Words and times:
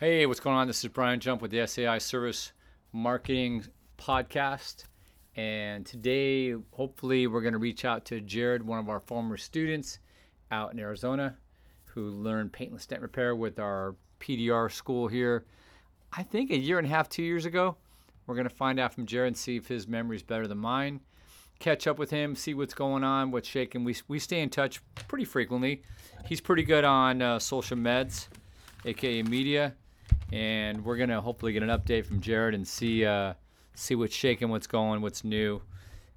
Hey, 0.00 0.26
what's 0.26 0.40
going 0.40 0.56
on? 0.56 0.66
This 0.66 0.82
is 0.82 0.90
Brian 0.90 1.20
Jump 1.20 1.40
with 1.40 1.52
the 1.52 1.64
SAI 1.64 1.98
Service 1.98 2.52
Marketing 2.92 3.64
Podcast. 3.96 4.84
And 5.36 5.86
today, 5.86 6.56
hopefully, 6.72 7.28
we're 7.28 7.40
going 7.40 7.52
to 7.52 7.58
reach 7.58 7.84
out 7.84 8.04
to 8.06 8.20
Jared, 8.20 8.66
one 8.66 8.80
of 8.80 8.88
our 8.88 8.98
former 8.98 9.36
students 9.36 10.00
out 10.50 10.72
in 10.72 10.80
Arizona 10.80 11.36
who 11.84 12.10
learned 12.10 12.52
paintless 12.52 12.84
dent 12.86 13.00
repair 13.00 13.36
with 13.36 13.60
our 13.60 13.94
PDR 14.18 14.72
school 14.72 15.06
here. 15.06 15.44
I 16.12 16.24
think 16.24 16.50
a 16.50 16.58
year 16.58 16.78
and 16.78 16.86
a 16.86 16.90
half, 16.90 17.08
two 17.08 17.22
years 17.22 17.44
ago. 17.44 17.76
We're 18.26 18.34
going 18.34 18.48
to 18.48 18.54
find 18.54 18.80
out 18.80 18.92
from 18.92 19.06
Jared 19.06 19.28
and 19.28 19.36
see 19.36 19.56
if 19.56 19.68
his 19.68 19.86
memory 19.86 20.16
is 20.16 20.22
better 20.22 20.48
than 20.48 20.58
mine. 20.58 21.00
Catch 21.60 21.86
up 21.86 21.98
with 21.98 22.10
him, 22.10 22.34
see 22.34 22.54
what's 22.54 22.74
going 22.74 23.04
on, 23.04 23.30
what's 23.30 23.48
shaking. 23.48 23.84
We, 23.84 23.94
we 24.08 24.18
stay 24.18 24.40
in 24.40 24.50
touch 24.50 24.80
pretty 25.06 25.24
frequently. 25.24 25.82
He's 26.26 26.40
pretty 26.40 26.64
good 26.64 26.82
on 26.84 27.22
uh, 27.22 27.38
social 27.38 27.76
meds, 27.76 28.26
aka 28.84 29.22
media, 29.22 29.74
and 30.32 30.82
we're 30.84 30.96
gonna 30.96 31.20
hopefully 31.20 31.52
get 31.52 31.62
an 31.62 31.68
update 31.68 32.06
from 32.06 32.20
Jared 32.20 32.54
and 32.54 32.66
see 32.66 33.04
uh, 33.04 33.34
see 33.74 33.94
what's 33.94 34.14
shaking, 34.14 34.48
what's 34.48 34.66
going, 34.66 35.02
what's 35.02 35.22
new, 35.24 35.60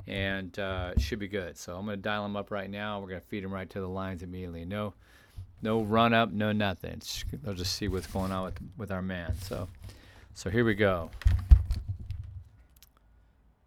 and 0.07 0.57
uh, 0.57 0.93
it 0.95 1.01
should 1.01 1.19
be 1.19 1.27
good. 1.27 1.57
So 1.57 1.75
I'm 1.75 1.85
gonna 1.85 1.97
dial 1.97 2.25
him 2.25 2.35
up 2.35 2.49
right 2.49 2.69
now. 2.69 2.99
We're 2.99 3.09
gonna 3.09 3.21
feed 3.21 3.43
him 3.43 3.53
right 3.53 3.69
to 3.69 3.79
the 3.79 3.89
lines 3.89 4.23
immediately. 4.23 4.65
No, 4.65 4.93
no 5.61 5.81
run 5.81 6.13
up, 6.13 6.31
no 6.31 6.53
nothing. 6.53 7.01
They'll 7.43 7.53
just 7.53 7.75
see 7.75 7.89
what's 7.89 8.07
going 8.07 8.31
on 8.31 8.45
with 8.45 8.59
with 8.77 8.91
our 8.91 9.01
man. 9.01 9.35
So, 9.41 9.67
so 10.33 10.49
here 10.49 10.63
we 10.63 10.75
go. 10.75 11.11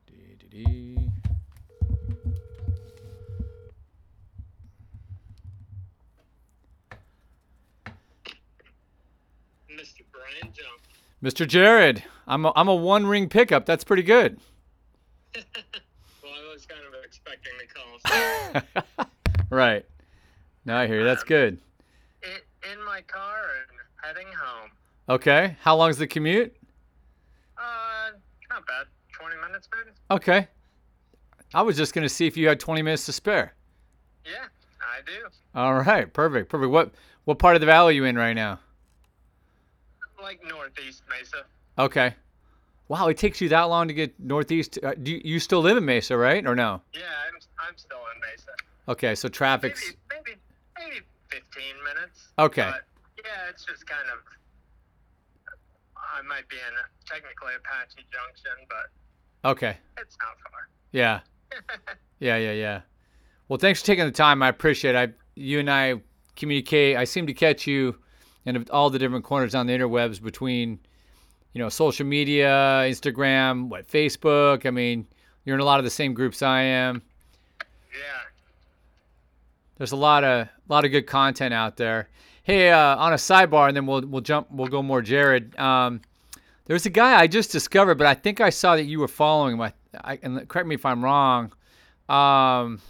Dee-dee-dee. 0.06 1.09
Mr. 9.78 10.03
Brian 10.11 10.53
Jump. 10.53 10.80
Mr. 11.22 11.46
Jared, 11.46 12.04
I'm 12.27 12.45
a, 12.45 12.52
I'm 12.54 12.68
a 12.68 12.74
one 12.74 13.06
ring 13.06 13.28
pickup. 13.28 13.66
That's 13.66 13.84
pretty 13.84 14.02
good. 14.02 14.38
Well, 16.22 16.33
I 16.33 16.52
was 16.52 16.66
kind 16.66 16.80
of 16.86 16.94
expecting 17.05 17.52
the 17.58 18.60
call. 18.60 19.00
So 19.00 19.06
right. 19.50 19.84
Now 20.64 20.78
I 20.78 20.86
hear 20.86 20.98
you. 20.98 21.05
That's 21.05 21.22
good. 21.22 21.58
in, 22.22 22.72
in 22.72 22.84
my 22.84 23.00
car 23.02 23.36
and 23.69 23.78
heading 24.16 24.27
home. 24.33 24.70
Okay. 25.08 25.56
How 25.62 25.77
long's 25.77 25.97
the 25.98 26.06
commute? 26.06 26.55
Uh, 27.56 28.10
not 28.50 28.66
bad. 28.66 28.86
20 29.12 29.36
minutes, 29.47 29.69
maybe? 29.75 29.94
Okay. 30.10 30.48
I 31.55 31.62
was 31.62 31.77
just 31.77 31.94
gonna 31.94 32.08
see 32.08 32.27
if 32.27 32.36
you 32.36 32.48
had 32.48 32.58
20 32.60 32.82
minutes 32.82 33.06
to 33.06 33.12
spare. 33.12 33.55
Yeah, 34.25 34.47
I 34.80 35.00
do. 35.06 35.28
All 35.55 35.75
right. 35.75 36.12
Perfect. 36.12 36.50
Perfect. 36.50 36.70
What 36.70 36.92
what 37.25 37.38
part 37.38 37.55
of 37.55 37.60
the 37.60 37.66
valley 37.66 37.94
are 37.94 37.97
you 37.97 38.05
in 38.05 38.16
right 38.16 38.34
now? 38.34 38.60
Like 40.22 40.41
Northeast 40.44 41.02
Mesa. 41.08 41.44
Okay. 41.78 42.14
Wow, 42.88 43.08
it 43.08 43.19
takes 43.19 43.41
you 43.41 43.48
that 43.50 43.62
long 43.64 43.88
to 43.88 43.94
get 43.94 44.19
northeast. 44.19 44.78
Uh, 44.83 44.94
do 45.00 45.12
you, 45.12 45.20
you 45.22 45.41
still 45.41 45.60
live 45.60 45.77
in 45.77 45.84
Mesa, 45.84 46.16
right? 46.16 46.44
Or 46.47 46.55
no? 46.55 46.80
Yeah, 46.94 47.00
I'm, 47.28 47.38
I'm 47.69 47.77
still 47.77 47.98
in 48.14 48.20
Mesa. 48.20 48.50
Okay, 48.88 49.14
so 49.14 49.28
traffic's 49.28 49.94
Maybe, 50.10 50.38
maybe, 50.78 50.91
maybe 50.91 51.06
15 51.30 51.62
minutes. 51.84 52.28
Okay. 52.38 52.62
But 52.62 52.84
yeah, 53.25 53.50
it's 53.50 53.64
just 53.64 53.86
kind 53.86 54.08
of. 54.12 54.19
I 55.97 56.22
might 56.22 56.48
be 56.48 56.56
in 56.56 56.75
technically 57.06 57.53
Apache 57.56 58.06
Junction, 58.10 58.66
but 58.69 59.50
okay. 59.50 59.77
it's 59.98 60.16
not 60.20 60.36
far. 60.50 60.69
Yeah. 60.92 61.20
Yeah, 62.20 62.36
yeah, 62.36 62.53
yeah. 62.53 62.80
Well, 63.48 63.58
thanks 63.58 63.80
for 63.80 63.86
taking 63.86 64.05
the 64.05 64.10
time. 64.10 64.42
I 64.42 64.48
appreciate 64.48 64.94
it. 64.94 64.98
I, 64.98 65.12
you 65.34 65.60
and 65.60 65.70
I 65.70 66.00
communicate. 66.36 66.97
I 66.97 67.05
seem 67.05 67.27
to 67.28 67.34
catch 67.34 67.66
you 67.66 67.97
in 68.48 68.66
all 68.70 68.91
the 68.91 68.98
different 68.98 69.24
corners 69.24 69.54
on 69.54 69.66
the 69.66 69.72
interwebs 69.72 70.22
between, 70.22 70.78
you 71.52 71.60
know, 71.60 71.68
social 71.68 72.06
media, 72.06 72.82
Instagram, 72.84 73.68
what, 73.68 73.86
Facebook. 73.86 74.66
I 74.66 74.70
mean, 74.70 75.06
you're 75.44 75.54
in 75.54 75.60
a 75.60 75.64
lot 75.64 75.78
of 75.78 75.84
the 75.84 75.91
same 75.91 76.14
groups 76.14 76.42
I 76.42 76.62
am. 76.62 77.03
yeah. 77.92 78.28
There's 79.76 79.92
a 79.92 79.97
lot 79.97 80.25
of 80.25 80.48
lot 80.69 80.84
of 80.84 80.91
good 80.91 81.06
content 81.06 81.54
out 81.54 81.76
there. 81.76 82.08
Hey, 82.42 82.70
uh, 82.70 82.97
on 82.97 83.12
a 83.12 83.16
sidebar, 83.16 83.69
and 83.69 83.76
then 83.76 83.87
we'll 83.87 84.03
we'll 84.03 84.22
jump. 84.22 84.48
We'll 84.50 84.66
go 84.66 84.82
more. 84.82 85.03
Jared, 85.03 85.56
um, 85.56 86.00
there's 86.64 86.84
a 86.84 86.91
guy 86.91 87.19
I 87.19 87.28
just 87.28 87.53
discovered, 87.53 87.97
but 87.97 88.06
I 88.06 88.14
think 88.14 88.41
I 88.41 88.50
saw 88.50 88.75
that 88.75 88.84
you 88.84 88.98
were 88.98 89.08
following 89.08 89.54
him. 89.54 89.60
I, 89.60 89.72
I, 90.03 90.19
and 90.22 90.48
correct 90.48 90.66
me 90.66 90.75
if 90.75 90.84
I'm 90.84 91.04
wrong. 91.04 91.53
Um, 92.08 92.81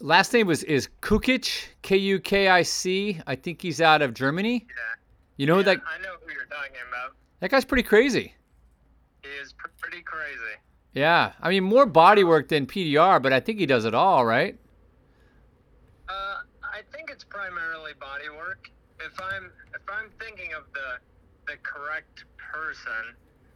last 0.00 0.32
name 0.32 0.46
was 0.46 0.62
is 0.64 0.88
Kukic, 1.02 1.66
K 1.82 1.96
U 1.96 2.20
K 2.20 2.48
I 2.48 2.62
C. 2.62 3.20
I 3.26 3.34
think 3.36 3.62
he's 3.62 3.80
out 3.80 4.02
of 4.02 4.14
Germany. 4.14 4.66
Yeah. 4.68 4.74
You 5.36 5.46
know 5.46 5.58
yeah, 5.58 5.64
that 5.64 5.80
I 5.86 5.98
know 6.02 6.14
who 6.24 6.32
you're 6.32 6.44
talking 6.46 6.76
about. 6.88 7.16
that 7.40 7.50
guy's 7.50 7.64
pretty 7.64 7.82
crazy. 7.82 8.34
He 9.22 9.28
is 9.42 9.52
pr- 9.52 9.68
pretty 9.80 10.02
crazy. 10.02 10.56
Yeah, 10.92 11.32
I 11.40 11.48
mean 11.50 11.64
more 11.64 11.86
body 11.86 12.24
work 12.24 12.48
than 12.48 12.66
PDR, 12.66 13.22
but 13.22 13.32
I 13.32 13.40
think 13.40 13.58
he 13.58 13.66
does 13.66 13.84
it 13.84 13.94
all, 13.94 14.26
right? 14.26 14.58
Uh, 16.08 16.38
I 16.62 16.82
think 16.92 17.10
it's 17.10 17.24
primarily 17.24 17.92
body 18.00 18.28
work. 18.28 18.70
If 18.98 19.18
I'm 19.20 19.50
if 19.74 19.82
I'm 19.88 20.10
thinking 20.18 20.52
of 20.54 20.64
the 20.74 20.98
the 21.46 21.58
correct 21.62 22.24
person, 22.36 23.14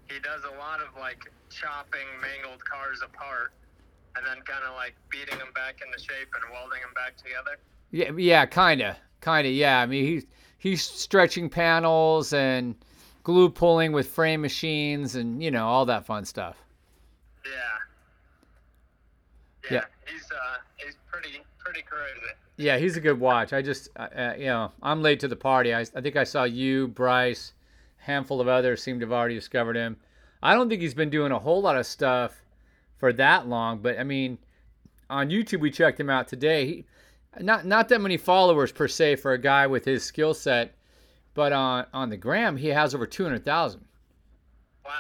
he 0.09 0.21
does 0.21 0.43
a 0.45 0.57
lot 0.59 0.81
of 0.81 0.89
like 0.99 1.31
chopping 1.51 2.07
mangled 2.21 2.65
cars 2.65 3.01
apart 3.05 3.53
and 4.17 4.27
then 4.27 4.43
kind 4.45 4.65
of 4.69 4.75
like 4.75 4.95
beating 5.11 5.39
them 5.39 5.49
back 5.55 5.81
into 5.85 5.99
shape 5.99 6.29
and 6.35 6.53
welding 6.53 6.81
them 6.81 6.95
back 6.95 7.17
together. 7.17 7.59
Yeah, 7.91 8.13
yeah, 8.17 8.47
kinda, 8.47 8.97
kinda. 9.21 9.49
Yeah, 9.49 9.81
I 9.81 9.87
mean 9.87 10.05
he's 10.05 10.27
he's 10.59 10.83
stretching 10.83 11.49
panels 11.49 12.33
and 12.33 12.75
glue 13.23 13.49
pulling 13.49 13.93
with 13.93 14.09
frame 14.09 14.41
machines 14.41 15.15
and 15.15 15.43
you 15.43 15.51
know 15.51 15.67
all 15.67 15.87
that 15.87 16.07
fun 16.07 16.25
stuff. 16.25 16.57
Yeah. 17.45 17.53
Yeah. 19.71 19.73
Yeah. 19.73 20.13
He's 20.13 20.25
uh 20.31 20.59
he's 20.77 20.97
pretty 21.11 21.43
pretty 21.59 21.83
crazy. 21.83 22.35
Yeah, 22.57 22.79
he's 22.79 22.97
a 22.97 23.01
good 23.01 23.19
watch. 23.19 23.53
I 23.53 23.63
just, 23.63 23.89
uh, 23.97 24.07
uh, 24.17 24.35
you 24.39 24.47
know, 24.47 24.71
I'm 24.81 25.03
late 25.03 25.19
to 25.21 25.29
the 25.29 25.35
party. 25.35 25.75
I, 25.75 25.81
I 25.81 26.01
think 26.01 26.15
I 26.15 26.23
saw 26.23 26.45
you, 26.45 26.87
Bryce, 26.87 27.53
handful 27.97 28.41
of 28.41 28.47
others 28.47 28.81
seem 28.81 29.01
to 29.01 29.07
have 29.07 29.13
already 29.13 29.35
discovered 29.35 29.75
him. 29.75 29.97
I 30.41 30.55
don't 30.55 30.69
think 30.69 30.81
he's 30.81 30.95
been 30.95 31.11
doing 31.11 31.33
a 31.33 31.39
whole 31.41 31.61
lot 31.61 31.77
of 31.77 31.85
stuff 31.85 32.44
for 33.05 33.13
that 33.13 33.47
long, 33.47 33.81
but 33.81 33.99
I 33.99 34.03
mean, 34.03 34.39
on 35.11 35.29
YouTube 35.29 35.61
we 35.61 35.71
checked 35.71 36.01
him 36.01 36.09
out 36.09 36.27
today. 36.27 36.67
He, 36.67 36.85
not 37.39 37.67
not 37.67 37.91
that 37.91 38.01
many 38.01 38.17
followers 38.17 38.73
per 38.73 38.89
se 38.89 39.17
for 39.17 39.33
a 39.33 39.39
guy 39.39 39.67
with 39.67 39.85
his 39.85 40.03
skill 40.03 40.33
set, 40.33 40.75
but 41.35 41.53
on 41.53 41.85
on 41.93 42.09
the 42.09 42.17
gram 42.17 42.57
he 42.57 42.69
has 42.69 42.95
over 42.95 43.05
200,000. 43.07 43.85
Wow. 44.87 44.93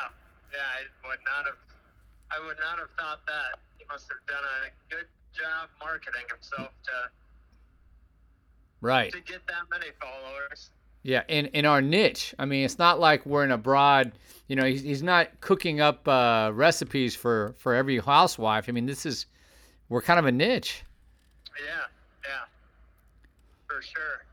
Yeah, 0.53 0.59
I 0.59 1.09
would 1.09 1.19
not 1.25 1.47
have 1.47 1.57
I 2.31 2.47
would 2.47 2.59
not 2.59 2.79
have 2.79 2.91
thought 2.99 3.25
that. 3.25 3.59
He 3.79 3.87
must 3.89 4.07
have 4.11 4.19
done 4.29 4.45
a 4.45 4.95
good 4.95 5.07
job 5.33 5.71
marketing 5.83 6.25
himself 6.29 6.73
to 6.83 6.93
Right. 8.83 9.13
to 9.13 9.21
get 9.23 9.47
that 9.47 9.63
many 9.71 9.93
followers. 9.99 10.69
Yeah, 11.05 11.23
in 11.29 11.47
in 11.49 11.67
our 11.67 11.83
niche. 11.83 12.35
I 12.39 12.47
mean, 12.47 12.65
it's 12.65 12.79
not 12.79 12.99
like 12.99 13.25
we're 13.27 13.45
in 13.45 13.51
a 13.51 13.59
broad. 13.59 14.13
You 14.49 14.57
know, 14.57 14.65
he's, 14.65 14.83
he's 14.83 15.03
not 15.03 15.41
cooking 15.41 15.81
up 15.81 16.09
uh, 16.09 16.51
recipes 16.53 17.15
for 17.15 17.55
for 17.59 17.75
every 17.75 17.99
housewife. 17.99 18.65
I 18.69 18.73
mean, 18.73 18.87
this 18.87 19.05
is 19.05 19.27
we're 19.91 20.01
kind 20.01 20.19
of 20.19 20.25
a 20.25 20.33
niche. 20.33 20.83
Yeah, 21.61 21.83
yeah, 22.25 22.45
for 23.67 23.83
sure. 23.83 24.25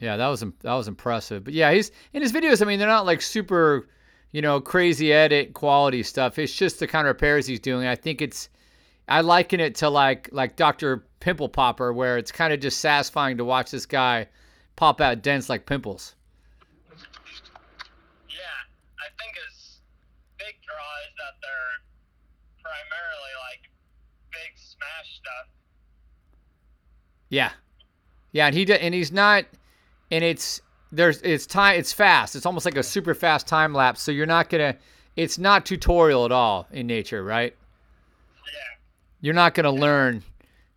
Yeah, 0.00 0.18
that 0.18 0.28
was 0.28 0.40
that 0.40 0.74
was 0.74 0.86
impressive. 0.86 1.44
But 1.44 1.54
yeah, 1.54 1.72
he's 1.72 1.90
in 2.12 2.20
his 2.20 2.30
videos. 2.30 2.60
I 2.60 2.66
mean, 2.66 2.78
they're 2.78 2.88
not 2.88 3.06
like 3.06 3.22
super, 3.22 3.88
you 4.32 4.42
know, 4.42 4.60
crazy 4.60 5.14
edit 5.14 5.54
quality 5.54 6.02
stuff. 6.02 6.38
It's 6.38 6.54
just 6.54 6.78
the 6.78 6.86
kind 6.86 7.06
of 7.06 7.14
repairs 7.14 7.46
he's 7.46 7.60
doing. 7.60 7.86
I 7.86 7.96
think 7.96 8.20
it's 8.20 8.50
I 9.08 9.22
liken 9.22 9.60
it 9.60 9.76
to 9.76 9.88
like 9.88 10.28
like 10.30 10.56
Dr. 10.56 11.06
Pimple 11.20 11.48
Popper, 11.48 11.90
where 11.90 12.18
it's 12.18 12.30
kind 12.30 12.52
of 12.52 12.60
just 12.60 12.80
satisfying 12.80 13.38
to 13.38 13.46
watch 13.46 13.70
this 13.70 13.86
guy 13.86 14.26
pop 14.76 15.00
out 15.00 15.22
dents 15.22 15.48
like 15.48 15.66
pimples. 15.66 16.14
Yeah, 18.28 18.58
I 18.98 19.08
think 19.22 19.36
his 19.46 19.80
big 20.38 20.54
draw 20.66 20.92
is 21.06 21.14
that 21.18 21.34
they're 21.42 22.62
primarily 22.62 23.32
like 23.50 23.70
big 24.32 24.52
smash 24.56 25.16
stuff. 25.16 25.48
Yeah, 27.28 27.50
yeah, 28.32 28.46
and 28.46 28.54
he 28.54 28.64
d- 28.64 28.74
and 28.78 28.94
he's 28.94 29.12
not, 29.12 29.44
and 30.10 30.22
it's 30.24 30.60
there's 30.90 31.20
it's 31.22 31.46
time 31.46 31.78
it's 31.78 31.92
fast. 31.92 32.36
It's 32.36 32.46
almost 32.46 32.66
like 32.66 32.76
a 32.76 32.82
super 32.82 33.14
fast 33.14 33.46
time 33.46 33.72
lapse. 33.72 34.02
So 34.02 34.12
you're 34.12 34.26
not 34.26 34.48
gonna. 34.50 34.76
It's 35.16 35.38
not 35.38 35.66
tutorial 35.66 36.24
at 36.24 36.32
all 36.32 36.66
in 36.72 36.86
nature, 36.86 37.22
right? 37.22 37.54
Yeah, 38.46 38.78
You're 39.20 39.34
not 39.34 39.54
gonna 39.54 39.70
learn 39.70 40.22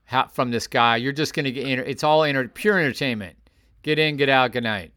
how, 0.06 0.28
from 0.28 0.52
this 0.52 0.68
guy. 0.68 0.98
You're 0.98 1.14
just 1.14 1.34
gonna 1.34 1.52
get. 1.52 1.66
It's 1.66 2.04
all 2.04 2.24
enter, 2.24 2.48
pure 2.48 2.78
entertainment. 2.78 3.38
Get 3.86 4.00
in, 4.00 4.18
get 4.18 4.30
out, 4.30 4.52
good 4.52 4.64
night. 4.66 4.92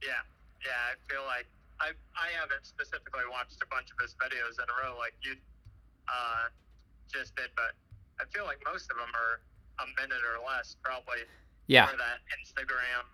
yeah, 0.00 0.24
yeah. 0.64 0.80
I 0.88 0.96
feel 1.12 1.20
like 1.28 1.44
I 1.78 1.92
I 2.16 2.32
haven't 2.40 2.64
specifically 2.64 3.28
watched 3.30 3.60
a 3.60 3.66
bunch 3.68 3.92
of 3.92 4.00
his 4.00 4.16
videos 4.16 4.56
in 4.56 4.64
a 4.64 4.76
row 4.80 4.96
like 4.96 5.12
you 5.20 5.36
uh, 6.08 6.48
just 7.12 7.36
did, 7.36 7.50
but 7.54 7.76
I 8.18 8.24
feel 8.32 8.46
like 8.46 8.58
most 8.64 8.90
of 8.90 8.96
them 8.96 9.12
are 9.12 9.40
a 9.84 9.86
minute 10.00 10.24
or 10.24 10.40
less, 10.48 10.74
probably 10.82 11.18
Yeah, 11.66 11.84
for 11.88 11.98
that 11.98 12.24
Instagram 12.40 13.04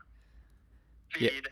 feed. 1.12 1.48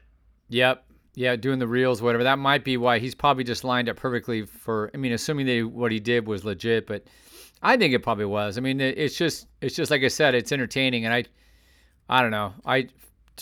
Yeah. 0.48 0.68
Yep. 0.68 0.84
Yeah, 1.16 1.34
doing 1.34 1.58
the 1.58 1.66
reels, 1.66 2.00
whatever. 2.00 2.22
That 2.22 2.38
might 2.38 2.62
be 2.62 2.76
why 2.76 3.00
he's 3.00 3.16
probably 3.16 3.42
just 3.42 3.64
lined 3.64 3.88
up 3.88 3.96
perfectly 3.96 4.46
for. 4.46 4.88
I 4.94 4.98
mean, 4.98 5.10
assuming 5.10 5.46
they 5.46 5.64
what 5.64 5.90
he 5.90 5.98
did 5.98 6.28
was 6.28 6.44
legit, 6.44 6.86
but 6.86 7.02
I 7.60 7.76
think 7.76 7.92
it 7.92 8.04
probably 8.04 8.26
was. 8.26 8.56
I 8.56 8.60
mean, 8.60 8.80
it, 8.80 8.96
it's 8.96 9.16
just 9.16 9.48
it's 9.60 9.74
just 9.74 9.90
like 9.90 10.04
I 10.04 10.08
said, 10.08 10.36
it's 10.36 10.52
entertaining, 10.52 11.04
and 11.04 11.12
I 11.12 11.24
I 12.10 12.22
don't 12.22 12.32
know. 12.32 12.52
I 12.66 12.88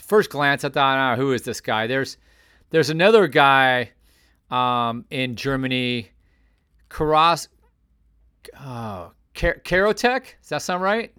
first 0.05 0.29
glance 0.29 0.62
I 0.62 0.69
thought, 0.69 1.15
oh, 1.15 1.20
who 1.20 1.32
is 1.32 1.43
this 1.43 1.61
guy? 1.62 1.87
There's 1.87 2.19
there's 2.69 2.91
another 2.91 3.26
guy 3.26 3.91
um, 4.50 5.06
in 5.11 5.37
Germany, 5.37 6.11
Karas, 6.91 7.49
oh, 8.61 9.12
Kar- 9.35 9.61
Karotech. 9.65 10.25
Does 10.43 10.50
that 10.50 10.62
sound 10.62 10.82
right? 10.82 11.12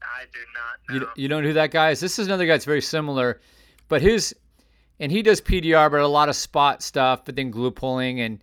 I 0.00 0.24
do 0.32 0.38
not 0.54 1.00
You, 1.16 1.22
you 1.22 1.28
don't 1.28 1.42
know 1.42 1.48
who 1.48 1.54
that 1.54 1.72
guy 1.72 1.90
is? 1.90 1.98
This 1.98 2.20
is 2.20 2.28
another 2.28 2.46
guy 2.46 2.52
that's 2.52 2.64
very 2.64 2.80
similar, 2.80 3.40
but 3.88 4.00
his 4.00 4.34
and 5.00 5.10
he 5.10 5.20
does 5.20 5.40
PDR, 5.40 5.90
but 5.90 6.00
a 6.00 6.06
lot 6.06 6.28
of 6.28 6.36
spot 6.36 6.80
stuff, 6.80 7.24
but 7.24 7.34
then 7.34 7.50
glue 7.50 7.72
pulling 7.72 8.20
and 8.20 8.38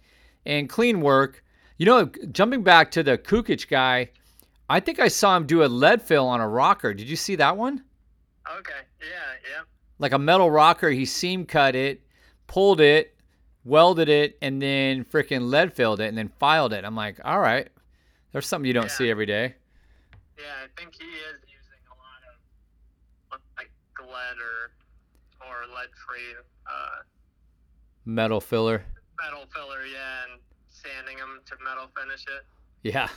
and 0.46 0.68
clean 0.68 1.00
work. 1.00 1.42
You 1.78 1.86
know, 1.86 2.12
jumping 2.34 2.64
back 2.64 2.92
to 2.92 3.04
the 3.04 3.18
Kukic 3.18 3.70
guy, 3.70 4.10
I 4.70 4.80
think 4.80 5.00
I 5.00 5.08
saw 5.08 5.36
him 5.38 5.46
do 5.46 5.64
a 5.64 5.68
lead 5.68 6.02
fill 6.02 6.28
on 6.28 6.42
a 6.42 6.48
rocker. 6.48 6.94
Did 6.94 7.08
you 7.10 7.16
see 7.16 7.36
that 7.36 7.56
one? 7.58 7.84
Okay. 8.60 8.74
Yeah. 9.00 9.08
Yeah. 9.50 9.64
Like 10.00 10.12
a 10.14 10.20
metal 10.20 10.50
rocker, 10.52 10.90
he 10.90 11.06
seam 11.06 11.46
cut 11.46 11.76
it, 11.76 12.02
pulled 12.48 12.82
it, 12.82 13.16
welded 13.64 14.10
it, 14.10 14.38
and 14.42 14.62
then 14.62 15.06
freaking 15.06 15.50
lead 15.50 15.74
filled 15.74 16.00
it, 16.02 16.08
and 16.08 16.18
then 16.18 16.30
filed 16.40 16.74
it. 16.74 16.84
I'm 16.84 16.96
like, 16.96 17.20
all 17.24 17.40
right, 17.40 17.70
there's 18.32 18.48
something 18.48 18.68
you 18.68 18.74
don't 18.74 18.86
Yeah. 18.86 18.90
see 18.92 19.10
every 19.10 19.26
day. 19.26 19.56
Yeah. 20.38 20.44
I 20.64 20.68
think 20.82 20.96
he 20.96 21.06
is 21.06 21.40
using 21.48 21.80
a 21.88 21.96
lot 21.96 22.22
of 23.32 23.40
like 23.58 23.72
lead 24.00 24.38
or 24.42 24.72
or 25.48 25.76
lead 25.76 25.90
free 26.08 26.36
uh, 26.68 27.04
Metal 28.06 28.42
filler. 28.42 28.84
metal 29.24 29.46
filler. 29.54 29.86
Yeah, 29.86 30.24
and 30.32 30.42
sanding 30.70 31.18
them 31.18 31.40
to 31.46 31.56
metal 31.64 31.88
finish 32.00 32.24
it. 32.24 32.46
Yeah, 32.84 33.08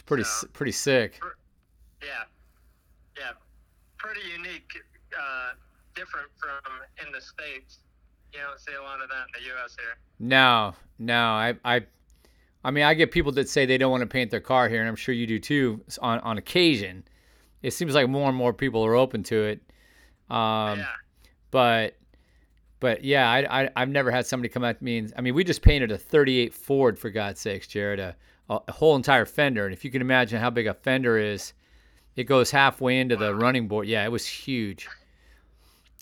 it's 0.00 0.06
pretty 0.06 0.24
So- 0.24 0.46
pretty 0.54 0.72
sick. 0.72 1.20
Yeah. 2.02 2.08
Yeah. 3.18 3.32
Pretty 3.98 4.22
unique. 4.34 4.70
Uh, 5.18 5.50
different 5.94 6.28
from 6.38 7.06
in 7.06 7.12
the 7.12 7.20
states. 7.20 7.80
You 8.32 8.40
don't 8.40 8.58
see 8.60 8.72
a 8.72 8.82
lot 8.82 9.02
of 9.02 9.08
that 9.10 9.26
in 9.36 9.42
the 9.42 9.48
U.S. 9.54 9.76
here. 9.78 9.96
No, 10.20 10.74
no, 11.00 11.30
I, 11.32 11.54
I, 11.64 11.84
I 12.62 12.70
mean, 12.70 12.84
I 12.84 12.94
get 12.94 13.10
people 13.10 13.32
that 13.32 13.48
say 13.48 13.66
they 13.66 13.76
don't 13.76 13.90
want 13.90 14.02
to 14.02 14.06
paint 14.06 14.30
their 14.30 14.40
car 14.40 14.68
here, 14.68 14.78
and 14.80 14.88
I'm 14.88 14.94
sure 14.96 15.14
you 15.14 15.26
do 15.26 15.38
too. 15.40 15.84
On 16.00 16.20
on 16.20 16.38
occasion, 16.38 17.02
it 17.62 17.72
seems 17.72 17.94
like 17.94 18.08
more 18.08 18.28
and 18.28 18.38
more 18.38 18.52
people 18.52 18.84
are 18.86 18.94
open 18.94 19.22
to 19.24 19.42
it. 19.44 19.60
Um, 20.30 20.78
yeah. 20.78 20.86
but, 21.50 21.96
but 22.78 23.02
yeah, 23.04 23.28
I, 23.28 23.62
I, 23.64 23.70
I've 23.74 23.88
never 23.88 24.12
had 24.12 24.26
somebody 24.26 24.48
come 24.48 24.62
to 24.62 24.76
me 24.80 24.98
and 24.98 25.12
I 25.18 25.20
mean, 25.22 25.34
we 25.34 25.42
just 25.42 25.60
painted 25.60 25.90
a 25.90 25.98
38 25.98 26.54
Ford 26.54 26.96
for 26.96 27.10
God's 27.10 27.40
sakes, 27.40 27.66
Jared, 27.66 27.98
a, 27.98 28.14
a 28.50 28.72
whole 28.72 28.96
entire 28.96 29.24
fender, 29.24 29.64
and 29.64 29.72
if 29.72 29.84
you 29.84 29.90
can 29.90 30.02
imagine 30.02 30.40
how 30.40 30.50
big 30.50 30.66
a 30.66 30.74
fender 30.74 31.16
is, 31.16 31.52
it 32.16 32.24
goes 32.24 32.50
halfway 32.50 32.98
into 32.98 33.16
the 33.16 33.34
running 33.34 33.68
board. 33.68 33.86
Yeah, 33.86 34.04
it 34.04 34.10
was 34.10 34.26
huge. 34.26 34.88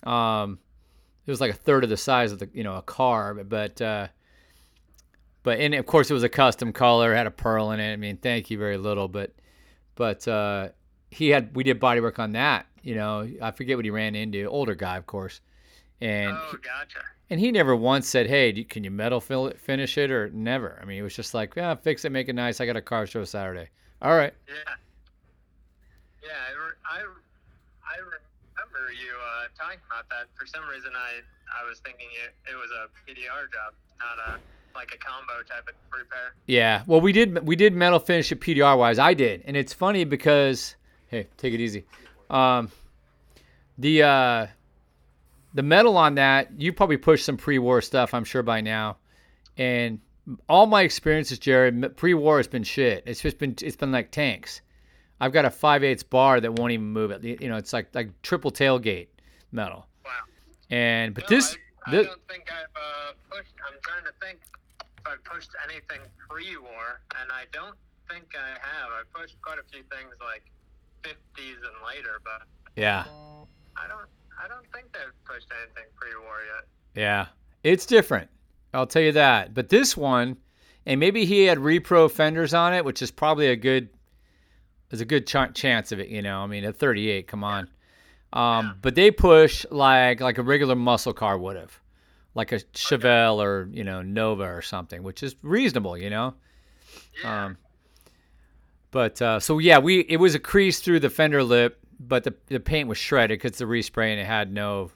Um, 0.04 0.58
it 1.26 1.30
was 1.30 1.40
like 1.40 1.50
a 1.50 1.54
third 1.54 1.84
of 1.84 1.90
the 1.90 1.96
size 1.96 2.32
of 2.32 2.38
the 2.38 2.48
you 2.54 2.64
know 2.64 2.76
a 2.76 2.82
car, 2.82 3.34
but 3.34 3.48
but 3.48 3.82
uh, 3.82 4.08
but 5.42 5.60
and 5.60 5.74
of 5.74 5.84
course 5.84 6.10
it 6.10 6.14
was 6.14 6.22
a 6.22 6.28
custom 6.28 6.72
color, 6.72 7.14
had 7.14 7.26
a 7.26 7.30
pearl 7.30 7.70
in 7.72 7.80
it. 7.80 7.92
I 7.92 7.96
mean, 7.96 8.16
thank 8.16 8.50
you 8.50 8.58
very 8.58 8.78
little, 8.78 9.08
but 9.08 9.34
but 9.94 10.26
uh, 10.26 10.70
he 11.10 11.28
had 11.28 11.54
we 11.54 11.64
did 11.64 11.78
body 11.78 12.00
work 12.00 12.18
on 12.18 12.32
that. 12.32 12.66
You 12.82 12.94
know, 12.94 13.28
I 13.42 13.50
forget 13.50 13.76
what 13.76 13.84
he 13.84 13.90
ran 13.90 14.14
into. 14.14 14.46
Older 14.46 14.74
guy, 14.74 14.96
of 14.96 15.06
course, 15.06 15.42
and 16.00 16.30
oh, 16.30 16.56
gotcha. 16.62 17.00
And 17.30 17.40
he 17.40 17.52
never 17.52 17.74
once 17.76 18.08
said, 18.08 18.26
"Hey, 18.26 18.64
can 18.64 18.84
you 18.84 18.90
metal 18.90 19.20
fill 19.20 19.46
it, 19.46 19.60
finish 19.60 19.98
it?" 19.98 20.10
or 20.10 20.30
never. 20.30 20.78
I 20.80 20.84
mean, 20.84 20.98
it 20.98 21.02
was 21.02 21.14
just 21.14 21.34
like, 21.34 21.54
"Yeah, 21.56 21.74
fix 21.74 22.04
it, 22.04 22.10
make 22.10 22.28
it 22.28 22.34
nice. 22.34 22.60
I 22.60 22.66
got 22.66 22.76
a 22.76 22.82
car 22.82 23.06
show 23.06 23.24
Saturday." 23.24 23.68
All 24.00 24.16
right. 24.16 24.32
Yeah. 24.46 24.74
Yeah, 26.22 26.30
I, 26.30 26.98
I, 26.98 27.00
I 27.00 27.96
remember 27.98 28.92
you 28.92 29.12
uh, 29.16 29.48
talking 29.58 29.80
about 29.90 30.08
that. 30.10 30.26
For 30.38 30.46
some 30.46 30.66
reason, 30.68 30.92
I, 30.94 31.20
I 31.62 31.68
was 31.68 31.78
thinking 31.80 32.08
it, 32.24 32.34
it 32.50 32.56
was 32.56 32.70
a 32.70 32.88
PDR 33.08 33.50
job, 33.52 33.74
not 33.98 34.34
a 34.34 34.40
like 34.74 34.94
a 34.94 34.98
combo 34.98 35.42
type 35.42 35.66
of 35.68 35.74
repair. 35.90 36.34
Yeah. 36.46 36.82
Well, 36.86 37.00
we 37.00 37.12
did 37.12 37.46
we 37.46 37.56
did 37.56 37.74
metal 37.74 37.98
finish 37.98 38.30
it 38.30 38.40
PDR 38.40 38.78
wise. 38.78 38.98
I 38.98 39.14
did, 39.14 39.42
and 39.46 39.56
it's 39.56 39.72
funny 39.72 40.04
because 40.04 40.76
hey, 41.08 41.26
take 41.36 41.54
it 41.54 41.60
easy. 41.60 41.84
Um, 42.30 42.70
the 43.78 44.02
uh, 44.02 44.46
the 45.58 45.62
metal 45.64 45.96
on 45.96 46.14
that 46.14 46.52
you 46.56 46.72
probably 46.72 46.96
pushed 46.96 47.24
some 47.24 47.36
pre-war 47.36 47.82
stuff. 47.82 48.14
I'm 48.14 48.22
sure 48.22 48.44
by 48.44 48.60
now, 48.60 48.98
and 49.56 49.98
all 50.48 50.66
my 50.66 50.82
experiences, 50.82 51.40
Jared, 51.40 51.96
pre-war 51.96 52.36
has 52.36 52.46
been 52.46 52.62
shit. 52.62 53.02
It's 53.06 53.20
just 53.20 53.38
been 53.38 53.56
it's 53.60 53.74
been 53.74 53.90
like 53.90 54.12
tanks. 54.12 54.60
I've 55.20 55.32
got 55.32 55.44
a 55.44 55.50
5 55.50 55.82
8 55.82 56.10
bar 56.10 56.40
that 56.40 56.52
won't 56.52 56.70
even 56.70 56.86
move 56.92 57.10
it. 57.10 57.24
You 57.24 57.48
know, 57.48 57.56
it's 57.56 57.72
like 57.72 57.92
like 57.92 58.22
triple 58.22 58.52
tailgate 58.52 59.08
metal. 59.50 59.88
Wow. 60.04 60.12
And 60.70 61.12
but 61.12 61.28
No, 61.28 61.36
this, 61.36 61.56
I, 61.84 61.90
I 61.90 61.90
this 61.90 62.06
don't 62.06 62.28
think 62.28 62.52
I've 62.52 62.76
uh, 62.76 63.12
pushed. 63.28 63.54
I'm 63.66 63.78
trying 63.82 64.04
to 64.04 64.12
think 64.24 64.38
if 64.96 65.06
I've 65.08 65.24
pushed 65.24 65.50
anything 65.64 66.06
pre-war, 66.28 67.00
and 67.20 67.32
I 67.32 67.46
don't 67.50 67.74
think 68.08 68.26
I 68.36 68.50
have. 68.64 68.90
I've 68.96 69.12
pushed 69.12 69.34
quite 69.42 69.58
a 69.58 69.64
few 69.72 69.82
things 69.90 70.14
like 70.20 70.44
50s 71.02 71.56
and 71.66 71.76
later, 71.84 72.20
but 72.22 72.46
yeah. 72.76 73.06
I 73.76 73.88
don't. 73.88 74.06
I 74.42 74.48
don't 74.48 74.66
think 74.72 74.92
they've 74.92 75.24
pushed 75.24 75.48
anything 75.62 75.84
pre-war 75.96 76.36
yet. 76.54 77.00
Yeah, 77.00 77.26
it's 77.64 77.86
different. 77.86 78.28
I'll 78.74 78.86
tell 78.86 79.02
you 79.02 79.12
that. 79.12 79.54
But 79.54 79.68
this 79.68 79.96
one, 79.96 80.36
and 80.86 81.00
maybe 81.00 81.24
he 81.24 81.44
had 81.44 81.58
repro 81.58 82.10
fenders 82.10 82.54
on 82.54 82.74
it, 82.74 82.84
which 82.84 83.02
is 83.02 83.10
probably 83.10 83.48
a 83.48 83.56
good, 83.56 83.88
is 84.90 85.00
a 85.00 85.04
good 85.04 85.26
ch- 85.26 85.54
chance 85.54 85.92
of 85.92 86.00
it. 86.00 86.08
You 86.08 86.22
know, 86.22 86.40
I 86.40 86.46
mean, 86.46 86.64
at 86.64 86.76
38, 86.76 87.26
come 87.26 87.44
on. 87.44 87.68
Um, 88.32 88.76
But 88.82 88.94
they 88.94 89.10
push 89.10 89.64
like 89.70 90.20
like 90.20 90.36
a 90.38 90.42
regular 90.42 90.76
muscle 90.76 91.14
car 91.14 91.38
would 91.38 91.56
have, 91.56 91.80
like 92.34 92.52
a 92.52 92.58
Chevelle 92.74 93.42
or 93.42 93.68
you 93.72 93.84
know 93.84 94.02
Nova 94.02 94.44
or 94.44 94.60
something, 94.60 95.02
which 95.02 95.22
is 95.22 95.34
reasonable. 95.42 95.96
You 95.96 96.10
know. 96.10 96.34
Yeah. 97.22 97.44
Um, 97.46 97.56
but 98.90 99.20
uh, 99.22 99.40
so 99.40 99.58
yeah, 99.58 99.78
we 99.78 100.00
it 100.00 100.18
was 100.18 100.34
a 100.34 100.38
crease 100.38 100.80
through 100.80 101.00
the 101.00 101.08
fender 101.10 101.42
lip, 101.42 101.78
but 102.00 102.24
the 102.24 102.34
the 102.46 102.60
paint 102.60 102.88
was 102.88 102.98
shredded 102.98 103.40
because 103.40 103.58
the 103.58 103.64
respray 103.64 104.10
and 104.10 104.20
it 104.20 104.26
had 104.26 104.52
no. 104.52 104.90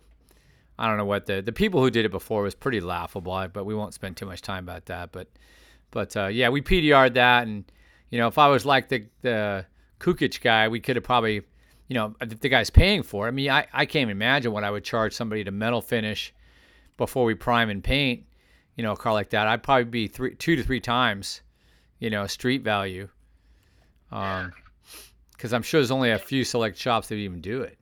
I 0.78 0.88
don't 0.88 0.96
know 0.96 1.04
what 1.04 1.26
the 1.26 1.42
the 1.42 1.52
people 1.52 1.80
who 1.80 1.90
did 1.90 2.04
it 2.04 2.10
before 2.10 2.42
was 2.42 2.54
pretty 2.54 2.80
laughable, 2.80 3.48
but 3.52 3.64
we 3.64 3.74
won't 3.74 3.94
spend 3.94 4.16
too 4.16 4.26
much 4.26 4.42
time 4.42 4.64
about 4.64 4.86
that. 4.86 5.12
But 5.12 5.28
but 5.90 6.16
uh, 6.16 6.26
yeah, 6.26 6.48
we 6.48 6.62
PDR'd 6.62 7.14
that, 7.14 7.46
and 7.46 7.64
you 8.10 8.18
know 8.18 8.28
if 8.28 8.38
I 8.38 8.48
was 8.48 8.64
like 8.64 8.88
the 8.88 9.04
the 9.22 9.66
Kukic 10.00 10.40
guy, 10.40 10.68
we 10.68 10.80
could 10.80 10.96
have 10.96 11.04
probably, 11.04 11.42
you 11.88 11.94
know, 11.94 12.14
the 12.20 12.48
guy's 12.48 12.70
paying 12.70 13.02
for 13.02 13.26
it. 13.26 13.28
I 13.28 13.30
mean, 13.32 13.50
I 13.50 13.66
I 13.72 13.86
can't 13.86 14.10
imagine 14.10 14.52
what 14.52 14.64
I 14.64 14.70
would 14.70 14.84
charge 14.84 15.12
somebody 15.12 15.44
to 15.44 15.50
metal 15.50 15.80
finish 15.80 16.32
before 16.96 17.24
we 17.24 17.34
prime 17.34 17.70
and 17.70 17.82
paint. 17.82 18.24
You 18.76 18.82
know, 18.82 18.92
a 18.92 18.96
car 18.96 19.12
like 19.12 19.30
that, 19.30 19.46
I'd 19.46 19.62
probably 19.62 19.84
be 19.84 20.08
three 20.08 20.34
two 20.34 20.56
to 20.56 20.62
three 20.62 20.80
times, 20.80 21.42
you 21.98 22.10
know, 22.10 22.26
street 22.26 22.62
value. 22.62 23.08
Um, 24.10 24.52
because 25.42 25.52
I'm 25.52 25.62
sure 25.62 25.80
there's 25.80 25.90
only 25.90 26.12
a 26.12 26.20
few 26.20 26.44
select 26.44 26.78
shops 26.78 27.08
that 27.08 27.16
even 27.16 27.40
do 27.40 27.62
it. 27.62 27.76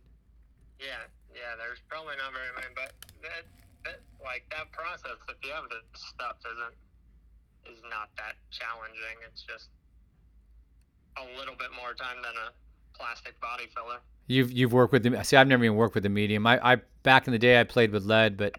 Yeah, 0.81 0.87
yeah. 1.35 1.57
There's 1.59 1.77
probably 1.91 2.15
not 2.17 2.33
very 2.33 2.49
many, 2.57 2.73
but 2.75 2.95
that, 3.21 3.45
that 3.85 4.01
like 4.25 4.49
that 4.49 4.73
process, 4.73 5.21
if 5.29 5.37
you 5.45 5.53
have 5.53 5.65
the 5.69 5.85
stuff, 5.93 6.37
isn't 6.41 7.77
is 7.77 7.83
not 7.91 8.09
that 8.17 8.37
challenging. 8.51 9.21
It's 9.31 9.43
just 9.43 9.69
a 11.19 11.39
little 11.39 11.55
bit 11.55 11.69
more 11.77 11.93
time 11.93 12.17
than 12.23 12.33
a 12.33 12.97
plastic 12.97 13.39
body 13.43 13.65
filler. 13.77 13.99
You've 14.27 14.51
you've 14.53 14.73
worked 14.73 14.95
with 14.95 15.03
the 15.03 15.23
see 15.23 15.37
I've 15.37 15.47
never 15.47 15.63
even 15.63 15.77
worked 15.77 15.95
with 15.95 16.05
the 16.05 16.09
medium. 16.09 16.47
I, 16.47 16.73
I 16.73 16.77
back 17.03 17.27
in 17.27 17.35
the 17.35 17.39
day 17.39 17.61
I 17.61 17.65
played 17.65 17.93
with 17.93 18.07
lead, 18.07 18.39
but 18.39 18.57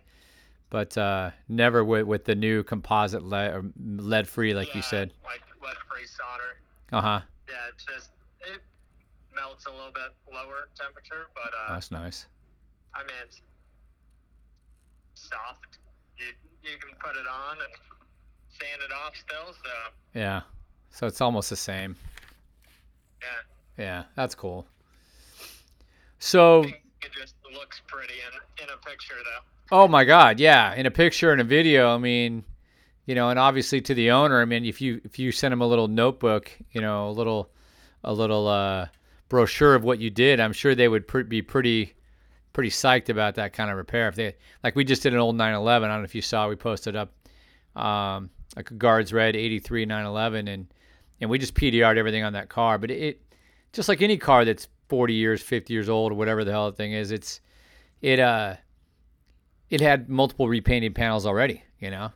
but 0.69 0.95
uh, 0.95 1.31
never 1.49 1.83
with 1.83 2.05
with 2.05 2.25
the 2.25 2.35
new 2.35 2.61
composite 2.61 3.23
lead 3.23 3.49
or 3.49 3.65
lead 3.83 4.27
free 4.27 4.53
like 4.53 4.75
you 4.75 4.83
said. 4.83 5.11
like 5.25 5.41
lead 5.59 5.75
free 5.91 6.05
solder. 6.05 6.59
Uh 6.91 7.01
huh. 7.01 7.21
Yeah, 7.49 7.55
it's 7.73 7.83
just 7.83 8.11
melts 9.41 9.65
a 9.65 9.71
little 9.71 9.91
bit 9.93 10.11
lower 10.31 10.69
temperature, 10.79 11.27
but 11.33 11.51
uh, 11.65 11.73
That's 11.73 11.89
nice. 11.91 12.27
I 12.93 12.99
mean 12.99 13.17
it's 13.25 13.41
soft. 15.15 15.79
You 16.17 16.25
you 16.63 16.77
can 16.77 16.91
put 16.99 17.15
it 17.17 17.25
on 17.27 17.57
and 17.57 17.73
sand 18.49 18.81
it 18.85 18.93
off 18.93 19.15
still. 19.15 19.53
So 19.53 20.19
Yeah. 20.19 20.41
So 20.91 21.07
it's 21.07 21.21
almost 21.21 21.49
the 21.49 21.55
same. 21.55 21.95
yeah. 23.21 23.83
Yeah, 23.83 24.03
that's 24.15 24.35
cool. 24.35 24.67
So 26.19 26.61
it 26.63 27.11
just 27.19 27.33
looks 27.51 27.81
pretty 27.87 28.13
in, 28.13 28.63
in 28.63 28.69
a 28.69 28.77
picture 28.87 29.15
though. 29.15 29.75
Oh 29.75 29.87
my 29.87 30.03
God, 30.03 30.39
yeah. 30.39 30.75
In 30.75 30.85
a 30.85 30.91
picture 30.91 31.31
and 31.31 31.41
a 31.41 31.45
video, 31.45 31.95
I 31.95 31.97
mean, 31.97 32.43
you 33.05 33.15
know, 33.15 33.29
and 33.29 33.39
obviously 33.39 33.81
to 33.81 33.93
the 33.95 34.11
owner, 34.11 34.41
I 34.41 34.45
mean, 34.45 34.65
if 34.65 34.81
you 34.81 35.01
if 35.03 35.17
you 35.17 35.31
send 35.31 35.53
him 35.53 35.61
a 35.61 35.67
little 35.67 35.87
notebook, 35.87 36.51
you 36.73 36.81
know, 36.81 37.09
a 37.09 37.11
little 37.13 37.49
a 38.03 38.13
little 38.13 38.47
uh, 38.47 38.87
brochure 39.31 39.75
of 39.75 39.83
what 39.85 39.99
you 39.99 40.09
did, 40.09 40.41
I'm 40.41 40.51
sure 40.51 40.75
they 40.75 40.89
would 40.89 41.07
pr- 41.07 41.21
be 41.21 41.41
pretty 41.41 41.95
pretty 42.51 42.69
psyched 42.69 43.07
about 43.07 43.35
that 43.35 43.53
kind 43.53 43.71
of 43.71 43.77
repair. 43.77 44.09
If 44.09 44.15
they 44.15 44.35
like 44.61 44.75
we 44.75 44.83
just 44.83 45.03
did 45.03 45.13
an 45.13 45.19
old 45.19 45.37
911. 45.37 45.89
I 45.89 45.93
don't 45.93 46.01
know 46.01 46.05
if 46.05 46.13
you 46.13 46.21
saw. 46.21 46.49
We 46.49 46.57
posted 46.57 46.97
up 46.97 47.13
um, 47.77 48.29
like 48.57 48.69
a 48.71 48.73
guards 48.73 49.13
red 49.13 49.37
83 49.37 49.85
911 49.85 50.49
and 50.49 50.67
and 51.21 51.29
we 51.29 51.39
just 51.39 51.55
PDR'd 51.55 51.97
everything 51.97 52.23
on 52.23 52.33
that 52.33 52.49
car. 52.49 52.77
But 52.77 52.91
it, 52.91 53.01
it 53.01 53.21
just 53.71 53.87
like 53.87 54.01
any 54.01 54.17
car 54.17 54.43
that's 54.43 54.67
40 54.89 55.13
years, 55.13 55.41
50 55.41 55.73
years 55.73 55.87
old, 55.87 56.11
or 56.11 56.15
whatever 56.15 56.43
the 56.43 56.51
hell 56.51 56.69
the 56.69 56.75
thing 56.75 56.91
is, 56.91 57.11
it's 57.11 57.39
it 58.01 58.19
uh 58.19 58.55
it 59.69 59.79
had 59.79 60.09
multiple 60.09 60.49
repainted 60.49 60.93
panels 60.93 61.25
already. 61.25 61.63
You 61.79 61.89
know. 61.89 62.11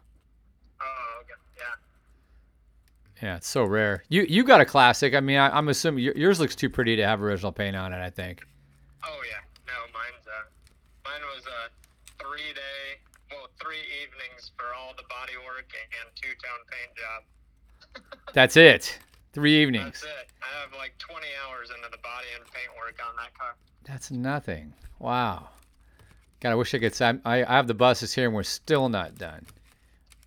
Oh, 0.82 1.22
okay. 1.22 1.34
Yeah. 1.58 3.15
Yeah, 3.26 3.38
it's 3.38 3.48
so 3.48 3.64
rare. 3.66 4.04
You 4.08 4.22
you 4.30 4.44
got 4.44 4.62
a 4.62 4.66
classic. 4.66 5.16
I 5.16 5.20
mean, 5.20 5.38
I, 5.38 5.50
I'm 5.50 5.68
assuming 5.70 6.04
yours 6.16 6.40
looks 6.40 6.56
too 6.56 6.70
pretty 6.70 6.96
to 6.98 7.04
have 7.08 7.24
original 7.24 7.52
paint 7.52 7.76
on 7.76 7.92
it. 7.92 7.98
I 7.98 8.12
think. 8.12 8.46
Oh 9.04 9.20
yeah. 9.28 9.42
No, 9.66 9.74
mine's 9.92 10.28
uh, 10.28 10.46
mine 11.04 11.26
was 11.34 11.44
a 11.48 12.22
three 12.22 12.54
day, 12.54 13.02
well, 13.32 13.48
three 13.60 13.82
evenings 14.04 14.52
for 14.56 14.66
all 14.78 14.94
the 14.96 15.06
body 15.10 15.34
work 15.44 15.66
and 15.74 16.08
two 16.14 16.30
tone 16.38 16.62
paint 16.70 18.04
job. 18.06 18.14
That's 18.36 18.58
it. 18.58 19.00
Three 19.34 19.60
evenings. 19.60 19.86
That's 19.86 20.04
it. 20.04 20.32
I 20.44 20.62
have 20.62 20.78
like 20.78 20.96
20 21.00 21.26
hours 21.48 21.72
into 21.72 21.90
the 21.90 21.98
body 22.04 22.28
and 22.36 22.46
paint 22.54 22.70
work 22.78 23.00
on 23.10 23.16
that 23.16 23.36
car. 23.36 23.56
That's 23.86 24.12
nothing. 24.12 24.72
Wow. 25.00 25.50
God, 26.42 26.52
I 26.52 26.56
wish 26.56 26.76
I 26.76 26.78
could 26.78 26.94
say 26.94 27.18
I, 27.26 27.42
I 27.42 27.56
have 27.56 27.66
the 27.66 27.74
buses 27.74 28.14
here 28.14 28.28
and 28.28 28.36
we're 28.36 28.44
still 28.44 28.88
not 28.88 29.16
done. 29.18 29.48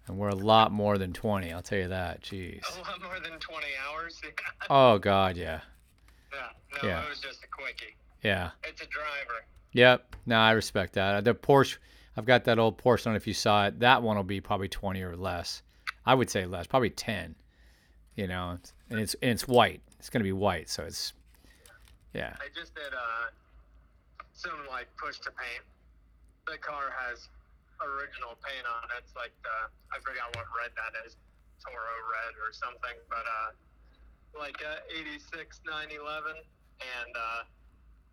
And 0.09 0.17
we're 0.19 0.29
a 0.31 0.35
lot 0.35 0.73
more 0.73 0.97
than 0.99 1.13
20, 1.13 1.53
I'll 1.53 1.63
tell 1.63 1.79
you 1.79 1.89
that. 1.89 2.23
Jeez. 2.23 2.61
A 2.79 2.81
lot 2.81 3.03
more 3.03 3.21
than 3.21 3.39
20 3.39 3.67
hours. 3.89 4.21
Oh, 4.71 4.99
God, 4.99 5.37
yeah. 5.37 5.61
yeah. 6.33 6.39
No, 6.83 6.89
Yeah. 6.89 7.05
it 7.05 7.09
was 7.11 7.21
just 7.21 7.45
a 7.45 7.47
quickie. 7.47 7.95
Yeah. 8.23 8.51
It's 8.65 8.81
a 8.83 8.87
driver. 8.87 9.45
Yep. 9.73 10.17
No, 10.27 10.37
I 10.37 10.53
respect 10.53 10.95
that. 10.95 11.25
The 11.25 11.35
Porsche, 11.35 11.77
I've 12.17 12.25
got 12.25 12.45
that 12.45 12.59
old 12.59 12.79
Porsche 12.79 13.07
on 13.07 13.17
if 13.17 13.27
you 13.27 13.35
saw 13.35 13.67
it. 13.67 13.81
That 13.81 14.03
one 14.03 14.17
will 14.17 14.25
be 14.25 14.41
probably 14.41 14.69
20 14.69 15.01
or 15.03 15.17
less. 15.17 15.63
I 16.05 16.15
would 16.15 16.29
say 16.31 16.47
less, 16.47 16.67
probably 16.67 16.91
10. 16.91 17.35
You 18.17 18.27
know, 18.27 18.59
and 18.91 18.99
it's 18.99 19.15
and 19.23 19.31
it's 19.31 19.47
white. 19.47 19.81
It's 20.01 20.11
going 20.11 20.19
to 20.21 20.25
be 20.25 20.33
white, 20.33 20.69
so 20.69 20.83
it's 20.83 21.13
yeah. 22.15 22.35
I 22.41 22.49
just 22.53 22.75
did 22.75 22.93
uh, 22.93 23.31
some 24.33 24.59
like 24.69 24.89
push 24.97 25.21
to 25.21 25.31
paint. 25.31 25.63
The 26.49 26.59
car 26.59 26.93
has 27.07 27.29
original 27.83 28.35
paint 28.43 28.67
on 28.67 28.85
it. 28.91 29.03
It's 29.05 29.15
like 29.15 29.33
the, 29.43 29.57
I 29.95 29.99
forgot 30.03 30.31
what 30.35 30.47
red 30.55 30.73
that 30.77 30.93
is, 31.07 31.17
Toro 31.63 31.95
red 32.11 32.35
or 32.39 32.51
something, 32.55 32.97
but 33.11 33.25
uh, 33.27 33.51
like 34.39 34.59
uh, 34.63 34.83
86 34.95 35.61
911 35.67 36.35
and 36.37 37.13
uh, 37.17 37.43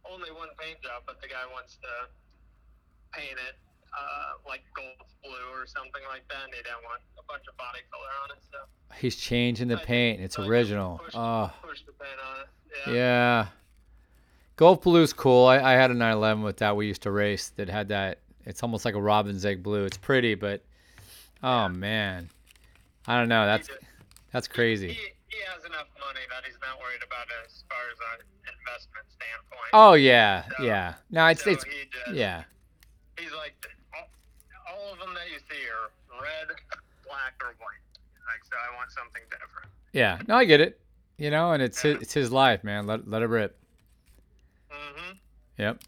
only 0.10 0.30
one 0.32 0.50
paint 0.58 0.82
job, 0.82 1.04
but 1.06 1.22
the 1.22 1.28
guy 1.30 1.46
wants 1.54 1.78
to 1.82 1.92
paint 3.14 3.38
it 3.38 3.56
uh, 3.94 4.42
like 4.48 4.62
Gulf 4.76 5.08
blue 5.24 5.50
or 5.54 5.66
something 5.68 6.02
like 6.10 6.28
that, 6.30 6.46
and 6.46 6.54
he 6.54 6.62
didn't 6.62 6.84
want 6.84 7.02
a 7.18 7.24
bunch 7.28 7.44
of 7.50 7.56
body 7.58 7.80
color 7.92 8.12
on 8.26 8.36
it, 8.38 8.44
so 8.52 8.58
He's 8.98 9.16
changing 9.16 9.68
the 9.68 9.80
I- 9.80 9.84
paint. 9.86 10.22
It's 10.22 10.38
original. 10.40 11.00
pushed- 11.04 11.18
Oh. 11.18 11.52
pushed 11.62 11.86
the 11.86 11.94
paint 11.94 12.20
on 12.22 12.42
it. 12.42 12.48
Yeah. 12.88 12.94
Yeah. 12.94 13.48
Gulf 14.58 14.82
Blue's 14.82 15.12
cool. 15.14 15.48
I, 15.48 15.60
I 15.62 15.74
had 15.74 15.92
a 15.92 15.94
911 15.94 16.44
with 16.44 16.58
that 16.58 16.76
we 16.76 16.88
used 16.88 17.02
to 17.04 17.12
race 17.12 17.50
that 17.58 17.68
had 17.70 17.90
that. 17.90 18.20
It's 18.46 18.62
almost 18.64 18.86
like 18.86 18.96
a 18.96 19.02
robin's 19.02 19.46
egg 19.46 19.64
blue. 19.64 19.86
It's 19.86 19.98
pretty, 19.98 20.36
but 20.36 20.62
oh 21.44 21.68
man, 21.70 22.30
I 23.08 23.18
don't 23.20 23.30
know. 23.30 23.46
That's 23.46 23.70
that's 24.32 24.48
crazy. 24.48 24.90
He, 24.90 24.94
he 25.30 25.38
has 25.54 25.64
enough 25.66 25.88
money 26.00 26.22
that 26.30 26.46
he's 26.46 26.58
not 26.62 26.80
worried 26.80 27.02
about 27.06 27.28
as 27.46 27.64
far 27.70 27.80
as 27.92 28.20
an 28.20 28.26
investment 28.60 29.06
standpoint. 29.10 29.70
Oh 29.74 29.94
yeah, 29.94 30.44
So- 30.58 30.64
yeah. 30.64 30.94
No, 31.12 31.26
it's 31.28 31.44
so 31.44 31.52
it's 31.52 31.64
just, 31.64 32.14
yeah, 32.16 32.44
He's 33.20 33.32
like, 33.32 33.54
all, 33.96 34.10
all 34.70 34.94
of 34.94 35.00
them 35.00 35.14
that 35.16 35.28
you 35.32 35.40
see 35.40 35.64
are 35.70 36.22
red, 36.22 36.48
black, 37.08 37.34
or 37.42 37.56
white. 37.60 37.82
Like, 38.28 38.44
so 38.44 38.56
I 38.58 38.76
want 38.76 38.92
something 38.92 39.22
different. 39.32 39.70
yeah. 39.94 40.20
No, 40.28 40.36
I 40.36 40.46
get 40.46 40.60
it. 40.62 40.80
You 41.18 41.32
know, 41.32 41.54
and 41.54 41.64
it's 41.64 41.84
Yeah. 41.84 41.94
his, 41.94 42.02
it's 42.02 42.14
his 42.14 42.32
life, 42.32 42.64
man. 42.64 42.86
Let 42.88 43.08
let 43.08 43.22
it 43.22 43.28
rip. 43.28 43.58
Mm-hmm. 44.72 45.12
Yep. 45.58 45.80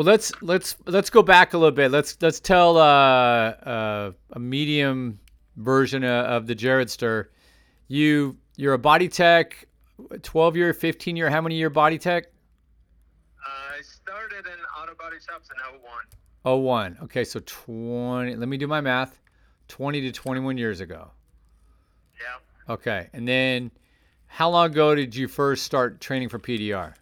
Well, 0.00 0.06
let's 0.06 0.32
let's 0.40 0.76
let's 0.86 1.10
go 1.10 1.22
back 1.22 1.52
a 1.52 1.58
little 1.58 1.76
bit. 1.76 1.90
Let's 1.90 2.16
let's 2.22 2.40
tell 2.40 2.78
uh, 2.78 3.50
uh, 3.50 4.12
a 4.32 4.40
medium 4.40 5.20
version 5.56 6.04
of, 6.04 6.24
of 6.24 6.46
the 6.46 6.54
Jaredster. 6.54 7.26
You 7.86 8.38
you're 8.56 8.72
a 8.72 8.78
body 8.78 9.10
tech, 9.10 9.66
twelve 10.22 10.56
year, 10.56 10.72
fifteen 10.72 11.16
year. 11.16 11.28
How 11.28 11.42
many 11.42 11.56
year 11.56 11.68
body 11.68 11.98
tech? 11.98 12.28
I 13.46 13.82
started 13.82 14.46
in 14.46 14.58
auto 14.80 14.94
body 14.94 15.16
shops 15.16 15.50
in 15.50 15.80
01. 15.82 15.92
Oh 16.46 16.56
one. 16.56 16.96
Okay, 17.02 17.22
so 17.22 17.38
twenty. 17.44 18.36
Let 18.36 18.48
me 18.48 18.56
do 18.56 18.66
my 18.66 18.80
math. 18.80 19.20
Twenty 19.68 20.00
to 20.00 20.12
twenty-one 20.12 20.56
years 20.56 20.80
ago. 20.80 21.10
Yeah. 22.18 22.72
Okay, 22.72 23.10
and 23.12 23.28
then 23.28 23.70
how 24.28 24.48
long 24.48 24.70
ago 24.70 24.94
did 24.94 25.14
you 25.14 25.28
first 25.28 25.64
start 25.64 26.00
training 26.00 26.30
for 26.30 26.38
PDR? 26.38 26.94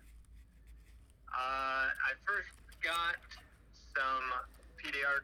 Uh, 1.29 1.35
I 1.39 2.13
first 2.27 2.49
got 2.89 3.17
some 3.95 4.25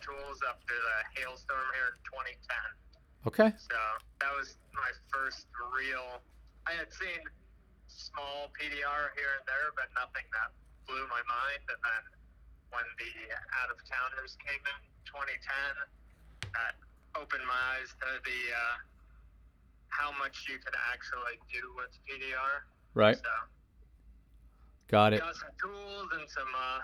Tools 0.00 0.42
after 0.42 0.74
the 0.74 0.96
hailstorm 1.20 1.68
here 1.74 1.94
in 1.94 1.98
2010. 2.06 3.30
Okay. 3.30 3.50
So 3.56 3.78
that 4.20 4.32
was 4.36 4.58
my 4.74 4.90
first 5.08 5.46
real. 5.74 6.20
I 6.66 6.76
had 6.76 6.92
seen 6.92 7.22
small 7.88 8.50
PDR 8.52 9.14
here 9.14 9.32
and 9.38 9.44
there, 9.46 9.70
but 9.78 9.88
nothing 9.94 10.26
that 10.34 10.50
blew 10.84 11.04
my 11.08 11.22
mind. 11.24 11.62
And 11.70 11.80
then 11.80 12.02
when 12.74 12.86
the 12.98 13.12
out 13.62 13.70
of 13.70 13.78
towners 13.86 14.36
came 14.42 14.60
in 14.60 14.78
2010, 15.06 15.30
that 16.52 16.74
opened 17.14 17.46
my 17.46 17.60
eyes 17.78 17.94
to 18.02 18.08
the 18.26 18.40
uh, 18.52 18.76
how 19.88 20.10
much 20.18 20.50
you 20.50 20.58
could 20.58 20.74
actually 20.90 21.38
do 21.48 21.62
with 21.78 21.94
PDR. 22.04 22.66
Right. 22.94 23.16
So 23.16 23.34
Got 24.88 25.14
it. 25.14 25.20
got 25.20 25.34
some 25.34 25.54
tools 25.56 26.08
and 26.18 26.28
some 26.28 26.50
uh, 26.52 26.78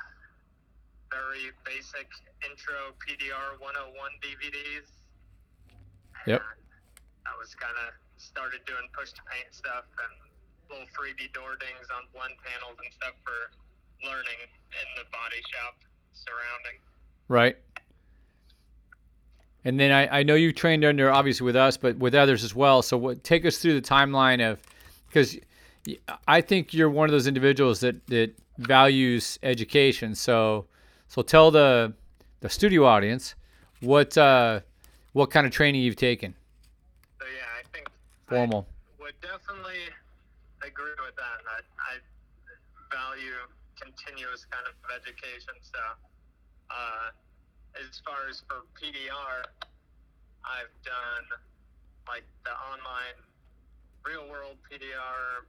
very 1.11 1.50
basic 1.67 2.07
intro 2.47 2.95
PDR 3.02 3.59
101 3.59 3.95
DVDs. 4.23 4.88
Yep. 6.26 6.40
And 6.40 6.61
I 7.26 7.35
was 7.38 7.55
kind 7.55 7.75
of 7.87 7.95
started 8.17 8.61
doing 8.67 8.87
push 8.97 9.12
to 9.12 9.23
paint 9.26 9.50
stuff 9.50 9.85
and 9.99 10.14
little 10.71 10.87
freebie 10.95 11.33
door 11.35 11.59
dings 11.59 11.88
on 11.90 12.07
blend 12.14 12.35
panels 12.47 12.79
and 12.79 12.93
stuff 12.95 13.14
for 13.25 13.50
learning 14.07 14.40
in 14.71 14.87
the 14.97 15.05
body 15.11 15.43
shop 15.50 15.75
surrounding. 16.12 16.79
Right. 17.29 17.57
And 19.64 19.79
then 19.79 19.93
I, 19.93 20.21
I 20.21 20.23
know 20.23 20.35
you 20.35 20.52
trained 20.52 20.85
under 20.85 21.11
obviously 21.11 21.45
with 21.45 21.57
us, 21.57 21.76
but 21.76 21.97
with 21.99 22.14
others 22.14 22.45
as 22.45 22.55
well. 22.55 22.83
So 22.83 22.97
what 22.97 23.25
take 23.25 23.45
us 23.45 23.59
through 23.59 23.79
the 23.79 23.87
timeline 23.87 24.40
of 24.49 24.61
because 25.09 25.37
I 26.29 26.40
think 26.40 26.73
you're 26.73 26.90
one 26.90 27.09
of 27.09 27.12
those 27.12 27.26
individuals 27.26 27.81
that 27.81 28.07
that 28.07 28.33
values 28.59 29.38
education. 29.43 30.14
So 30.14 30.67
so 31.11 31.23
tell 31.23 31.50
the 31.50 31.93
the 32.38 32.49
studio 32.49 32.87
audience 32.87 33.35
what 33.81 34.17
uh, 34.17 34.61
what 35.12 35.31
kind 35.31 35.45
of 35.45 35.52
training 35.52 35.83
you've 35.83 35.97
taken. 35.99 36.35
So 37.19 37.26
yeah, 37.26 37.50
I 37.59 37.67
think 37.75 37.90
Formal. 38.29 38.64
I 38.71 39.02
would 39.02 39.19
definitely 39.21 39.90
agree 40.62 40.95
with 41.02 41.17
that. 41.19 41.43
That 41.50 41.67
I 41.83 41.99
value 42.95 43.43
continuous 43.75 44.47
kind 44.55 44.62
of 44.71 44.79
education. 45.02 45.59
So, 45.62 45.83
uh, 46.71 47.11
as 47.75 47.99
far 48.07 48.31
as 48.31 48.45
for 48.47 48.62
PDR, 48.79 49.43
I've 50.47 50.71
done 50.87 51.26
like 52.07 52.25
the 52.47 52.55
online 52.71 53.19
real 54.07 54.31
world 54.31 54.62
PDR, 54.62 55.43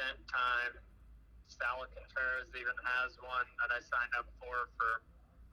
Dent 0.00 0.24
Time. 0.24 0.85
Sala 1.48 1.86
Contreras 1.94 2.50
even 2.54 2.76
has 2.84 3.16
one 3.22 3.48
that 3.62 3.70
I 3.72 3.80
signed 3.80 4.12
up 4.18 4.26
for 4.42 4.68
for 4.76 5.00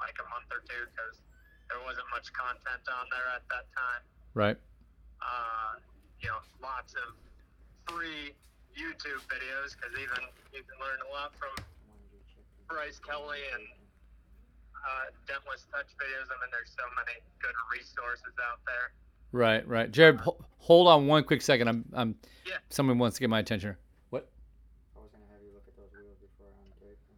like 0.01 0.17
a 0.19 0.27
month 0.33 0.49
or 0.51 0.61
two 0.67 0.83
because 0.91 1.21
there 1.71 1.79
wasn't 1.85 2.05
much 2.11 2.27
content 2.35 2.83
on 2.91 3.05
there 3.13 3.27
at 3.33 3.45
that 3.53 3.65
time 3.71 4.03
Right. 4.35 4.57
uh, 5.21 5.79
you 6.19 6.27
know, 6.27 6.41
lots 6.61 6.93
of 6.97 7.13
free 7.87 8.33
YouTube 8.73 9.21
videos 9.29 9.77
because 9.77 9.93
even 9.95 10.21
you 10.51 10.65
can 10.65 10.77
learn 10.81 10.99
a 11.05 11.09
lot 11.13 11.31
from 11.37 11.53
Bryce 12.67 12.99
Kelly 12.99 13.39
and 13.53 13.63
uh, 14.83 15.05
Dentless 15.29 15.69
Touch 15.71 15.87
videos. 16.01 16.27
I 16.27 16.35
mean, 16.41 16.49
there's 16.51 16.73
so 16.75 16.83
many 16.97 17.21
good 17.39 17.55
resources 17.71 18.33
out 18.41 18.59
there. 18.65 18.91
Right. 19.31 19.65
Right. 19.67 19.91
Jared, 19.91 20.17
ho- 20.17 20.43
hold 20.57 20.87
on 20.87 21.07
one 21.07 21.23
quick 21.23 21.41
second. 21.41 21.67
I'm 21.69 21.85
I'm 21.93 22.15
Yeah. 22.45 22.57
someone 22.69 22.97
wants 22.97 23.17
to 23.17 23.21
get 23.21 23.29
my 23.29 23.39
attention. 23.39 23.77
What? 24.09 24.27
I 24.95 24.99
was 24.99 25.09
gonna 25.11 25.25
have 25.31 25.41
you 25.41 25.53
look 25.53 25.63
at 25.67 25.75
those 25.77 25.93
wheels 26.81 26.81
I 26.81 26.85
untaped 26.85 27.03
them. 27.07 27.17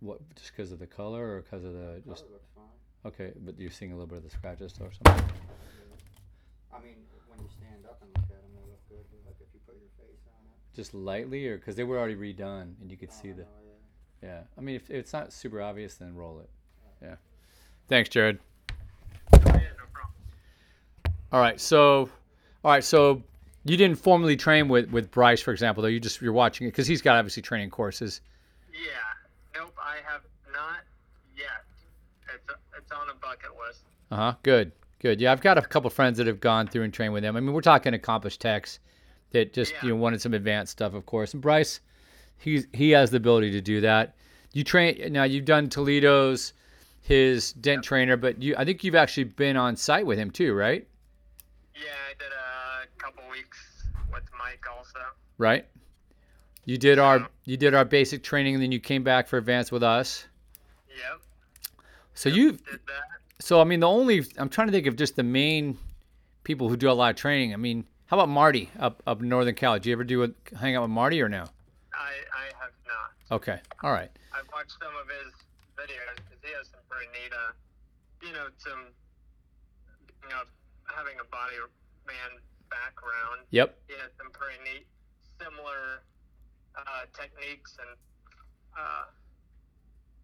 What? 0.00 0.34
Just 0.36 0.56
because 0.56 0.72
of 0.72 0.78
the 0.78 0.86
color 0.86 1.36
or 1.36 1.40
because 1.42 1.64
of 1.64 1.72
the 1.72 2.02
just? 2.06 2.26
Color 2.26 2.40
fine. 2.54 2.64
Okay, 3.04 3.32
but 3.44 3.58
you're 3.58 3.70
seeing 3.70 3.92
a 3.92 3.94
little 3.94 4.06
bit 4.06 4.18
of 4.18 4.24
the 4.24 4.30
scratches 4.30 4.74
or 4.80 4.90
something. 4.92 5.24
I 6.72 6.80
mean, 6.80 6.96
when 7.28 7.40
you 7.40 7.50
stand 7.50 7.84
up 7.84 8.00
and 8.02 8.10
look 8.14 8.24
at 8.24 8.42
them, 8.42 8.52
they 8.54 8.62
look 8.70 8.82
good. 8.88 9.04
Like 9.26 9.36
if 9.40 9.48
you 9.52 9.60
put 9.66 9.74
your 9.74 9.90
face 9.98 10.22
on 10.26 10.40
it. 10.46 10.76
Just 10.76 10.94
lightly, 10.94 11.48
or 11.48 11.58
because 11.58 11.76
they 11.76 11.84
were 11.84 11.98
already 11.98 12.14
redone 12.14 12.74
and 12.80 12.90
you 12.90 12.96
could 12.96 13.10
oh, 13.10 13.18
I 13.18 13.22
see 13.22 13.32
the. 13.32 13.42
know, 13.42 13.48
yeah. 14.22 14.28
Yeah. 14.28 14.40
I 14.56 14.60
mean, 14.60 14.76
if 14.76 14.88
it's 14.90 15.12
not 15.12 15.32
super 15.32 15.60
obvious, 15.60 15.96
then 15.96 16.14
roll 16.14 16.40
it. 16.40 16.50
Yeah. 17.02 17.16
Thanks, 17.88 18.08
Jared. 18.08 18.38
Yeah, 19.32 19.40
no 19.44 19.84
problem. 19.92 20.14
All 21.32 21.40
right. 21.40 21.60
So, 21.60 22.08
all 22.64 22.70
right. 22.70 22.84
So 22.84 23.22
you 23.64 23.76
didn't 23.76 23.98
formally 23.98 24.36
train 24.36 24.68
with 24.68 24.90
with 24.90 25.10
Bryce, 25.10 25.40
for 25.40 25.52
example, 25.52 25.82
though. 25.82 25.88
You 25.88 26.00
just 26.00 26.22
you're 26.22 26.32
watching 26.32 26.66
it 26.66 26.70
because 26.70 26.86
he's 26.86 27.02
got 27.02 27.16
obviously 27.16 27.42
training 27.42 27.70
courses. 27.70 28.20
Yeah. 28.72 29.58
Nope, 29.60 29.76
I 29.78 29.96
have 30.10 30.22
not 30.52 30.80
yet. 31.36 31.64
It's 32.34 32.58
it's 32.78 32.92
on 32.92 33.08
a 33.10 33.14
bucket 33.14 33.50
list. 33.66 33.82
Uh 34.10 34.16
huh. 34.16 34.34
Good. 34.42 34.72
Good. 35.00 35.20
Yeah, 35.20 35.32
I've 35.32 35.40
got 35.40 35.58
a 35.58 35.62
couple 35.62 35.90
friends 35.90 36.18
that 36.18 36.26
have 36.26 36.40
gone 36.40 36.66
through 36.68 36.82
and 36.84 36.92
trained 36.94 37.12
with 37.12 37.22
them. 37.22 37.36
I 37.36 37.40
mean, 37.40 37.52
we're 37.52 37.60
talking 37.60 37.92
accomplished 37.94 38.40
techs 38.40 38.78
that 39.32 39.52
just 39.52 39.72
Yeah. 39.72 39.78
you 39.82 39.88
know 39.90 39.96
wanted 39.96 40.20
some 40.22 40.32
advanced 40.34 40.72
stuff, 40.72 40.94
of 40.94 41.04
course. 41.06 41.32
And 41.34 41.42
Bryce, 41.42 41.80
he's 42.38 42.66
he 42.72 42.90
has 42.90 43.10
the 43.10 43.16
ability 43.18 43.50
to 43.52 43.60
do 43.60 43.80
that. 43.82 44.14
You 44.52 44.64
train 44.64 45.12
now. 45.12 45.24
You've 45.24 45.44
done 45.44 45.68
Toledo's, 45.68 46.52
his 47.00 47.52
dent 47.54 47.82
trainer, 47.84 48.16
but 48.16 48.42
you 48.42 48.54
I 48.56 48.64
think 48.64 48.84
you've 48.84 48.94
actually 48.94 49.24
been 49.24 49.56
on 49.56 49.76
site 49.76 50.06
with 50.06 50.18
him 50.18 50.30
too, 50.30 50.54
right? 50.54 50.86
Yeah, 51.74 51.90
I 52.08 52.12
did 52.18 52.32
a 52.32 53.02
couple 53.02 53.22
weeks 53.30 53.58
with 54.12 54.22
Mike 54.38 54.64
also. 54.74 54.98
Right. 55.38 55.66
You 56.64 56.78
did 56.78 56.98
our 56.98 57.28
you 57.44 57.56
did 57.56 57.74
our 57.74 57.84
basic 57.84 58.22
training, 58.22 58.54
and 58.54 58.62
then 58.62 58.70
you 58.70 58.80
came 58.80 59.02
back 59.02 59.26
for 59.26 59.36
advanced 59.36 59.72
with 59.72 59.82
us. 59.82 60.26
Yep. 60.88 61.20
So 62.14 62.28
you 62.28 62.52
Did. 62.52 62.80
So 63.40 63.60
I 63.60 63.64
mean, 63.64 63.80
the 63.80 63.88
only 63.88 64.24
I'm 64.38 64.48
trying 64.48 64.68
to 64.68 64.72
think 64.72 64.86
of 64.86 64.94
just 64.96 65.16
the 65.16 65.24
main 65.24 65.76
people 66.44 66.68
who 66.68 66.76
do 66.76 66.90
a 66.90 66.92
lot 66.92 67.10
of 67.10 67.16
training. 67.16 67.52
I 67.52 67.56
mean, 67.56 67.84
how 68.06 68.16
about 68.16 68.28
Marty 68.28 68.70
up 68.78 69.02
up 69.06 69.20
in 69.20 69.28
Northern 69.28 69.54
Cal? 69.54 69.74
Did 69.74 69.86
you 69.86 69.92
ever 69.92 70.04
do 70.04 70.22
a 70.22 70.28
hang 70.56 70.76
out 70.76 70.82
with 70.82 70.90
Marty 70.90 71.20
or 71.20 71.28
no? 71.28 71.44
I 71.92 72.12
I 72.30 72.44
have 72.60 72.74
not. 72.86 73.36
Okay, 73.36 73.58
all 73.82 73.90
right. 73.90 74.10
I've 74.32 74.46
watched 74.52 74.78
some 74.78 74.94
of 74.94 75.08
his 75.10 75.34
videos 75.74 76.14
because 76.22 76.38
he 76.42 76.54
has 76.54 76.68
some 76.70 76.80
pretty 76.88 77.10
neat, 77.10 77.32
uh, 77.34 77.52
you 78.22 78.32
know, 78.32 78.46
some, 78.58 78.86
you 80.22 80.28
know, 80.30 80.46
having 80.86 81.18
a 81.18 81.26
body 81.26 81.56
man 82.06 82.38
background. 82.70 83.42
Yep. 83.50 83.74
He 83.88 83.94
has 83.94 84.12
some 84.16 84.30
pretty 84.30 84.62
neat, 84.62 84.86
similar 85.40 86.06
techniques 87.14 87.76
and, 87.78 87.96
uh, 88.78 89.04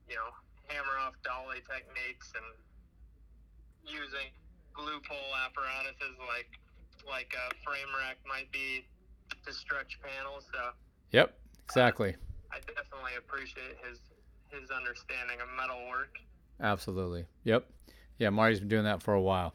you 0.09 0.17
know, 0.17 0.31
hammer 0.69 0.99
off 1.01 1.15
dolly 1.25 1.61
techniques 1.65 2.33
and 2.35 2.45
using 3.85 4.29
glue 4.75 5.01
pull 5.09 5.29
apparatuses 5.45 6.17
like 6.29 6.49
like 7.09 7.33
a 7.35 7.55
frame 7.65 7.89
rack 7.99 8.19
might 8.29 8.51
be 8.53 8.85
to 9.45 9.53
stretch 9.53 9.99
panels. 10.03 10.45
So 10.53 10.61
Yep. 11.13 11.39
Exactly. 11.65 12.17
I 12.53 12.59
definitely 12.61 13.17
appreciate 13.19 13.77
his 13.89 14.01
his 14.51 14.71
understanding 14.71 15.41
of 15.41 15.49
metal 15.57 15.89
work. 15.89 16.19
Absolutely. 16.61 17.27
Yep. 17.45 17.67
Yeah, 18.19 18.31
Marty's 18.31 18.61
been 18.61 18.69
doing 18.69 18.85
that 18.85 19.03
for 19.03 19.15
a 19.15 19.21
while. 19.21 19.55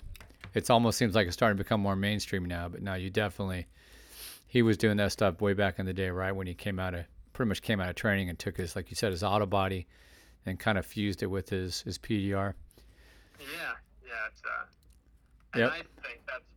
It's 0.53 0.69
almost 0.69 0.97
seems 0.97 1.15
like 1.15 1.27
it's 1.27 1.35
starting 1.35 1.57
to 1.57 1.63
become 1.63 1.81
more 1.81 1.95
mainstream 1.95 2.45
now, 2.45 2.69
but 2.69 2.81
no, 2.81 2.93
you 2.93 3.09
definitely 3.09 3.67
he 4.47 4.61
was 4.61 4.77
doing 4.77 4.97
that 4.97 5.11
stuff 5.11 5.41
way 5.41 5.53
back 5.53 5.79
in 5.79 5.85
the 5.85 5.93
day, 5.93 6.09
right? 6.09 6.31
When 6.31 6.47
he 6.47 6.53
came 6.53 6.79
out 6.79 6.93
of 6.93 7.05
pretty 7.33 7.49
much 7.49 7.61
came 7.61 7.79
out 7.81 7.89
of 7.89 7.95
training 7.95 8.29
and 8.29 8.37
took 8.39 8.57
his 8.57 8.75
like 8.75 8.89
you 8.89 8.95
said, 8.95 9.11
his 9.11 9.23
auto 9.23 9.45
body 9.45 9.87
and 10.45 10.59
kind 10.59 10.77
of 10.77 10.85
fused 10.85 11.23
it 11.23 11.27
with 11.27 11.49
his 11.49 11.81
his 11.81 11.97
PDR. 11.97 12.53
Yeah, 13.39 13.73
yeah, 14.05 14.13
it's 14.31 14.41
uh, 14.45 14.65
and 15.53 15.61
Yep. 15.61 15.71
I 15.71 15.77
think 16.07 16.21
that's 16.27 16.49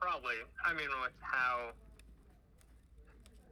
probably. 0.00 0.34
I 0.64 0.72
mean, 0.74 0.88
with 1.02 1.12
how 1.20 1.70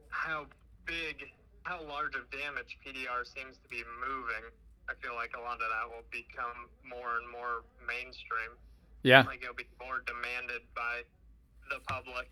how 0.09 0.45
big, 0.85 1.31
how 1.63 1.81
large 1.83 2.15
of 2.15 2.29
damage 2.31 2.77
PDR 2.85 3.25
seems 3.25 3.57
to 3.57 3.69
be 3.69 3.83
moving, 3.99 4.45
I 4.89 4.93
feel 5.01 5.15
like 5.15 5.31
a 5.37 5.41
lot 5.41 5.59
of 5.59 5.67
that 5.71 5.87
will 5.89 6.05
become 6.11 6.69
more 6.83 7.17
and 7.17 7.27
more 7.31 7.63
mainstream. 7.87 8.55
Yeah. 9.03 9.23
Like 9.23 9.43
it'll 9.43 9.55
be 9.55 9.67
more 9.79 10.03
demanded 10.07 10.63
by 10.75 11.03
the 11.69 11.79
public 11.87 12.29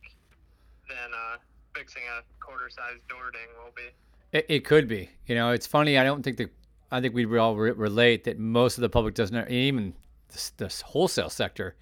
than 0.88 1.12
uh, 1.12 1.38
fixing 1.76 2.04
a 2.08 2.24
quarter-sized 2.44 3.04
door 3.08 3.32
ding 3.32 3.48
will 3.60 3.76
be. 3.76 3.92
It, 4.32 4.46
it 4.50 4.65
could 4.65 4.88
be. 4.88 5.10
You 5.28 5.36
know, 5.36 5.52
it's 5.52 5.67
funny. 5.67 5.98
I 5.98 6.04
don't 6.04 6.24
think 6.24 6.38
that. 6.38 6.50
I 6.94 7.00
think 7.00 7.13
we 7.15 7.26
all 7.38 7.56
re- 7.56 7.72
relate 7.72 8.26
that 8.26 8.38
most 8.38 8.78
of 8.78 8.82
the 8.82 8.89
public 8.89 9.13
doesn't, 9.15 9.50
even 9.50 9.94
this, 10.30 10.50
this 10.58 10.82
wholesale 10.82 11.30
sector, 11.30 11.76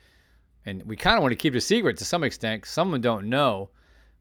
and 0.67 0.83
we 0.83 0.95
kind 0.95 1.15
of 1.17 1.23
want 1.23 1.31
to 1.31 1.35
keep 1.35 1.55
it 1.55 1.57
a 1.57 1.62
secret 1.62 1.97
to 1.97 2.05
some 2.05 2.23
extent. 2.23 2.62
'cause 2.63 2.71
Some 2.71 2.89
of 2.89 2.91
them 2.93 3.01
don't 3.01 3.27
know. 3.27 3.71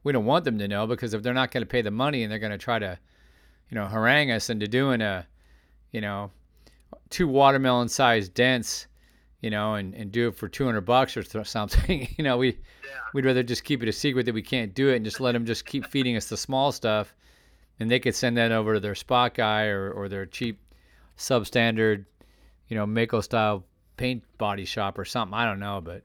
We 0.03 0.13
don't 0.13 0.25
want 0.25 0.47
them 0.47 0.59
to 0.59 0.67
know 0.69 0.87
because 0.87 1.13
if 1.13 1.23
they're 1.23 1.35
not 1.35 1.51
going 1.51 1.63
to 1.63 1.67
pay 1.67 1.83
the 1.83 1.91
money 1.91 2.23
and 2.23 2.33
they're 2.33 2.39
going 2.39 2.53
to 2.53 2.57
try 2.59 2.79
to, 2.79 2.99
you 3.71 3.75
know, 3.75 3.87
harangue 3.87 4.31
us 4.31 4.49
into 4.49 4.67
doing 4.67 5.03
a, 5.03 5.27
you 5.93 6.01
know, 6.01 6.31
two 7.11 7.29
watermelon-sized 7.29 8.33
dents, 8.33 8.87
you 9.43 9.51
know, 9.51 9.75
and, 9.75 9.95
and 9.95 10.11
do 10.11 10.29
it 10.29 10.37
for 10.37 10.49
200 10.49 10.81
bucks 10.83 11.17
or 11.19 11.23
th- 11.23 11.47
something. 11.49 12.09
you 12.17 12.25
know, 12.25 12.39
we 12.39 12.49
Yeah. 12.49 12.91
we'd 13.13 13.27
rather 13.27 13.43
just 13.43 13.65
keep 13.65 13.83
it 13.83 13.89
a 13.91 13.93
secret 13.93 14.25
that 14.25 14.35
we 14.35 14.41
can't 14.43 14.73
do 14.75 14.89
it 14.89 14.97
and 14.97 15.05
just 15.05 15.21
let 15.21 15.33
them 15.33 15.45
just 15.45 15.67
keep 15.67 15.85
feeding 15.87 16.17
us 16.17 16.31
the 16.31 16.37
small 16.39 16.73
stuff 16.73 17.15
and 17.81 17.91
they 17.91 17.99
could 18.01 18.15
send 18.15 18.37
that 18.37 18.53
over 18.53 18.75
to 18.75 18.81
their 18.81 18.95
spot 18.95 19.35
guy 19.35 19.67
or, 19.67 19.91
or 19.91 20.09
their 20.09 20.27
cheap 20.27 20.61
substandard 21.17 22.05
you 22.69 22.77
know 22.77 22.87
Maaco 22.87 23.23
style 23.23 23.65
paint 23.97 24.23
body 24.39 24.65
shop 24.65 24.99
or 24.99 25.05
something. 25.05 25.35
I 25.35 25.45
don't 25.45 25.59
know 25.59 25.81
but 25.81 26.03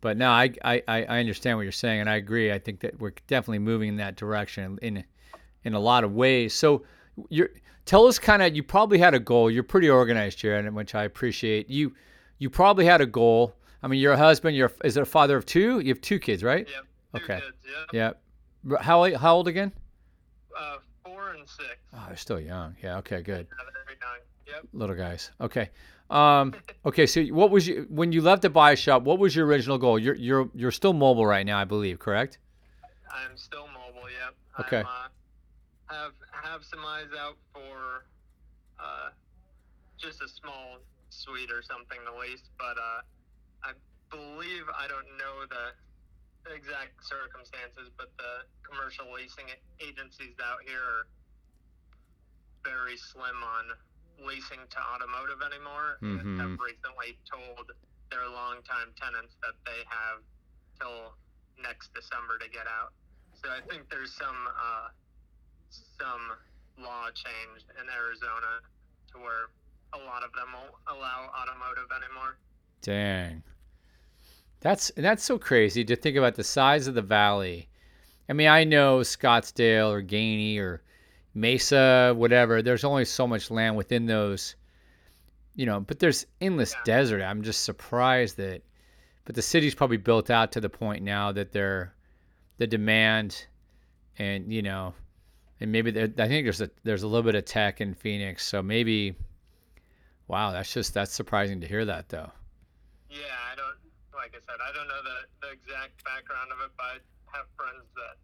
but 0.00 0.16
no 0.16 0.30
I, 0.30 0.50
I 0.64 0.82
i 0.88 1.18
understand 1.18 1.58
what 1.58 1.62
you're 1.62 1.72
saying 1.72 2.00
and 2.00 2.08
i 2.10 2.16
agree. 2.16 2.52
I 2.52 2.58
think 2.58 2.80
that 2.80 2.98
we're 2.98 3.12
definitely 3.26 3.58
moving 3.60 3.90
in 3.90 3.96
that 3.96 4.16
direction 4.16 4.78
in 4.82 5.04
in 5.64 5.74
a 5.74 5.80
lot 5.80 6.04
of 6.04 6.12
ways. 6.12 6.54
So 6.54 6.84
you're 7.28 7.50
tell 7.84 8.06
us 8.06 8.18
kind 8.18 8.42
of 8.42 8.54
you 8.56 8.62
probably 8.62 8.98
had 8.98 9.14
a 9.14 9.20
goal. 9.20 9.50
You're 9.50 9.62
pretty 9.62 9.90
organized 9.90 10.38
jared 10.38 10.72
which 10.74 10.94
i 10.94 11.04
appreciate. 11.04 11.68
You 11.68 11.94
you 12.38 12.50
probably 12.50 12.84
had 12.86 13.00
a 13.00 13.06
goal. 13.06 13.54
I 13.82 13.88
mean 13.88 14.00
you're 14.00 14.12
a 14.12 14.18
husband 14.18 14.56
you're 14.56 14.72
is 14.84 14.96
it 14.96 15.02
a 15.02 15.06
father 15.06 15.36
of 15.36 15.46
two? 15.46 15.80
You 15.80 15.88
have 15.88 16.00
two 16.00 16.18
kids 16.18 16.42
right. 16.42 16.66
Two 16.66 16.72
Okay. 17.16 17.40
Kids, 17.40 17.56
yep. 17.92 18.18
yeah 18.66 18.78
how 18.80 19.14
how 19.16 19.36
old 19.36 19.48
again 19.48 19.72
Uh, 20.58 20.76
four 21.04 21.30
and 21.30 21.48
six. 21.48 21.76
oh 21.92 22.04
they're 22.08 22.16
still 22.16 22.40
young 22.40 22.74
yeah 22.82 22.98
okay 22.98 23.22
good 23.22 23.46
Yeah, 23.50 23.64
they're 23.86 23.96
young. 24.00 24.20
Yep. 24.46 24.68
little 24.74 24.94
guys. 24.96 25.30
Okay. 25.40 25.70
Um, 26.10 26.54
okay. 26.86 27.06
So 27.06 27.22
what 27.24 27.50
was 27.50 27.66
you 27.66 27.86
when 27.88 28.12
you 28.12 28.20
left 28.20 28.42
the 28.42 28.50
buy 28.50 28.74
shop? 28.74 29.02
What 29.04 29.18
was 29.18 29.34
your 29.34 29.46
original 29.46 29.78
goal? 29.78 29.98
You're 29.98 30.14
you're 30.16 30.50
you're 30.54 30.70
still 30.70 30.92
mobile 30.92 31.24
right 31.26 31.46
now, 31.46 31.58
I 31.58 31.64
believe. 31.64 31.98
Correct? 31.98 32.38
I'm 33.10 33.36
still 33.36 33.66
mobile. 33.68 34.08
Yep. 34.10 34.66
Okay. 34.66 34.82
Uh, 34.82 35.08
have 35.86 36.12
have 36.30 36.62
some 36.62 36.80
eyes 36.84 37.08
out 37.18 37.36
for 37.54 38.04
uh, 38.78 39.08
just 39.96 40.20
a 40.20 40.28
small 40.28 40.76
suite 41.08 41.50
or 41.50 41.62
something 41.62 41.98
to 42.04 42.20
lease, 42.20 42.50
but 42.58 42.76
uh, 42.76 43.00
I 43.64 43.72
believe 44.10 44.64
I 44.78 44.86
don't 44.88 45.08
know 45.16 45.46
the 45.48 45.72
exact 46.52 47.00
circumstances, 47.04 47.90
but 47.96 48.12
the 48.18 48.44
commercial 48.62 49.10
leasing 49.12 49.48
agencies 49.80 50.36
out 50.44 50.60
here 50.66 50.82
are 50.82 51.06
very 52.64 52.96
slim 52.96 53.42
on 53.42 53.64
leasing 54.26 54.60
to 54.70 54.78
automotive 54.78 55.40
anymore. 55.42 55.98
Mhm. 56.02 56.38
Have 56.38 56.58
recently 56.60 57.18
told 57.24 57.72
their 58.10 58.28
longtime 58.28 58.92
tenants 58.94 59.36
that 59.42 59.54
they 59.64 59.84
have 59.88 60.22
till 60.78 61.16
next 61.58 61.92
December 61.94 62.38
to 62.38 62.48
get 62.48 62.66
out. 62.66 62.92
So 63.34 63.50
I 63.50 63.60
think 63.62 63.88
there's 63.90 64.14
some 64.14 64.46
uh, 64.46 64.88
some 65.70 66.38
law 66.78 67.10
change 67.10 67.64
in 67.80 67.90
Arizona 67.90 68.60
to 69.12 69.18
where 69.18 69.50
a 69.92 69.98
lot 69.98 70.22
of 70.22 70.32
them 70.32 70.52
won't 70.52 70.74
allow 70.86 71.30
automotive 71.34 71.90
anymore. 71.92 72.38
Dang. 72.82 73.42
That's 74.64 74.90
that's 74.96 75.22
so 75.22 75.38
crazy 75.38 75.84
to 75.84 75.94
think 75.94 76.16
about 76.16 76.36
the 76.36 76.42
size 76.42 76.86
of 76.86 76.94
the 76.94 77.02
valley. 77.02 77.68
I 78.30 78.32
mean, 78.32 78.48
I 78.48 78.64
know 78.64 79.00
Scottsdale 79.00 79.90
or 79.90 80.02
Gainey 80.02 80.58
or 80.58 80.82
Mesa, 81.34 82.14
whatever. 82.16 82.62
There's 82.62 82.82
only 82.82 83.04
so 83.04 83.26
much 83.26 83.50
land 83.50 83.76
within 83.76 84.06
those, 84.06 84.56
you 85.54 85.66
know. 85.66 85.80
But 85.80 85.98
there's 85.98 86.24
endless 86.40 86.72
Yeah. 86.72 86.80
desert. 86.86 87.22
I'm 87.22 87.42
just 87.42 87.62
surprised 87.64 88.38
that. 88.38 88.62
But 89.26 89.34
the 89.34 89.42
city's 89.42 89.74
probably 89.74 89.98
built 89.98 90.30
out 90.30 90.50
to 90.52 90.60
the 90.62 90.70
point 90.70 91.02
now 91.02 91.30
that 91.32 91.52
they're, 91.52 91.94
the 92.56 92.66
demand, 92.66 93.46
and 94.18 94.50
you 94.50 94.62
know, 94.62 94.94
and 95.60 95.70
maybe 95.70 95.90
I 95.90 96.06
think 96.06 96.46
there's 96.46 96.62
a 96.62 96.70
there's 96.84 97.02
a 97.02 97.06
little 97.06 97.22
bit 97.22 97.34
of 97.34 97.44
tech 97.44 97.82
in 97.82 97.92
Phoenix. 97.92 98.46
So 98.46 98.62
maybe, 98.62 99.14
wow, 100.26 100.52
that's 100.52 100.72
just 100.72 100.94
that's 100.94 101.12
surprising 101.12 101.60
to 101.60 101.66
hear 101.66 101.84
that 101.84 102.08
though. 102.08 102.32
Yeah, 103.10 103.53
like 104.34 104.42
I 104.42 104.50
said, 104.50 104.58
I 104.58 104.74
don't 104.74 104.90
know 104.90 105.02
the, 105.06 105.18
the 105.46 105.50
exact 105.54 106.02
background 106.02 106.50
of 106.50 106.58
it, 106.66 106.74
but 106.74 106.98
I 107.30 107.38
have 107.38 107.46
friends 107.54 107.86
that 107.94 108.18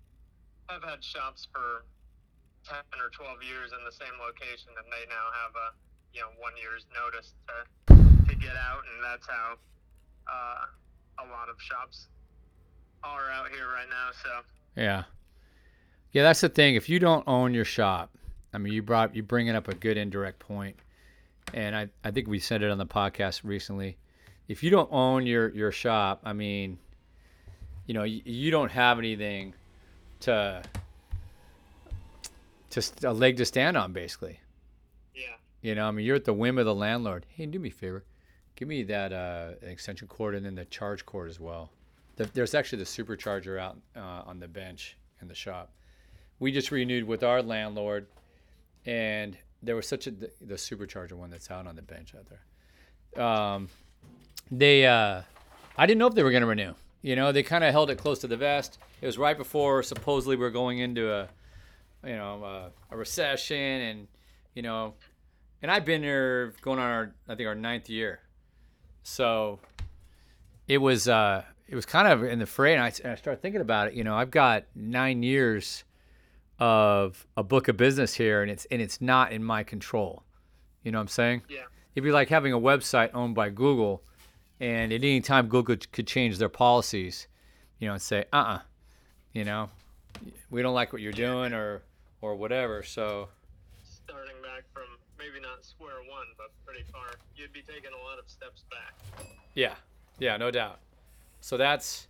have 0.66 0.82
had 0.82 1.04
shops 1.06 1.46
for 1.54 1.86
ten 2.66 2.82
or 2.98 3.14
twelve 3.14 3.38
years 3.46 3.70
in 3.70 3.78
the 3.86 3.94
same 3.94 4.18
location 4.18 4.74
and 4.74 4.86
they 4.90 5.06
now 5.06 5.30
have 5.46 5.54
a 5.54 5.68
you 6.10 6.20
know, 6.20 6.34
one 6.42 6.52
year's 6.58 6.84
notice 6.90 7.34
to 7.46 7.94
to 8.26 8.34
get 8.34 8.58
out 8.58 8.82
and 8.90 8.98
that's 9.02 9.26
how 9.26 9.54
uh, 10.26 10.66
a 11.22 11.26
lot 11.30 11.48
of 11.48 11.54
shops 11.62 12.08
are 13.04 13.30
out 13.30 13.48
here 13.54 13.70
right 13.70 13.88
now, 13.88 14.10
so 14.10 14.30
Yeah. 14.74 15.04
Yeah, 16.10 16.24
that's 16.24 16.40
the 16.40 16.48
thing. 16.48 16.74
If 16.74 16.88
you 16.88 16.98
don't 16.98 17.26
own 17.28 17.54
your 17.54 17.64
shop, 17.64 18.10
I 18.52 18.58
mean, 18.58 18.72
you 18.72 18.82
brought 18.82 19.14
you 19.14 19.22
bringing 19.22 19.54
up 19.54 19.68
a 19.68 19.74
good 19.74 19.96
indirect 19.96 20.40
point, 20.40 20.74
and 21.54 21.76
I 21.76 21.88
I 22.02 22.10
think 22.10 22.26
we 22.26 22.40
said 22.40 22.62
it 22.62 22.70
on 22.70 22.78
the 22.78 22.86
podcast 22.86 23.42
recently. 23.44 23.96
If 24.50 24.64
you 24.64 24.70
don't 24.70 24.88
own 24.90 25.26
your 25.26 25.50
your 25.50 25.70
shop, 25.70 26.22
I 26.24 26.32
mean, 26.32 26.76
you 27.86 27.94
know, 27.94 28.02
you, 28.02 28.20
you 28.24 28.50
don't 28.50 28.72
have 28.72 28.98
anything 28.98 29.54
to 30.20 30.60
just 32.68 33.04
a 33.04 33.12
leg 33.12 33.36
to 33.36 33.44
stand 33.44 33.76
on, 33.76 33.92
basically. 33.92 34.40
Yeah. 35.14 35.36
You 35.62 35.76
know, 35.76 35.86
I 35.86 35.92
mean, 35.92 36.04
you're 36.04 36.16
at 36.16 36.24
the 36.24 36.32
whim 36.32 36.58
of 36.58 36.64
the 36.64 36.74
landlord. 36.74 37.26
Hey, 37.28 37.46
do 37.46 37.60
me 37.60 37.68
a 37.68 37.72
favor, 37.72 38.02
give 38.56 38.66
me 38.66 38.82
that 38.82 39.12
uh, 39.12 39.50
extension 39.62 40.08
cord 40.08 40.34
and 40.34 40.44
then 40.44 40.56
the 40.56 40.64
charge 40.64 41.06
cord 41.06 41.30
as 41.30 41.38
well. 41.38 41.70
The, 42.16 42.24
there's 42.34 42.56
actually 42.56 42.78
the 42.80 42.86
supercharger 42.86 43.56
out 43.56 43.78
uh, 43.94 44.22
on 44.26 44.40
the 44.40 44.48
bench 44.48 44.96
in 45.22 45.28
the 45.28 45.34
shop. 45.34 45.70
We 46.40 46.50
just 46.50 46.72
renewed 46.72 47.04
with 47.04 47.22
our 47.22 47.40
landlord, 47.40 48.08
and 48.84 49.36
there 49.62 49.76
was 49.76 49.86
such 49.86 50.08
a 50.08 50.10
the, 50.10 50.32
the 50.40 50.54
supercharger 50.54 51.12
one 51.12 51.30
that's 51.30 51.52
out 51.52 51.68
on 51.68 51.76
the 51.76 51.82
bench 51.82 52.16
out 52.16 52.26
there. 52.26 53.24
Um, 53.24 53.68
they, 54.50 54.86
uh, 54.86 55.22
I 55.76 55.86
didn't 55.86 55.98
know 55.98 56.06
if 56.06 56.14
they 56.14 56.22
were 56.22 56.30
going 56.30 56.42
to 56.42 56.46
renew. 56.46 56.74
You 57.02 57.16
know, 57.16 57.32
they 57.32 57.42
kind 57.42 57.64
of 57.64 57.72
held 57.72 57.90
it 57.90 57.96
close 57.96 58.18
to 58.20 58.26
the 58.26 58.36
vest. 58.36 58.78
It 59.00 59.06
was 59.06 59.16
right 59.16 59.36
before 59.36 59.82
supposedly 59.82 60.36
we 60.36 60.44
are 60.44 60.50
going 60.50 60.78
into 60.78 61.10
a, 61.12 61.28
you 62.04 62.16
know, 62.16 62.44
a, 62.44 62.94
a 62.94 62.96
recession, 62.96 63.56
and 63.56 64.08
you 64.54 64.62
know, 64.62 64.94
and 65.62 65.70
I've 65.70 65.84
been 65.84 66.02
there 66.02 66.52
going 66.62 66.78
on 66.78 66.84
our 66.84 67.14
I 67.28 67.34
think 67.34 67.46
our 67.46 67.54
ninth 67.54 67.88
year, 67.88 68.20
so 69.02 69.60
it 70.68 70.78
was 70.78 71.08
uh, 71.08 71.42
it 71.68 71.74
was 71.74 71.86
kind 71.86 72.08
of 72.08 72.22
in 72.24 72.38
the 72.38 72.46
fray, 72.46 72.74
and 72.74 72.82
I, 72.82 72.92
and 73.02 73.12
I 73.12 73.14
started 73.14 73.40
thinking 73.40 73.60
about 73.60 73.88
it. 73.88 73.94
You 73.94 74.04
know, 74.04 74.14
I've 74.14 74.30
got 74.30 74.64
nine 74.74 75.22
years 75.22 75.84
of 76.58 77.26
a 77.36 77.42
book 77.42 77.68
of 77.68 77.76
business 77.76 78.14
here, 78.14 78.42
and 78.42 78.50
it's 78.50 78.66
and 78.66 78.82
it's 78.82 79.00
not 79.00 79.32
in 79.32 79.42
my 79.42 79.62
control. 79.62 80.24
You 80.82 80.92
know 80.92 80.98
what 80.98 81.02
I'm 81.02 81.08
saying? 81.08 81.42
Yeah. 81.48 81.60
It'd 81.94 82.04
be 82.04 82.12
like 82.12 82.28
having 82.28 82.52
a 82.52 82.60
website 82.60 83.10
owned 83.14 83.34
by 83.34 83.50
Google, 83.50 84.02
and 84.60 84.92
at 84.92 85.02
any 85.02 85.20
time 85.20 85.48
Google 85.48 85.76
could, 85.90 86.06
change 86.06 86.38
their 86.38 86.48
policies, 86.48 87.26
you 87.78 87.88
know, 87.88 87.94
and 87.94 88.02
say, 88.02 88.24
uh-uh, 88.32 88.60
you 89.32 89.44
know, 89.44 89.70
we 90.50 90.62
don't 90.62 90.74
like 90.74 90.92
what 90.92 91.02
you're 91.02 91.12
doing 91.12 91.52
or 91.52 91.82
or 92.20 92.34
whatever. 92.36 92.82
So 92.82 93.28
Starting 93.82 94.36
back 94.42 94.64
from 94.74 94.84
maybe 95.18 95.40
not 95.40 95.64
square 95.64 96.00
one, 96.08 96.26
but 96.36 96.48
pretty 96.66 96.84
far, 96.92 97.06
you'd 97.36 97.52
be 97.52 97.62
taking 97.62 97.90
a 97.92 98.04
lot 98.04 98.18
of 98.18 98.28
steps 98.28 98.64
back. 98.70 99.24
yeah, 99.54 99.74
yeah, 100.18 100.36
no 100.36 100.50
doubt. 100.50 100.78
So 101.40 101.56
that's, 101.56 102.06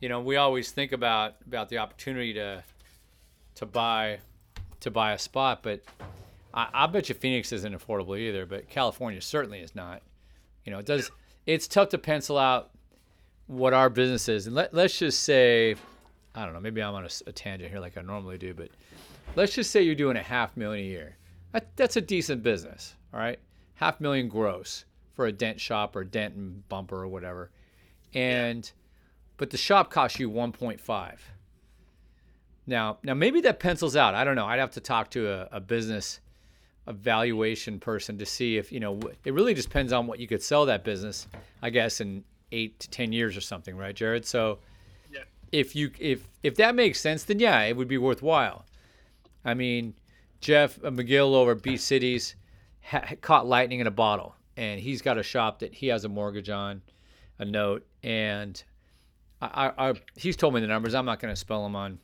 you 0.00 0.08
know, 0.08 0.20
we 0.20 0.36
always 0.36 0.70
think 0.70 0.92
about 0.92 1.34
about 1.46 1.68
the 1.68 1.78
opportunity 1.78 2.32
to 2.34 2.62
to 3.56 3.66
buy 3.66 4.18
to 4.80 4.90
buy 4.90 5.12
a 5.12 5.18
spot, 5.18 5.60
but 5.62 5.82
I, 6.54 6.68
I 6.72 6.86
bet 6.86 7.08
you 7.08 7.14
Phoenix 7.14 7.52
isn't 7.52 7.74
affordable 7.74 8.18
either. 8.18 8.46
But 8.46 8.68
California 8.68 9.20
certainly 9.20 9.60
is 9.60 9.74
not. 9.74 10.02
You 10.64 10.72
know, 10.72 10.78
it 10.78 10.86
does. 10.86 11.10
It's 11.46 11.66
tough 11.66 11.88
to 11.90 11.98
pencil 11.98 12.38
out 12.38 12.70
what 13.46 13.74
our 13.74 13.90
business 13.90 14.28
is, 14.28 14.46
and 14.46 14.54
let 14.54 14.72
let's 14.72 14.98
just 14.98 15.24
say, 15.24 15.74
I 16.34 16.44
don't 16.44 16.54
know, 16.54 16.60
maybe 16.60 16.82
I'm 16.82 16.94
on 16.94 17.04
a, 17.04 17.10
a 17.26 17.32
tangent 17.32 17.70
here 17.70 17.80
like 17.80 17.98
I 17.98 18.02
normally 18.02 18.38
do, 18.38 18.54
but 18.54 18.70
let's 19.34 19.54
just 19.54 19.70
say 19.70 19.82
you're 19.82 19.94
doing 19.94 20.16
a 20.16 20.22
half 20.22 20.56
million 20.56 20.86
a 20.86 20.88
year. 20.88 21.16
That, 21.52 21.76
that's 21.76 21.96
a 21.96 22.00
decent 22.00 22.42
business, 22.42 22.94
all 23.12 23.20
right? 23.20 23.38
Half 23.74 24.00
million 24.00 24.28
gross 24.28 24.84
for 25.14 25.26
a 25.26 25.32
dent 25.32 25.60
shop 25.60 25.96
or 25.96 26.04
dent 26.04 26.34
and 26.34 26.66
bumper 26.68 26.96
or 26.96 27.08
whatever, 27.08 27.50
and 28.14 28.70
but 29.36 29.50
the 29.50 29.56
shop 29.56 29.90
costs 29.90 30.20
you 30.20 30.30
1.5. 30.30 31.18
Now, 32.66 32.98
now 33.02 33.14
maybe 33.14 33.40
that 33.40 33.58
pencils 33.58 33.96
out. 33.96 34.14
I 34.14 34.22
don't 34.22 34.36
know. 34.36 34.46
I'd 34.46 34.60
have 34.60 34.70
to 34.72 34.80
talk 34.80 35.10
to 35.10 35.28
a, 35.28 35.48
a 35.56 35.60
business 35.60 36.20
evaluation 36.88 37.78
person 37.78 38.18
to 38.18 38.26
see 38.26 38.56
if 38.56 38.72
you 38.72 38.80
know. 38.80 38.98
It 39.24 39.32
really 39.34 39.54
just 39.54 39.68
depends 39.68 39.92
on 39.92 40.06
what 40.06 40.18
you 40.18 40.26
could 40.26 40.42
sell 40.42 40.66
that 40.66 40.84
business. 40.84 41.26
I 41.62 41.70
guess 41.70 42.00
in 42.00 42.24
eight 42.50 42.78
to 42.80 42.90
ten 42.90 43.12
years 43.12 43.36
or 43.36 43.40
something, 43.40 43.76
right, 43.76 43.94
Jared? 43.94 44.24
So, 44.26 44.58
Yeah. 45.12 45.20
if 45.52 45.74
you 45.76 45.90
if 45.98 46.26
if 46.42 46.56
that 46.56 46.74
makes 46.74 47.00
sense, 47.00 47.24
then 47.24 47.38
yeah, 47.38 47.62
it 47.62 47.76
would 47.76 47.88
be 47.88 47.98
worthwhile. 47.98 48.64
I 49.44 49.54
mean, 49.54 49.94
Jeff 50.40 50.78
McGill 50.80 51.34
over 51.34 51.52
at 51.52 51.62
Beach 51.62 51.80
Cities 51.80 52.36
ha- 52.82 53.14
caught 53.20 53.46
lightning 53.46 53.80
in 53.80 53.86
a 53.86 53.90
bottle, 53.92 54.34
and 54.56 54.80
he's 54.80 55.02
got 55.02 55.18
a 55.18 55.22
shop 55.22 55.60
that 55.60 55.74
he 55.74 55.86
has 55.88 56.04
a 56.04 56.08
mortgage 56.08 56.50
on, 56.50 56.82
a 57.38 57.44
note, 57.44 57.86
and 58.02 58.62
I, 59.40 59.72
I, 59.78 59.90
I 59.90 59.94
he's 60.16 60.36
told 60.36 60.54
me 60.54 60.60
the 60.60 60.66
numbers. 60.66 60.94
I'm 60.94 61.06
not 61.06 61.20
going 61.20 61.32
to 61.32 61.36
spell 61.40 61.62
them 61.62 61.74
on 61.76 61.98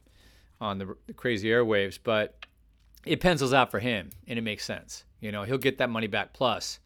on 0.60 0.78
the, 0.78 0.96
the 1.06 1.12
crazy 1.12 1.48
airwaves, 1.48 1.98
but 2.02 2.44
it 3.04 3.20
pencils 3.20 3.52
out 3.52 3.70
for 3.70 3.78
him, 3.78 4.10
and 4.26 4.38
it 4.38 4.42
makes 4.42 4.64
sense. 4.64 5.04
You 5.20 5.32
know, 5.32 5.44
he'll 5.44 5.58
get 5.58 5.78
that 5.78 5.90
money 5.90 6.06
back 6.06 6.32
plus, 6.32 6.78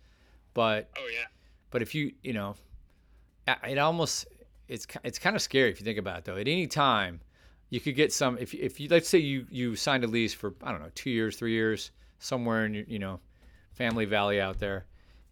but 0.55 0.91
Oh 0.97 1.09
yeah. 1.13 1.27
but 1.71 1.83
if 1.83 1.95
you 1.95 2.13
you 2.23 2.33
know, 2.33 2.57
it 3.65 3.79
almost 3.79 4.27
it's 4.69 4.87
it's 5.05 5.19
kind 5.19 5.37
of 5.37 5.43
scary 5.43 5.71
if 5.71 5.81
you 5.81 5.85
think 5.85 5.99
about 5.99 6.19
it 6.19 6.25
though. 6.25 6.37
At 6.37 6.49
any 6.49 6.67
time, 6.67 7.21
you 7.71 7.81
could 7.81 7.95
get 7.95 8.13
some 8.13 8.39
if 8.39 8.55
if 8.55 8.81
you 8.81 8.89
let's 8.89 9.09
say 9.09 9.19
you 9.19 9.47
you 9.51 9.77
signed 9.77 10.05
a 10.05 10.07
lease 10.07 10.33
for 10.35 10.55
I 10.63 10.73
don't 10.73 10.81
know 10.81 10.91
two 10.95 11.11
years, 11.11 11.37
three 11.37 11.53
years 11.53 11.91
somewhere 12.19 12.65
in 12.65 12.75
your 12.75 12.85
you 12.87 12.99
know, 12.99 13.21
Family 13.73 14.05
Valley 14.05 14.41
out 14.41 14.59
there, 14.59 14.87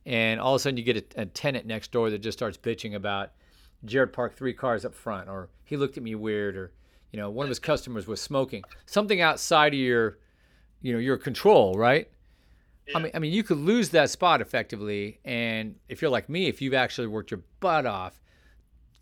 and 0.07 0.41
all 0.41 0.55
of 0.55 0.61
a 0.61 0.63
sudden 0.63 0.77
you 0.77 0.83
get 0.83 1.15
a, 1.17 1.23
a 1.23 1.27
tenant 1.27 1.67
next 1.67 1.93
door 1.93 2.11
that 2.11 2.19
just 2.19 2.39
starts 2.39 2.59
bitching 2.59 2.95
about 2.95 3.31
Jared 3.85 4.13
parked 4.13 4.37
three 4.37 4.53
cars 4.53 4.85
up 4.85 4.95
front, 4.95 5.29
or 5.29 5.49
he 5.65 5.77
looked 5.77 5.97
at 5.97 6.03
me 6.03 6.15
weird, 6.15 6.57
or 6.57 6.73
you 7.13 7.19
know 7.19 7.31
one 7.31 7.45
of 7.45 7.49
his 7.49 7.59
customers 7.59 8.07
was 8.07 8.21
smoking 8.21 8.63
something 8.87 9.21
outside 9.21 9.73
of 9.73 9.81
your 9.81 10.19
you 10.81 10.93
know 10.93 10.99
your 10.99 11.17
control, 11.19 11.75
right? 11.75 12.09
I 12.95 12.99
mean, 12.99 13.13
I 13.15 13.19
mean, 13.21 13.33
you 13.33 13.45
could 13.45 13.59
lose 13.59 13.91
that 13.91 14.11
spot 14.11 14.41
effectively, 14.41 15.21
and 15.25 15.77
if 15.89 16.03
you're 16.03 16.11
like 16.11 16.29
me, 16.29 16.49
if 16.49 16.61
you've 16.61 16.75
actually 16.75 17.07
worked 17.07 17.31
your 17.31 17.41
butt 17.61 17.87
off, 17.87 18.21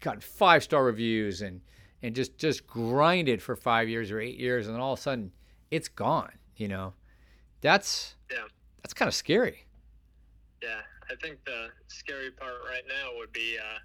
gotten 0.00 0.20
five 0.20 0.62
star 0.62 0.84
reviews, 0.84 1.40
and 1.40 1.62
and 2.02 2.14
just 2.14 2.36
just 2.36 2.66
grinded 2.66 3.40
for 3.42 3.56
five 3.56 3.88
years 3.88 4.10
or 4.10 4.20
eight 4.20 4.36
years, 4.38 4.66
and 4.66 4.74
then 4.74 4.80
all 4.82 4.92
of 4.92 4.98
a 4.98 5.02
sudden 5.02 5.32
it's 5.70 5.88
gone. 5.88 6.32
You 6.56 6.68
know, 6.68 6.92
that's 7.62 8.16
Yeah. 8.30 8.44
that's 8.82 8.92
kind 8.92 9.08
of 9.08 9.14
scary. 9.14 9.64
Yeah, 10.62 10.80
I 11.10 11.14
think 11.22 11.42
the 11.46 11.68
scary 11.86 12.30
part 12.30 12.56
right 12.68 12.82
now 12.86 13.16
would 13.16 13.32
be 13.32 13.56
uh, 13.58 13.78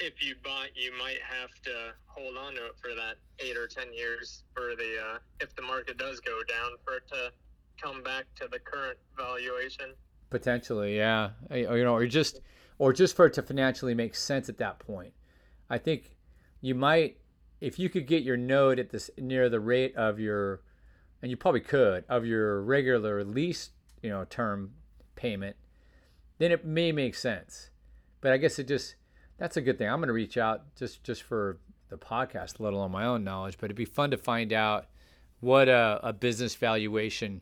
if 0.00 0.22
you 0.22 0.34
bought, 0.42 0.68
you 0.74 0.92
might 0.98 1.18
have 1.22 1.50
to 1.64 1.92
hold 2.06 2.36
on 2.36 2.54
to 2.54 2.66
it 2.66 2.72
for 2.80 2.94
that 2.94 3.16
eight 3.40 3.56
or 3.56 3.66
ten 3.66 3.92
years 3.92 4.44
for 4.54 4.74
the 4.76 4.96
uh, 5.14 5.18
if 5.40 5.54
the 5.56 5.62
market 5.62 5.98
does 5.98 6.20
go 6.20 6.40
down 6.48 6.72
for 6.84 6.96
it 6.96 7.08
to 7.08 7.32
come 7.82 8.02
back 8.02 8.24
to 8.36 8.48
the 8.50 8.58
current 8.58 8.98
valuation. 9.16 9.92
Potentially, 10.30 10.96
yeah. 10.96 11.30
You 11.50 11.84
know, 11.84 11.94
or 11.94 12.06
just 12.06 12.40
or 12.78 12.92
just 12.92 13.16
for 13.16 13.26
it 13.26 13.34
to 13.34 13.42
financially 13.42 13.94
make 13.94 14.14
sense 14.14 14.48
at 14.48 14.58
that 14.58 14.78
point. 14.78 15.12
I 15.70 15.78
think 15.78 16.16
you 16.60 16.74
might 16.74 17.18
if 17.60 17.78
you 17.78 17.88
could 17.88 18.06
get 18.06 18.22
your 18.22 18.36
note 18.36 18.78
at 18.78 18.90
this 18.90 19.10
near 19.18 19.48
the 19.48 19.60
rate 19.60 19.96
of 19.96 20.20
your 20.20 20.62
and 21.20 21.30
you 21.30 21.36
probably 21.36 21.60
could 21.60 22.04
of 22.08 22.24
your 22.24 22.62
regular 22.62 23.24
lease, 23.24 23.70
you 24.02 24.10
know, 24.10 24.24
term 24.24 24.72
payment, 25.16 25.56
then 26.38 26.52
it 26.52 26.64
may 26.64 26.92
make 26.92 27.16
sense. 27.16 27.70
But 28.20 28.32
I 28.32 28.36
guess 28.36 28.58
it 28.58 28.68
just 28.68 28.94
that's 29.38 29.56
a 29.56 29.60
good 29.60 29.78
thing. 29.78 29.88
I'm 29.88 29.98
going 29.98 30.08
to 30.08 30.12
reach 30.12 30.36
out 30.36 30.74
just 30.76 31.02
just 31.04 31.22
for 31.22 31.58
the 31.88 31.96
podcast, 31.96 32.60
let 32.60 32.72
alone 32.72 32.90
my 32.90 33.06
own 33.06 33.24
knowledge. 33.24 33.56
But 33.58 33.66
it'd 33.66 33.76
be 33.76 33.84
fun 33.84 34.10
to 34.10 34.18
find 34.18 34.52
out 34.52 34.86
what 35.40 35.68
a, 35.68 36.00
a 36.02 36.12
business 36.12 36.54
valuation 36.54 37.40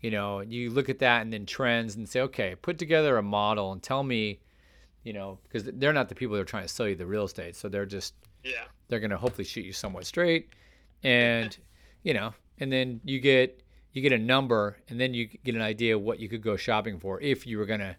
you 0.00 0.10
know 0.10 0.40
you 0.40 0.70
look 0.70 0.88
at 0.88 1.00
that 1.00 1.22
and 1.22 1.32
then 1.32 1.46
trends 1.46 1.96
and 1.96 2.08
say 2.08 2.20
okay 2.20 2.54
put 2.54 2.78
together 2.78 3.16
a 3.16 3.22
model 3.22 3.72
and 3.72 3.82
tell 3.82 4.02
me 4.02 4.40
you 5.02 5.12
know 5.12 5.38
because 5.44 5.64
they're 5.74 5.92
not 5.92 6.08
the 6.08 6.14
people 6.14 6.34
that 6.34 6.42
are 6.42 6.46
trying 6.46 6.62
to 6.62 6.68
sell 6.68 6.88
you 6.88 6.94
the 6.94 7.06
real 7.06 7.24
estate 7.24 7.56
so 7.56 7.68
they're 7.68 7.86
just 7.86 8.14
Yeah, 8.44 8.64
they're 8.88 9.00
going 9.00 9.10
to 9.10 9.16
hopefully 9.16 9.44
shoot 9.44 9.64
you 9.64 9.72
somewhat 9.72 10.06
straight 10.06 10.50
and 11.02 11.56
you 12.02 12.14
know 12.14 12.32
and 12.58 12.72
then 12.72 13.00
you 13.04 13.20
get 13.20 13.62
you 13.92 14.02
get 14.02 14.12
a 14.12 14.18
number 14.18 14.76
and 14.88 15.00
then 15.00 15.14
you 15.14 15.26
get 15.26 15.54
an 15.54 15.62
idea 15.62 15.96
of 15.96 16.02
what 16.02 16.20
you 16.20 16.28
could 16.28 16.42
go 16.42 16.56
shopping 16.56 16.98
for 16.98 17.20
if 17.20 17.46
you 17.46 17.58
were 17.58 17.66
going 17.66 17.80
to 17.80 17.96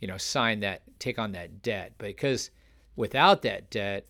you 0.00 0.08
know 0.08 0.16
sign 0.16 0.60
that 0.60 0.82
take 0.98 1.18
on 1.18 1.32
that 1.32 1.62
debt 1.62 1.92
because 1.98 2.50
without 2.96 3.42
that 3.42 3.70
debt 3.70 4.06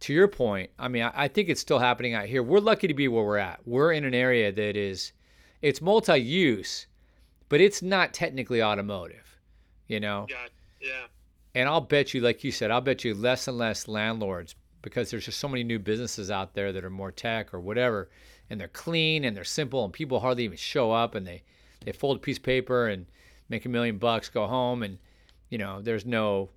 to 0.00 0.14
your 0.14 0.28
point 0.28 0.70
i 0.78 0.88
mean 0.88 1.02
I, 1.02 1.12
I 1.14 1.28
think 1.28 1.48
it's 1.48 1.60
still 1.60 1.78
happening 1.78 2.14
out 2.14 2.26
here. 2.26 2.42
We're 2.42 2.60
lucky 2.60 2.88
to 2.88 2.94
be 2.94 3.08
where 3.08 3.24
we're 3.24 3.36
at. 3.36 3.60
We're 3.66 3.92
in 3.92 4.04
an 4.04 4.14
area 4.14 4.50
that 4.52 4.76
is 4.76 5.12
it's 5.60 5.82
multi-use 5.82 6.86
but 7.48 7.60
it's 7.60 7.82
not 7.82 8.14
technically 8.14 8.62
automotive 8.62 9.30
you 9.90 9.98
know? 9.98 10.26
Yeah, 10.30 10.46
yeah, 10.80 11.06
and 11.54 11.68
I'll 11.68 11.80
bet 11.80 12.14
you, 12.14 12.20
like 12.20 12.44
you 12.44 12.52
said, 12.52 12.70
I'll 12.70 12.80
bet 12.80 13.04
you 13.04 13.12
less 13.12 13.48
and 13.48 13.58
less 13.58 13.88
landlords 13.88 14.54
because 14.82 15.10
there's 15.10 15.24
just 15.24 15.40
so 15.40 15.48
many 15.48 15.64
new 15.64 15.78
businesses 15.78 16.30
out 16.30 16.54
there 16.54 16.72
that 16.72 16.84
are 16.84 16.90
more 16.90 17.10
tech 17.10 17.52
or 17.52 17.60
whatever, 17.60 18.08
and 18.48 18.60
they're 18.60 18.68
clean 18.68 19.24
and 19.24 19.36
they're 19.36 19.44
simple, 19.44 19.84
and 19.84 19.92
people 19.92 20.20
hardly 20.20 20.44
even 20.44 20.56
show 20.56 20.92
up, 20.92 21.14
and 21.14 21.26
they 21.26 21.42
they 21.84 21.92
fold 21.92 22.18
a 22.18 22.20
piece 22.20 22.36
of 22.36 22.44
paper 22.44 22.88
and 22.88 23.06
make 23.48 23.66
a 23.66 23.68
million 23.68 23.98
bucks, 23.98 24.28
go 24.28 24.46
home, 24.46 24.82
and 24.84 24.98
you 25.48 25.58
know 25.58 25.82
there's 25.82 26.06
no 26.06 26.50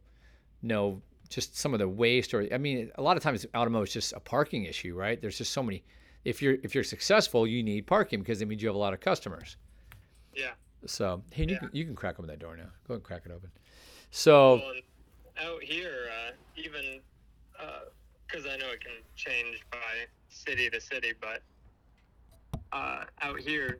no 0.61 1.01
just 1.33 1.57
some 1.57 1.73
of 1.73 1.79
the 1.79 1.87
waste 1.87 2.33
or 2.33 2.47
I 2.53 2.57
mean 2.57 2.91
a 2.95 3.01
lot 3.01 3.17
of 3.17 3.23
times 3.23 3.45
automotive 3.55 3.87
is 3.87 3.93
just 3.93 4.13
a 4.13 4.19
parking 4.19 4.65
issue, 4.65 4.95
right? 4.95 5.19
There's 5.19 5.37
just 5.37 5.51
so 5.51 5.63
many 5.63 5.83
if 6.25 6.41
you're 6.41 6.57
if 6.63 6.73
you're 6.75 6.83
successful, 6.83 7.45
you 7.47 7.63
need 7.63 7.87
parking 7.87 8.19
because 8.19 8.41
it 8.41 8.47
means 8.47 8.61
you 8.61 8.67
have 8.67 8.75
a 8.75 8.79
lot 8.79 8.93
of 8.93 8.99
customers. 8.99 9.57
Yeah. 10.35 10.51
So 10.85 11.23
hey, 11.31 11.45
you, 11.47 11.57
can, 11.57 11.69
you 11.71 11.85
can 11.85 11.95
crack 11.95 12.15
open 12.15 12.27
that 12.27 12.39
door 12.39 12.55
now. 12.55 12.63
Go 12.87 12.93
ahead 12.93 12.97
and 12.97 13.03
crack 13.03 13.23
it 13.25 13.31
open. 13.31 13.49
So 14.11 14.55
Well, 14.55 14.73
out 15.41 15.63
here, 15.63 16.09
uh, 16.27 16.31
even 16.55 17.01
because 18.27 18.45
I 18.45 18.57
know 18.57 18.71
it 18.71 18.81
can 18.81 18.93
change 19.15 19.61
by 19.71 19.77
city 20.29 20.69
to 20.69 20.81
city, 20.81 21.13
but 21.19 21.41
uh, 22.71 23.03
out 23.21 23.39
here, 23.39 23.79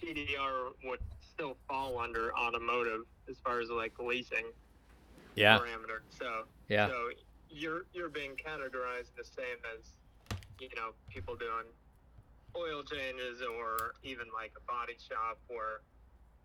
PDR 0.00 0.72
would 0.84 1.00
still 1.20 1.56
fall 1.68 1.98
under 1.98 2.36
automotive 2.36 3.02
as 3.28 3.36
far 3.44 3.60
as 3.60 3.70
like 3.70 3.98
leasing 3.98 4.44
yeah, 5.38 5.58
parameter. 5.58 6.00
So 6.10 6.44
yeah, 6.68 6.88
so 6.88 7.10
you're 7.50 7.84
you're 7.92 8.08
being 8.08 8.32
categorized 8.32 9.14
the 9.16 9.24
same 9.24 9.58
as 9.76 9.90
you 10.60 10.68
know 10.76 10.90
people 11.08 11.36
doing 11.36 11.66
oil 12.56 12.82
changes 12.82 13.42
or 13.42 13.94
even 14.02 14.26
like 14.34 14.52
a 14.56 14.64
body 14.70 14.96
shop 14.98 15.38
where 15.48 15.80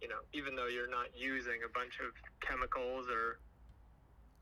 you 0.01 0.07
know 0.07 0.19
even 0.33 0.55
though 0.55 0.67
you're 0.67 0.89
not 0.89 1.07
using 1.15 1.61
a 1.65 1.71
bunch 1.73 1.99
of 1.99 2.13
chemicals 2.41 3.07
or 3.09 3.39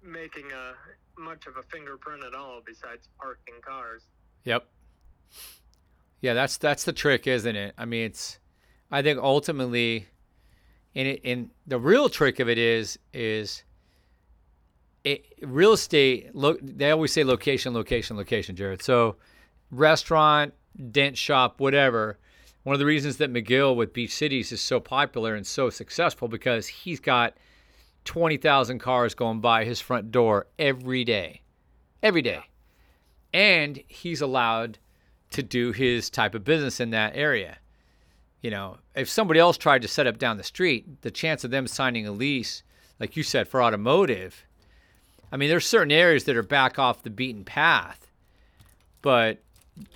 making 0.04 0.52
a 0.52 1.20
much 1.20 1.46
of 1.46 1.58
a 1.58 1.64
fingerprint 1.64 2.24
at 2.24 2.34
all 2.34 2.62
besides 2.66 3.08
parking 3.20 3.54
cars 3.62 4.04
yep, 4.44 4.68
yeah. 6.22 6.34
That's 6.34 6.58
that's 6.58 6.84
the 6.84 6.94
trick, 6.94 7.28
isn't 7.28 7.56
it? 7.56 7.74
I 7.78 7.86
mean, 7.86 8.06
it's 8.06 8.40
I 8.92 9.02
think 9.02 9.20
ultimately, 9.20 10.08
and 10.96 11.08
it 11.08 11.22
and 11.24 11.52
the 11.68 11.80
real 11.80 12.10
trick 12.10 12.40
of 12.40 12.50
it 12.50 12.58
is 12.58 12.98
is 13.14 13.64
it, 15.04 15.26
real 15.42 15.74
estate. 15.74 16.36
Look, 16.36 16.60
they 16.62 16.92
always 16.92 17.12
say 17.12 17.24
location, 17.24 17.74
location, 17.74 18.18
location, 18.18 18.56
Jared. 18.56 18.82
So 18.82 19.16
restaurant, 19.72 20.54
dent 20.92 21.18
shop, 21.18 21.60
whatever. 21.60 22.18
One 22.64 22.74
of 22.74 22.80
the 22.80 22.86
reasons 22.86 23.18
that 23.18 23.34
McGill 23.34 23.76
with 23.76 23.94
Beach 23.94 24.14
Cities 24.14 24.52
is 24.52 24.62
so 24.62 24.80
popular 24.80 25.34
and 25.34 25.46
so 25.46 25.70
successful 25.70 26.28
because 26.28 26.68
he's 26.68 27.00
got 27.00 27.36
20,000 28.06 28.80
cars 28.80 29.16
going 29.16 29.42
by 29.42 29.66
his 29.66 29.80
front 29.80 30.12
door 30.12 30.48
every 30.60 31.04
day. 31.04 31.42
Every 32.04 32.22
day. 32.22 32.42
And 33.34 33.82
he's 33.88 34.22
allowed 34.22 34.78
to 35.32 35.42
do 35.42 35.72
his 35.72 36.10
type 36.10 36.36
of 36.36 36.44
business 36.44 36.80
in 36.80 36.92
that 36.92 37.16
area. 37.16 37.58
You 38.42 38.52
know, 38.52 38.78
if 38.96 39.10
somebody 39.10 39.40
else 39.40 39.58
tried 39.58 39.82
to 39.84 39.88
set 39.88 40.08
up 40.08 40.18
down 40.18 40.38
the 40.38 40.44
street, 40.44 41.02
the 41.02 41.12
chance 41.12 41.44
of 41.44 41.52
them 41.52 41.68
signing 41.68 42.08
a 42.08 42.12
lease, 42.12 42.64
like 43.00 43.16
you 43.16 43.24
said, 43.24 43.48
for 43.48 43.64
automotive, 43.64 44.46
I 45.32 45.38
mean, 45.38 45.50
there's 45.50 45.66
certain 45.66 45.92
areas 45.92 46.26
that 46.26 46.36
are 46.36 46.44
back 46.44 46.78
off 46.78 47.04
the 47.04 47.10
beaten 47.10 47.46
path, 47.46 48.12
but 49.02 49.42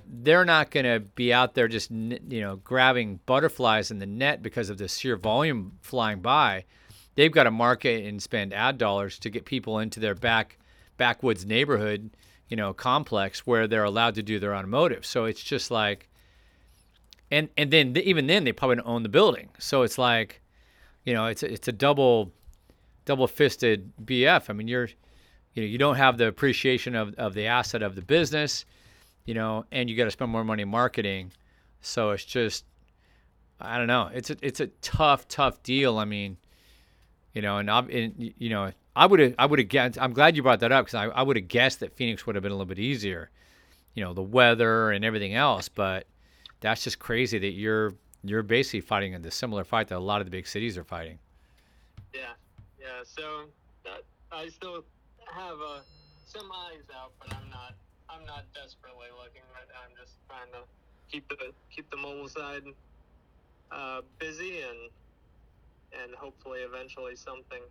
they're 0.08 0.46
not 0.46 0.72
going 0.72 0.86
to 0.86 1.00
be 1.00 1.34
out 1.34 1.54
there 1.54 1.68
just 1.68 1.92
you 1.92 2.42
know 2.42 2.56
grabbing 2.58 3.20
butterflies 3.26 3.92
in 3.92 4.00
the 4.00 4.06
net 4.06 4.42
because 4.42 4.70
of 4.70 4.78
the 4.78 4.88
sheer 4.88 5.16
volume 5.18 5.74
flying 5.82 6.22
by. 6.22 6.64
They've 7.16 7.32
got 7.32 7.44
to 7.44 7.52
market 7.52 8.06
and 8.06 8.22
spend 8.22 8.54
ad 8.54 8.78
dollars 8.78 9.20
to 9.20 9.30
get 9.30 9.46
people 9.46 9.80
into 9.80 10.00
their 10.00 10.16
back 10.16 10.58
backwoods 10.98 11.46
neighborhood, 11.46 12.12
you 12.50 12.58
know, 12.58 12.74
complex 12.74 13.46
where 13.46 13.68
they're 13.68 13.84
allowed 13.84 14.16
to 14.16 14.24
do 14.24 14.40
their 14.40 14.56
automotive. 14.56 15.06
So 15.06 15.26
it's 15.26 15.44
just 15.44 15.72
like, 15.72 16.10
and 17.32 17.50
and 17.58 17.72
then 17.72 17.98
even 17.98 18.28
then 18.28 18.44
they 18.44 18.52
probably 18.52 18.78
don't 18.78 18.88
own 18.88 19.04
the 19.04 19.10
building. 19.10 19.50
So 19.60 19.82
it's 19.82 19.98
like, 19.98 20.42
you 21.04 21.14
know, 21.14 21.26
it's 21.28 21.44
a, 21.44 21.52
it's 21.52 21.68
a 21.68 21.74
double 21.74 22.32
double 23.06 23.28
fisted 23.28 23.92
BF. 24.04 24.50
I 24.50 24.54
mean, 24.54 24.68
you're 24.68 24.90
you 25.56 25.64
know 25.64 25.68
you 25.68 25.78
don't 25.78 25.96
have 25.96 26.18
the 26.18 26.28
appreciation 26.28 26.96
of, 26.96 27.16
of 27.16 27.34
the 27.34 27.48
asset 27.48 27.82
of 27.82 27.96
the 27.96 28.02
business 28.02 28.66
you 29.26 29.34
know 29.34 29.66
and 29.72 29.90
you 29.90 29.98
got 29.98 30.06
to 30.06 30.12
spend 30.12 30.32
more 30.32 30.44
money 30.44 30.66
marketing. 30.66 31.32
So 31.82 32.12
it's 32.12 32.26
just 32.26 32.66
i 33.60 33.78
don't 33.78 33.88
know. 33.88 34.10
It's 34.14 34.30
a, 34.30 34.38
it's 34.42 34.60
a 34.60 34.68
tough 34.82 35.28
tough 35.28 35.64
deal. 35.64 35.98
I 35.98 36.06
mean 36.06 36.38
you 37.36 37.42
know 37.42 37.58
and, 37.58 37.70
I'm, 37.70 37.88
and 37.92 38.34
you 38.38 38.50
know 38.50 38.72
i 38.96 39.06
would 39.06 39.20
have 39.20 39.36
i 39.38 39.46
would 39.46 39.60
have 39.60 39.68
guessed 39.68 40.02
i'm 40.02 40.14
glad 40.14 40.36
you 40.36 40.42
brought 40.42 40.62
that 40.62 40.72
up 40.72 40.86
because 40.86 40.96
I, 40.96 41.06
I 41.08 41.22
would 41.22 41.36
have 41.36 41.48
guessed 41.48 41.82
that 41.82 41.96
phoenix 41.96 42.26
would 42.26 42.36
have 42.36 42.42
been 42.42 42.52
a 42.52 42.56
little 42.56 42.66
bit 42.66 42.80
easier 42.80 43.30
you 43.94 44.04
know 44.04 44.14
the 44.14 44.24
weather 44.24 44.92
and 44.92 45.06
everything 45.06 45.36
else 45.36 45.70
but 45.70 46.08
that's 46.62 46.84
just 46.84 46.98
crazy 46.98 47.38
that 47.38 47.52
you're 47.52 47.94
you're 48.24 48.42
basically 48.42 48.82
fighting 48.82 49.14
in 49.14 49.22
the 49.22 49.30
similar 49.30 49.64
fight 49.64 49.90
that 49.90 49.98
a 49.98 50.00
lot 50.00 50.20
of 50.20 50.26
the 50.26 50.32
big 50.32 50.48
cities 50.48 50.80
are 50.80 50.84
fighting. 50.84 51.20
Yeah 52.12 52.22
yeah 52.80 53.04
so 53.04 53.44
that, 53.84 54.02
i 54.32 54.48
still 54.48 54.84
have 55.32 55.58
uh, 55.60 55.80
some 56.26 56.50
eyes 56.70 56.86
out 56.96 57.12
but 57.20 57.34
i'm 57.34 57.50
not 57.50 57.74
i'm 58.10 58.26
not 58.26 58.46
desperately 58.54 59.08
looking 59.18 59.42
right 59.54 59.68
now. 59.70 59.82
I'm 59.88 59.96
just 60.00 60.18
trying 60.28 60.52
to 60.54 60.68
keep 61.12 61.28
the 61.30 61.36
keep 61.74 61.90
the 61.90 61.98
mobile 61.98 62.28
side 62.28 62.64
uh, 63.72 64.02
busy 64.20 64.62
and 64.62 66.04
and 66.04 66.16
hopefully 66.16 66.60
eventually 66.60 67.16
something 67.16 67.62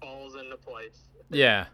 falls 0.00 0.36
into 0.36 0.56
place. 0.56 1.08
Yeah. 1.30 1.66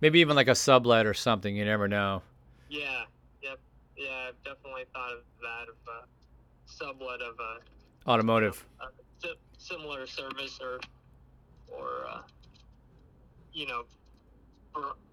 Maybe 0.00 0.20
even 0.20 0.36
like 0.36 0.48
a 0.48 0.54
sublet 0.54 1.06
or 1.06 1.14
something 1.14 1.56
you 1.56 1.64
never 1.64 1.88
know. 1.88 2.22
Yeah. 2.68 3.04
Yep. 3.42 3.58
Yeah 3.96 4.28
i've 4.28 4.44
definitely 4.44 4.84
thought 4.92 5.12
of 5.12 5.24
that 5.40 5.68
of 5.68 5.76
a 5.88 6.06
sublet 6.66 7.20
of 7.20 7.34
a 7.38 8.10
automotive. 8.10 8.64
a 8.80 9.26
similar 9.58 10.06
service 10.06 10.58
or 10.60 10.80
or 11.68 12.06
uh, 12.10 12.20
you 13.52 13.66
know 13.66 13.84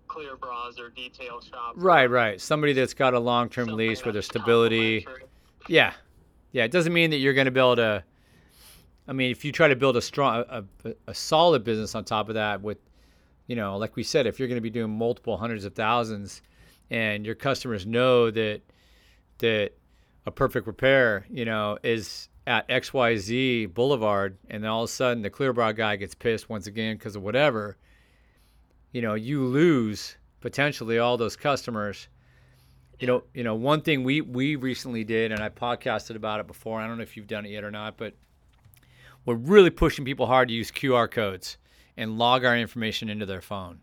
clear 0.08 0.36
bras 0.36 0.80
or 0.80 0.90
detail 0.90 1.40
shop 1.40 1.74
right 1.76 2.10
right 2.10 2.42
somebody 2.42 2.74
that's 2.74 2.96
got 2.96 3.14
a 3.14 3.20
long-term 3.20 3.68
lease 3.68 4.04
where 4.04 4.12
there's 4.12 4.26
stability. 4.26 5.06
Yeah, 5.68 5.94
yeah. 6.52 6.64
It 6.64 6.72
doesn't 6.72 6.94
mean 6.94 7.12
that 7.12 7.18
you're 7.18 7.34
going 7.34 7.46
to 7.46 7.52
build 7.52 7.80
a. 7.80 8.04
I 9.08 9.14
mean, 9.14 9.32
if 9.32 9.44
you 9.44 9.52
try 9.52 9.68
to 9.68 9.76
build 9.76 9.98
a 9.98 10.02
strong, 10.02 10.44
a, 10.50 10.64
a, 11.08 11.14
solid 11.16 11.64
business 11.64 11.96
on 11.96 12.04
top 12.04 12.30
of 12.30 12.36
that, 12.36 12.62
with, 12.62 12.78
you 13.48 13.56
know, 13.56 13.76
like 13.76 13.96
we 13.96 14.04
said, 14.04 14.28
if 14.28 14.38
you're 14.38 14.48
going 14.48 14.58
to 14.58 14.62
be 14.62 14.70
doing 14.70 14.96
multiple 14.96 15.36
hundreds 15.36 15.66
of 15.66 15.74
thousands, 15.74 16.44
and 16.92 17.26
your 17.26 17.34
customers 17.34 17.86
know 17.86 18.30
that 18.30 18.62
that 19.40 19.72
a 20.26 20.32
perfect 20.32 20.68
repair, 20.68 21.26
you 21.30 21.46
know, 21.46 21.78
is 21.84 22.30
at 22.46 22.68
XYZ 22.68 23.74
Boulevard, 23.74 24.38
and 24.50 24.64
then 24.64 24.70
all 24.70 24.84
of 24.84 24.90
a 24.90 24.94
sudden 24.94 25.24
the 25.24 25.30
clear 25.30 25.54
bra 25.54 25.72
guy 25.72 25.96
gets 25.96 26.14
pissed 26.14 26.50
once 26.50 26.68
again 26.68 26.96
because 26.98 27.16
of 27.16 27.24
whatever, 27.24 27.78
you 28.92 29.02
know, 29.02 29.14
you 29.14 29.44
lose 29.46 30.18
potentially 30.42 31.00
all 31.00 31.18
those 31.18 31.36
customers 31.36 32.08
you 33.00 33.08
know, 33.08 33.24
you 33.34 33.44
know, 33.44 33.56
one 33.56 33.82
thing 33.82 34.04
we 34.04 34.22
we 34.22 34.56
recently 34.58 35.04
did, 35.04 35.32
and 35.32 35.42
I 35.42 35.50
podcasted 35.50 36.16
about 36.16 36.42
it 36.42 36.48
before. 36.48 36.82
I 36.82 36.88
don't 36.88 36.98
know 36.98 37.04
if 37.04 37.16
you've 37.16 37.28
done 37.28 37.46
it 37.46 37.52
yet 37.52 37.64
or 37.64 37.72
not, 37.72 37.98
but 37.98 38.14
we're 39.26 39.36
really 39.36 39.70
pushing 39.70 40.06
people 40.06 40.26
hard 40.26 40.50
to 40.50 40.54
use 40.54 40.70
QR 40.70 41.10
codes 41.10 41.58
and 41.96 42.18
log 42.18 42.44
our 42.44 42.58
information 42.58 43.10
into 43.10 43.26
their 43.26 43.42
phone. 43.42 43.80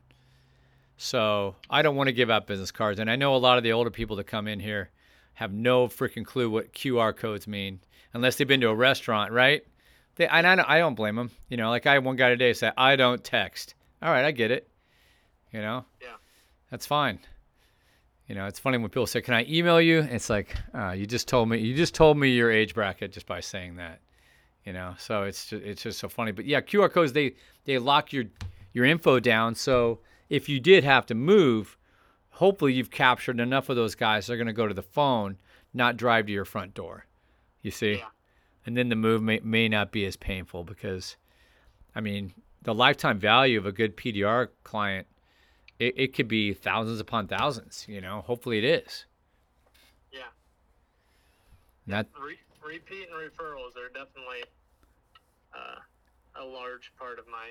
So 0.99 1.57
I 1.69 1.83
don't 1.83 1.97
want 1.97 2.09
to 2.09 2.13
give 2.13 2.31
out 2.31 2.47
business 2.47 2.71
cards, 2.71 3.01
and 3.01 3.11
I 3.11 3.17
know 3.17 3.35
a 3.35 3.39
lot 3.39 3.59
of 3.59 3.65
the 3.65 3.73
older 3.73 3.91
people 3.91 4.17
that 4.17 4.27
come 4.27 4.49
in 4.49 4.61
here 4.61 4.91
have 5.35 5.53
no 5.53 5.89
freaking 5.89 6.25
clue 6.25 6.49
what 6.51 6.73
QR 6.73 7.15
codes 7.17 7.47
mean 7.47 7.81
unless 8.13 8.37
they've 8.37 8.49
been 8.49 8.63
to 8.63 8.69
a 8.69 8.75
restaurant, 8.75 9.33
right? 9.33 9.63
They, 10.17 10.27
and 10.27 10.47
I 10.47 10.57
don't, 10.57 10.69
I 10.69 10.79
don't 10.79 10.95
blame 10.95 11.17
them. 11.17 11.31
You 11.49 11.57
know, 11.57 11.71
like 11.71 11.87
I 11.87 11.95
had 11.95 12.05
one 12.05 12.17
guy 12.17 12.29
today 12.31 12.53
say, 12.53 12.71
"I 12.77 12.97
don't 12.97 13.25
text." 13.25 13.75
All 14.03 14.11
right, 14.11 14.25
I 14.27 14.31
get 14.31 14.51
it. 14.51 14.69
You 15.57 15.63
know, 15.63 15.87
Yeah. 16.03 16.17
that's 16.71 16.85
fine. 16.85 17.19
You 18.29 18.35
know, 18.35 18.45
it's 18.45 18.59
funny 18.59 18.77
when 18.77 18.91
people 18.91 19.07
say, 19.07 19.23
"Can 19.23 19.33
I 19.33 19.47
email 19.49 19.81
you?" 19.81 20.01
It's 20.01 20.29
like, 20.29 20.55
uh, 20.75 20.91
you 20.91 21.07
just 21.07 21.29
told 21.29 21.49
me, 21.49 21.57
you 21.59 21.75
just 21.75 21.95
told 21.95 22.19
me 22.19 22.29
your 22.29 22.51
age 22.51 22.75
bracket 22.75 23.11
just 23.13 23.25
by 23.27 23.41
saying 23.41 23.77
that. 23.77 24.01
You 24.67 24.75
know, 24.75 24.95
so 24.99 25.23
it's 25.23 25.47
just, 25.49 25.65
it's 25.65 25.83
just 25.83 25.99
so 25.99 26.11
funny. 26.11 26.33
But 26.33 26.45
yeah, 26.45 26.61
QR 26.61 26.91
codes 26.93 27.15
they 27.15 27.37
they 27.65 27.79
lock 27.79 28.13
your 28.13 28.25
your 28.75 28.85
info 28.85 29.19
down. 29.19 29.55
So 29.55 30.01
if 30.29 30.47
you 30.47 30.61
did 30.61 30.85
have 30.85 31.07
to 31.07 31.15
move, 31.15 31.79
hopefully 32.33 32.75
you've 32.75 32.91
captured 32.91 33.41
enough 33.41 33.71
of 33.71 33.77
those 33.77 33.95
guys. 33.95 34.27
They're 34.27 34.37
going 34.37 34.47
to 34.49 34.53
go 34.53 34.67
to 34.69 34.75
the 34.75 34.83
phone, 34.83 35.39
not 35.73 35.97
drive 35.97 36.27
to 36.27 36.33
your 36.33 36.45
front 36.45 36.75
door. 36.75 37.07
You 37.63 37.71
see, 37.71 37.95
Yeah. 37.95 38.09
and 38.67 38.77
then 38.77 38.91
the 38.91 38.97
move 38.97 39.23
may, 39.23 39.41
may 39.43 39.71
not 39.71 39.91
be 39.91 40.05
as 40.05 40.17
painful 40.17 40.65
because, 40.65 41.17
I 41.95 42.03
mean, 42.03 42.35
the 42.61 42.75
lifetime 42.75 43.19
value 43.19 43.57
of 43.59 43.65
a 43.65 43.73
good 43.73 43.97
PDR 43.97 44.49
client 44.65 45.07
it, 45.79 45.95
it 45.97 46.15
could 46.15 46.29
be 46.29 46.55
thousands 46.55 47.01
upon 47.01 47.29
thousands. 47.29 47.85
You 47.89 48.01
know, 48.01 48.23
hopefully 48.23 48.59
it 48.59 48.65
is. 48.65 49.07
Yeah. 50.13 50.21
And 51.87 51.95
that 51.95 52.09
Re- 52.21 52.37
repeat 52.65 53.09
and 53.09 53.17
referrals 53.17 53.77
are 53.77 53.89
definitely 53.89 54.45
uh, 55.55 56.41
a 56.41 56.45
large 56.45 56.93
part 56.99 57.19
of 57.19 57.27
my 57.29 57.51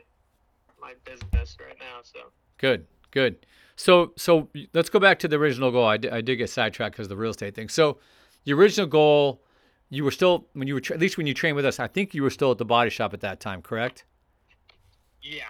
my 0.82 0.94
business 1.06 1.58
right 1.60 1.78
now. 1.80 2.00
So 2.04 2.20
good, 2.58 2.86
good. 3.12 3.46
So 3.76 4.14
so 4.18 4.50
let's 4.74 4.90
go 4.90 5.00
back 5.00 5.20
to 5.20 5.28
the 5.28 5.38
original 5.38 5.72
goal. 5.72 5.86
I 5.86 5.98
did, 5.98 6.12
I 6.12 6.22
did 6.22 6.38
get 6.38 6.50
sidetracked 6.50 6.96
because 6.96 7.06
of 7.06 7.10
the 7.10 7.18
real 7.18 7.32
estate 7.32 7.56
thing. 7.56 7.70
So 7.70 8.00
the 8.44 8.54
original 8.54 8.88
goal, 8.88 9.42
you 9.90 10.04
were 10.04 10.12
still 10.12 10.48
when 10.54 10.68
you 10.68 10.74
were 10.76 10.82
tra- 10.82 10.96
at 10.96 11.00
least 11.00 11.18
when 11.18 11.28
you 11.28 11.34
trained 11.34 11.56
with 11.56 11.66
us. 11.66 11.80
I 11.80 11.88
think 11.88 12.14
you 12.14 12.24
were 12.24 12.30
still 12.30 12.52
at 12.52 12.58
the 12.58 12.66
body 12.66 12.90
shop 12.90 13.14
at 13.14 13.22
that 13.22 13.40
time, 13.40 13.62
correct? 13.62 14.06
yeah, 15.22 15.46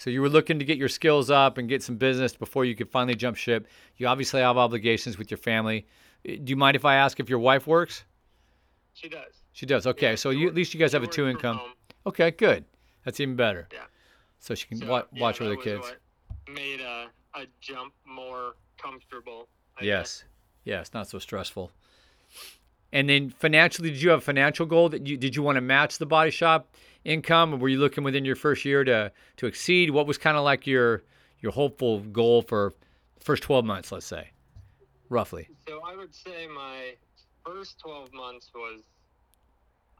So 0.00 0.08
you 0.08 0.22
were 0.22 0.30
looking 0.30 0.58
to 0.58 0.64
get 0.64 0.78
your 0.78 0.88
skills 0.88 1.30
up 1.30 1.58
and 1.58 1.68
get 1.68 1.82
some 1.82 1.96
business 1.96 2.34
before 2.34 2.64
you 2.64 2.74
could 2.74 2.88
finally 2.88 3.14
jump 3.14 3.36
ship. 3.36 3.68
You 3.98 4.06
obviously 4.06 4.40
have 4.40 4.56
obligations 4.56 5.18
with 5.18 5.30
your 5.30 5.36
family. 5.36 5.86
do 6.24 6.40
you 6.46 6.56
mind 6.56 6.74
if 6.74 6.86
I 6.86 6.94
ask 6.94 7.20
if 7.20 7.28
your 7.28 7.38
wife 7.38 7.66
works? 7.66 8.04
She 8.94 9.10
does. 9.10 9.42
She 9.52 9.66
does. 9.66 9.86
Okay, 9.86 10.10
Yeah, 10.10 10.14
so 10.16 10.30
you 10.30 10.48
at 10.48 10.54
least 10.54 10.72
you 10.72 10.80
guys 10.80 10.92
have 10.92 11.02
a 11.02 11.06
two 11.06 11.28
income. 11.28 11.60
Okay, 12.06 12.30
good. 12.30 12.64
That's 13.04 13.20
even 13.20 13.36
better. 13.36 13.68
Yeah. 13.70 13.80
So 14.38 14.54
she 14.54 14.68
can 14.68 14.78
So, 14.78 14.86
wa- 14.86 15.02
yeah, 15.12 15.20
watch 15.20 15.42
over 15.42 15.50
the 15.50 15.56
kids. 15.58 15.92
Made 16.50 16.80
a, 16.80 17.08
a 17.34 17.44
jump 17.60 17.92
more 18.06 18.54
comfortable. 18.78 19.48
I 19.76 19.82
guess. 19.82 19.86
Yes. 19.86 20.24
Yes, 20.64 20.94
not 20.94 21.08
so 21.08 21.18
stressful. 21.18 21.72
And 22.90 23.10
then 23.10 23.28
financially, 23.28 23.90
did 23.90 24.00
you 24.00 24.10
have 24.10 24.20
a 24.20 24.22
financial 24.22 24.64
goal 24.64 24.88
that 24.88 25.06
you 25.06 25.18
did 25.18 25.36
you 25.36 25.42
want 25.42 25.56
to 25.56 25.60
match 25.60 25.98
the 25.98 26.06
body 26.06 26.30
shop 26.30 26.74
income, 27.04 27.58
were 27.58 27.68
you 27.68 27.78
looking 27.78 28.04
within 28.04 28.24
your 28.24 28.36
first 28.36 28.64
year 28.64 28.84
to 28.84 29.12
to 29.38 29.46
exceed? 29.46 29.90
What 29.90 30.06
was 30.06 30.18
kind 30.18 30.36
of 30.36 30.44
like 30.44 30.66
your 30.66 31.02
your 31.40 31.52
hopeful 31.52 32.00
goal 32.00 32.42
for 32.42 32.74
first 33.20 33.42
twelve 33.42 33.64
months, 33.64 33.92
let's 33.92 34.06
say, 34.06 34.30
roughly? 35.08 35.48
So 35.68 35.80
I 35.84 35.96
would 35.96 36.14
say 36.14 36.46
my 36.46 36.94
first 37.44 37.78
12 37.80 38.12
months 38.12 38.50
was, 38.54 38.80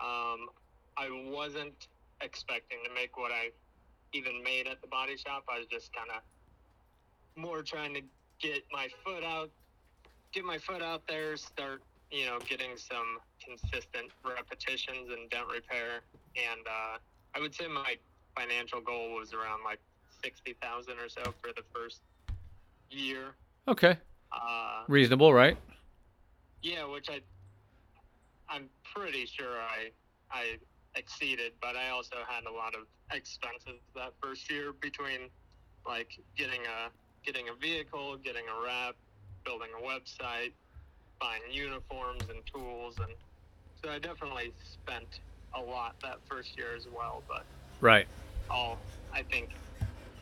um, 0.00 0.48
I 0.96 1.08
wasn't 1.30 1.88
expecting 2.20 2.78
to 2.84 2.94
make 2.94 3.16
what 3.16 3.32
I 3.32 3.50
even 4.12 4.42
made 4.42 4.66
at 4.66 4.80
the 4.80 4.88
body 4.88 5.16
shop. 5.16 5.44
I 5.48 5.58
was 5.58 5.66
just 5.66 5.92
kind 5.92 6.08
of 6.10 6.22
more 7.40 7.62
trying 7.62 7.94
to 7.94 8.02
get 8.40 8.62
my 8.72 8.88
foot 9.04 9.24
out, 9.24 9.50
get 10.32 10.44
my 10.44 10.58
foot 10.58 10.82
out 10.82 11.06
there, 11.06 11.36
start, 11.36 11.82
you 12.10 12.26
know, 12.26 12.38
getting 12.48 12.76
some 12.76 13.18
consistent 13.44 14.10
repetitions 14.24 15.08
in 15.10 15.28
dent 15.28 15.46
repair. 15.52 16.00
And 16.36 16.60
uh, 16.66 16.98
I 17.34 17.40
would 17.40 17.54
say 17.54 17.66
my 17.68 17.96
financial 18.36 18.80
goal 18.80 19.14
was 19.14 19.32
around 19.32 19.60
like 19.64 19.78
60,000 20.22 20.94
or 20.98 21.08
so 21.08 21.22
for 21.42 21.52
the 21.54 21.62
first 21.74 22.00
year. 22.90 23.34
Okay, 23.68 23.96
Uh, 24.32 24.82
reasonable, 24.88 25.32
right? 25.32 25.56
yeah, 26.62 26.84
which 26.84 27.08
I, 27.08 27.20
I'm 28.48 28.68
pretty 28.94 29.26
sure 29.26 29.58
I, 29.60 29.90
I 30.30 30.56
exceeded, 30.96 31.52
but 31.62 31.76
I 31.76 31.90
also 31.90 32.16
had 32.28 32.44
a 32.44 32.50
lot 32.52 32.74
of 32.74 32.82
expenses 33.12 33.80
that 33.94 34.12
first 34.22 34.50
year 34.50 34.72
between, 34.72 35.30
like 35.86 36.18
getting 36.36 36.60
a 36.62 36.90
getting 37.24 37.48
a 37.48 37.54
vehicle, 37.54 38.16
getting 38.16 38.44
a 38.48 38.64
wrap, 38.64 38.94
building 39.44 39.68
a 39.78 39.82
website, 39.82 40.52
uniforms 41.50 42.22
and 42.28 42.40
tools, 42.46 42.96
and 42.98 43.12
so 43.82 43.90
I 43.90 43.98
definitely 43.98 44.52
spent 44.60 45.20
a 45.54 45.60
lot 45.60 45.94
that 46.02 46.18
first 46.28 46.56
year 46.56 46.74
as 46.76 46.86
well. 46.94 47.22
But 47.28 47.44
Right. 47.80 48.06
all 48.48 48.78
I 49.12 49.22
think 49.22 49.50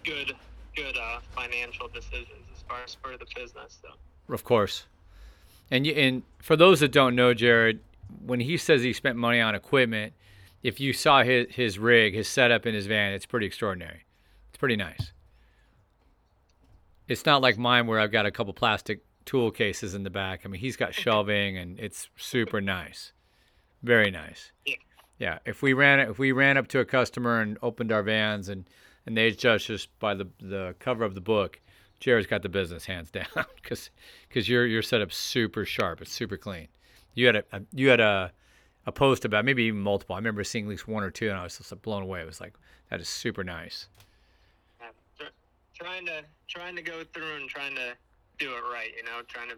good 0.04 0.32
good 0.76 0.96
uh, 0.96 1.18
financial 1.34 1.88
decisions 1.88 2.46
as 2.54 2.62
far 2.68 2.78
as 2.84 2.96
for 3.02 3.16
the 3.16 3.26
business. 3.34 3.78
So. 3.82 3.88
Of 4.32 4.44
course. 4.44 4.86
And 5.70 5.86
you, 5.86 5.92
and 5.92 6.22
for 6.40 6.56
those 6.56 6.80
that 6.80 6.92
don't 6.92 7.14
know, 7.16 7.34
Jared, 7.34 7.80
when 8.24 8.40
he 8.40 8.56
says 8.56 8.82
he 8.82 8.92
spent 8.92 9.16
money 9.16 9.40
on 9.40 9.54
equipment, 9.54 10.12
if 10.62 10.80
you 10.80 10.92
saw 10.92 11.22
his 11.22 11.48
his 11.50 11.78
rig, 11.78 12.14
his 12.14 12.28
setup 12.28 12.66
in 12.66 12.74
his 12.74 12.86
van, 12.86 13.12
it's 13.12 13.26
pretty 13.26 13.46
extraordinary. 13.46 14.04
It's 14.48 14.58
pretty 14.58 14.76
nice. 14.76 15.12
It's 17.06 17.24
not 17.24 17.42
like 17.42 17.58
mine 17.58 17.86
where 17.86 17.98
I've 17.98 18.12
got 18.12 18.26
a 18.26 18.30
couple 18.30 18.52
plastic 18.52 19.00
tool 19.28 19.50
cases 19.50 19.94
in 19.94 20.04
the 20.04 20.10
back. 20.10 20.40
I 20.44 20.48
mean, 20.48 20.58
he's 20.58 20.76
got 20.76 20.94
shelving 20.94 21.58
and 21.58 21.78
it's 21.78 22.08
super 22.16 22.62
nice. 22.62 23.12
Very 23.82 24.10
nice. 24.10 24.52
Yeah. 24.64 24.76
Yeah, 25.18 25.38
if 25.44 25.62
we 25.62 25.72
ran 25.72 25.98
if 25.98 26.18
we 26.18 26.32
ran 26.32 26.56
up 26.56 26.68
to 26.68 26.78
a 26.78 26.84
customer 26.84 27.40
and 27.40 27.58
opened 27.60 27.92
our 27.92 28.02
vans 28.02 28.48
and 28.48 28.64
and 29.04 29.16
they 29.16 29.30
judged 29.32 29.70
us 29.70 29.86
by 29.98 30.14
the 30.14 30.28
the 30.40 30.76
cover 30.78 31.04
of 31.04 31.14
the 31.14 31.20
book, 31.20 31.60
Jared's 32.00 32.26
got 32.26 32.42
the 32.42 32.48
business 32.48 32.86
hands 32.86 33.10
down 33.18 33.26
because 33.56 33.90
because 34.28 34.48
your 34.48 34.64
your 34.64 34.80
setup's 34.80 35.16
super 35.16 35.64
sharp. 35.64 36.00
It's 36.00 36.12
super 36.12 36.36
clean. 36.36 36.68
You 37.14 37.26
had 37.26 37.36
a, 37.36 37.44
a 37.52 37.62
you 37.74 37.88
had 37.88 38.00
a 38.00 38.32
a 38.86 38.92
post 38.92 39.24
about 39.24 39.44
maybe 39.44 39.64
even 39.64 39.80
multiple. 39.80 40.14
I 40.14 40.18
remember 40.18 40.44
seeing 40.44 40.64
at 40.64 40.70
least 40.70 40.88
one 40.88 41.02
or 41.02 41.10
two, 41.10 41.28
and 41.28 41.36
I 41.36 41.42
was 41.42 41.58
just 41.58 41.82
blown 41.82 42.02
away. 42.02 42.20
It 42.20 42.26
was 42.26 42.40
like 42.40 42.54
that 42.88 43.00
is 43.00 43.08
super 43.08 43.44
nice. 43.44 43.88
Trying 45.74 46.06
to 46.06 46.22
trying 46.46 46.76
to 46.76 46.82
go 46.82 47.02
through 47.12 47.36
and 47.36 47.48
trying 47.48 47.74
to 47.74 47.94
do 48.38 48.50
it 48.52 48.62
right. 48.72 48.90
You 48.96 49.04
know, 49.04 49.22
trying 49.28 49.48
to 49.50 49.56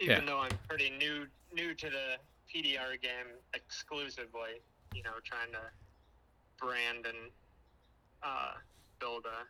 even 0.00 0.16
Yeah. 0.16 0.24
though 0.26 0.38
I'm 0.40 0.56
pretty 0.68 0.90
new 0.90 1.26
new 1.52 1.74
to 1.74 1.90
the 1.90 2.18
PDR 2.52 2.96
game 3.00 3.38
exclusively, 3.54 4.60
you 4.92 5.02
know, 5.02 5.14
trying 5.24 5.50
to 5.52 5.70
brand 6.58 7.06
and 7.06 7.30
uh, 8.22 8.54
build 9.00 9.26
a 9.26 9.46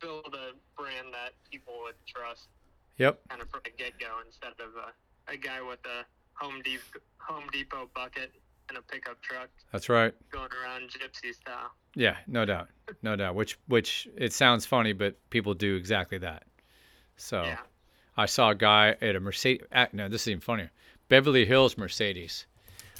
build 0.00 0.34
a 0.34 0.52
brand 0.80 1.12
that 1.12 1.32
people 1.50 1.74
would 1.82 1.94
trust, 2.06 2.48
Yep. 2.96 3.20
kind 3.28 3.42
of 3.42 3.50
from 3.50 3.60
the 3.64 3.70
get 3.70 3.98
go, 3.98 4.20
instead 4.24 4.52
of 4.60 4.74
a, 4.76 5.32
a 5.32 5.36
guy 5.36 5.60
with 5.60 5.84
a 5.86 6.06
Home 6.34 6.62
Depot 6.62 7.00
Home 7.18 7.48
Depot 7.52 7.90
bucket 7.94 8.32
and 8.68 8.78
a 8.78 8.82
pickup 8.82 9.20
truck 9.20 9.50
That's 9.72 9.88
right. 9.88 10.14
going 10.30 10.48
around 10.52 10.90
gypsy 10.90 11.34
style. 11.34 11.70
Yeah, 11.94 12.16
no 12.26 12.44
doubt, 12.44 12.68
no 13.02 13.14
doubt. 13.16 13.34
Which 13.34 13.58
which 13.66 14.08
it 14.16 14.32
sounds 14.32 14.64
funny, 14.64 14.92
but 14.92 15.16
people 15.30 15.54
do 15.54 15.76
exactly 15.76 16.18
that. 16.18 16.44
So 17.20 17.44
Yeah. 17.44 17.58
I 18.16 18.26
saw 18.26 18.50
a 18.50 18.54
guy 18.54 18.96
at 19.00 19.14
a 19.16 19.20
Mercedes. 19.20 19.66
No, 19.92 20.08
this 20.08 20.22
is 20.22 20.28
even 20.28 20.40
funnier. 20.40 20.70
Beverly 21.08 21.44
Hills 21.44 21.76
Mercedes. 21.76 22.46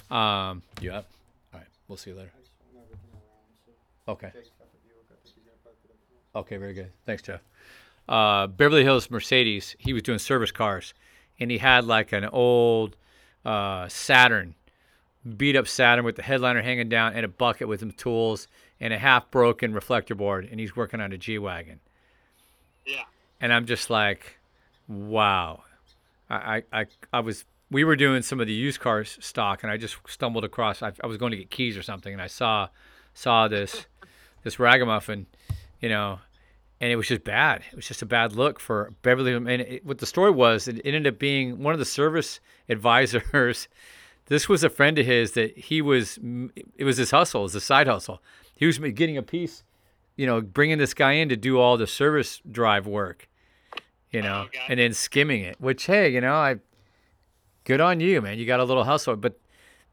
Um, 0.09 0.61
you 0.81 0.91
up? 0.91 1.07
All 1.53 1.59
right, 1.59 1.67
we'll 1.87 1.97
see 1.97 2.11
you 2.11 2.15
later. 2.17 2.31
I 2.35 2.39
just 2.41 2.51
want 2.73 2.85
everything 2.85 3.09
around, 3.13 3.75
so 4.05 4.11
Okay. 4.11 4.31
Jake's 4.33 4.49
got 4.59 4.67
the 4.71 4.77
Buick. 4.87 5.05
I 5.09 5.15
think 5.23 5.35
he's 5.35 5.43
gonna 5.43 5.57
park 5.63 5.75
it 5.85 5.91
up 5.91 5.97
front. 6.33 6.45
Okay, 6.45 6.57
very 6.57 6.73
good. 6.73 6.91
Thanks, 7.05 7.23
Jeff. 7.23 7.41
Uh, 8.09 8.47
Beverly 8.47 8.83
Hills 8.83 9.09
Mercedes. 9.09 9.75
He 9.79 9.93
was 9.93 10.03
doing 10.03 10.19
service 10.19 10.51
cars, 10.51 10.93
and 11.39 11.49
he 11.49 11.57
had 11.59 11.85
like 11.85 12.11
an 12.11 12.25
old 12.25 12.95
uh, 13.45 13.87
Saturn, 13.87 14.55
beat 15.37 15.55
up 15.55 15.67
Saturn 15.67 16.03
with 16.05 16.15
the 16.15 16.23
headliner 16.23 16.61
hanging 16.61 16.89
down, 16.89 17.13
and 17.13 17.23
a 17.25 17.29
bucket 17.29 17.67
with 17.67 17.79
some 17.79 17.91
tools, 17.91 18.47
and 18.79 18.93
a 18.93 18.97
half 18.97 19.31
broken 19.31 19.73
reflector 19.73 20.15
board, 20.15 20.47
and 20.51 20.59
he's 20.59 20.75
working 20.75 20.99
on 20.99 21.11
a 21.11 21.17
G 21.17 21.37
wagon. 21.37 21.79
Yeah. 22.85 23.03
And 23.41 23.51
I'm 23.51 23.65
just 23.65 23.89
like, 23.89 24.37
wow. 24.87 25.63
I, 26.29 26.63
I, 26.71 26.85
I, 27.11 27.19
was, 27.19 27.43
we 27.69 27.83
were 27.83 27.97
doing 27.97 28.21
some 28.21 28.39
of 28.39 28.47
the 28.47 28.53
used 28.53 28.79
car 28.79 29.03
stock, 29.03 29.63
and 29.63 29.71
I 29.71 29.75
just 29.75 29.97
stumbled 30.07 30.45
across. 30.45 30.81
I, 30.81 30.93
I 31.03 31.07
was 31.07 31.17
going 31.17 31.31
to 31.31 31.37
get 31.37 31.49
keys 31.49 31.75
or 31.75 31.81
something, 31.81 32.13
and 32.13 32.21
I 32.21 32.27
saw, 32.27 32.69
saw 33.13 33.47
this, 33.49 33.87
this 34.43 34.59
ragamuffin, 34.59 35.25
you 35.81 35.89
know, 35.89 36.19
and 36.79 36.91
it 36.91 36.95
was 36.95 37.07
just 37.07 37.23
bad. 37.23 37.63
It 37.71 37.75
was 37.75 37.87
just 37.87 38.01
a 38.01 38.05
bad 38.05 38.33
look 38.33 38.59
for 38.59 38.93
Beverly. 39.01 39.33
And 39.33 39.49
it, 39.49 39.85
what 39.85 39.97
the 39.97 40.05
story 40.05 40.31
was, 40.31 40.67
it, 40.67 40.77
it 40.77 40.93
ended 40.93 41.13
up 41.15 41.19
being 41.19 41.61
one 41.61 41.73
of 41.73 41.79
the 41.79 41.85
service 41.85 42.39
advisors. 42.69 43.67
This 44.27 44.47
was 44.47 44.63
a 44.63 44.69
friend 44.69 44.97
of 44.97 45.05
his 45.05 45.33
that 45.33 45.57
he 45.57 45.81
was. 45.81 46.17
It 46.77 46.85
was 46.85 46.97
his 46.97 47.11
hustle, 47.11 47.41
it 47.41 47.43
was 47.43 47.55
a 47.55 47.61
side 47.61 47.87
hustle. 47.87 48.21
He 48.55 48.67
was 48.67 48.77
getting 48.77 49.17
a 49.17 49.23
piece 49.23 49.63
you 50.21 50.27
know, 50.27 50.39
bringing 50.39 50.77
this 50.77 50.93
guy 50.93 51.13
in 51.13 51.29
to 51.29 51.35
do 51.35 51.59
all 51.59 51.77
the 51.77 51.87
service 51.87 52.41
drive 52.49 52.85
work, 52.85 53.27
you 54.11 54.19
oh, 54.21 54.23
know, 54.23 54.41
okay. 54.43 54.59
and 54.67 54.79
then 54.79 54.93
skimming 54.93 55.41
it. 55.41 55.59
Which, 55.59 55.85
hey, 55.85 56.09
you 56.09 56.21
know, 56.21 56.33
I 56.33 56.57
good 57.63 57.81
on 57.81 57.99
you, 57.99 58.21
man. 58.21 58.37
You 58.37 58.45
got 58.45 58.59
a 58.59 58.63
little 58.63 58.83
hustle, 58.83 59.15
but 59.15 59.39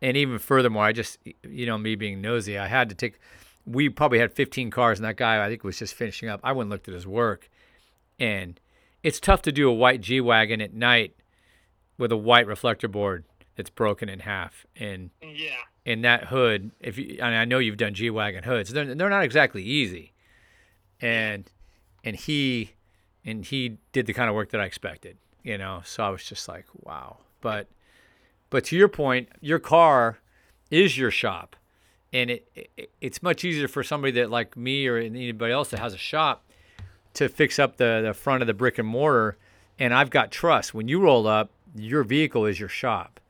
and 0.00 0.16
even 0.16 0.38
furthermore, 0.38 0.84
I 0.84 0.92
just, 0.92 1.18
you 1.42 1.66
know, 1.66 1.76
me 1.78 1.94
being 1.96 2.20
nosy, 2.20 2.58
I 2.58 2.66
had 2.68 2.88
to 2.90 2.94
take. 2.94 3.18
We 3.66 3.88
probably 3.90 4.18
had 4.18 4.32
15 4.32 4.70
cars, 4.70 4.98
and 4.98 5.04
that 5.04 5.16
guy 5.16 5.44
I 5.44 5.48
think 5.48 5.62
was 5.62 5.78
just 5.78 5.94
finishing 5.94 6.28
up. 6.28 6.40
I 6.42 6.52
went 6.52 6.66
and 6.66 6.70
looked 6.70 6.88
at 6.88 6.94
his 6.94 7.06
work, 7.06 7.50
and 8.18 8.58
it's 9.02 9.20
tough 9.20 9.42
to 9.42 9.52
do 9.52 9.68
a 9.68 9.74
white 9.74 10.00
G 10.00 10.20
wagon 10.20 10.60
at 10.60 10.72
night 10.72 11.14
with 11.98 12.10
a 12.12 12.16
white 12.16 12.46
reflector 12.46 12.88
board 12.88 13.24
that's 13.56 13.70
broken 13.70 14.08
in 14.08 14.20
half, 14.20 14.64
and 14.76 15.10
Yeah. 15.20 15.56
in 15.84 16.02
that 16.02 16.26
hood, 16.26 16.70
if 16.80 16.96
you, 16.96 17.18
and 17.20 17.34
I 17.34 17.44
know 17.44 17.58
you've 17.58 17.76
done 17.76 17.92
G 17.92 18.08
wagon 18.08 18.44
hoods, 18.44 18.70
they're 18.72 18.94
they're 18.94 19.10
not 19.10 19.24
exactly 19.24 19.62
easy, 19.62 20.12
and 21.00 21.50
and 22.04 22.16
he 22.16 22.70
and 23.24 23.44
he 23.44 23.78
did 23.92 24.06
the 24.06 24.12
kind 24.12 24.28
of 24.28 24.34
work 24.34 24.50
that 24.50 24.60
I 24.60 24.64
expected, 24.64 25.16
you 25.42 25.58
know. 25.58 25.82
So 25.84 26.02
I 26.02 26.08
was 26.10 26.24
just 26.24 26.48
like, 26.48 26.66
wow. 26.74 27.18
But 27.40 27.68
but 28.50 28.64
to 28.66 28.76
your 28.76 28.88
point, 28.88 29.28
your 29.40 29.58
car 29.58 30.18
is 30.70 30.96
your 30.98 31.10
shop, 31.10 31.56
and 32.12 32.30
it, 32.30 32.48
it 32.54 32.90
it's 33.00 33.22
much 33.22 33.44
easier 33.44 33.68
for 33.68 33.82
somebody 33.82 34.12
that 34.12 34.30
like 34.30 34.56
me 34.56 34.86
or 34.86 34.96
anybody 34.96 35.52
else 35.52 35.70
that 35.70 35.80
has 35.80 35.94
a 35.94 35.98
shop 35.98 36.44
to 37.14 37.28
fix 37.28 37.58
up 37.58 37.76
the 37.76 38.02
the 38.04 38.14
front 38.14 38.42
of 38.42 38.46
the 38.46 38.54
brick 38.54 38.78
and 38.78 38.88
mortar. 38.88 39.36
And 39.80 39.94
I've 39.94 40.10
got 40.10 40.32
trust. 40.32 40.74
When 40.74 40.88
you 40.88 41.00
roll 41.00 41.26
up, 41.28 41.50
your 41.76 42.02
vehicle 42.02 42.46
is 42.46 42.58
your 42.58 42.68
shop 42.68 43.20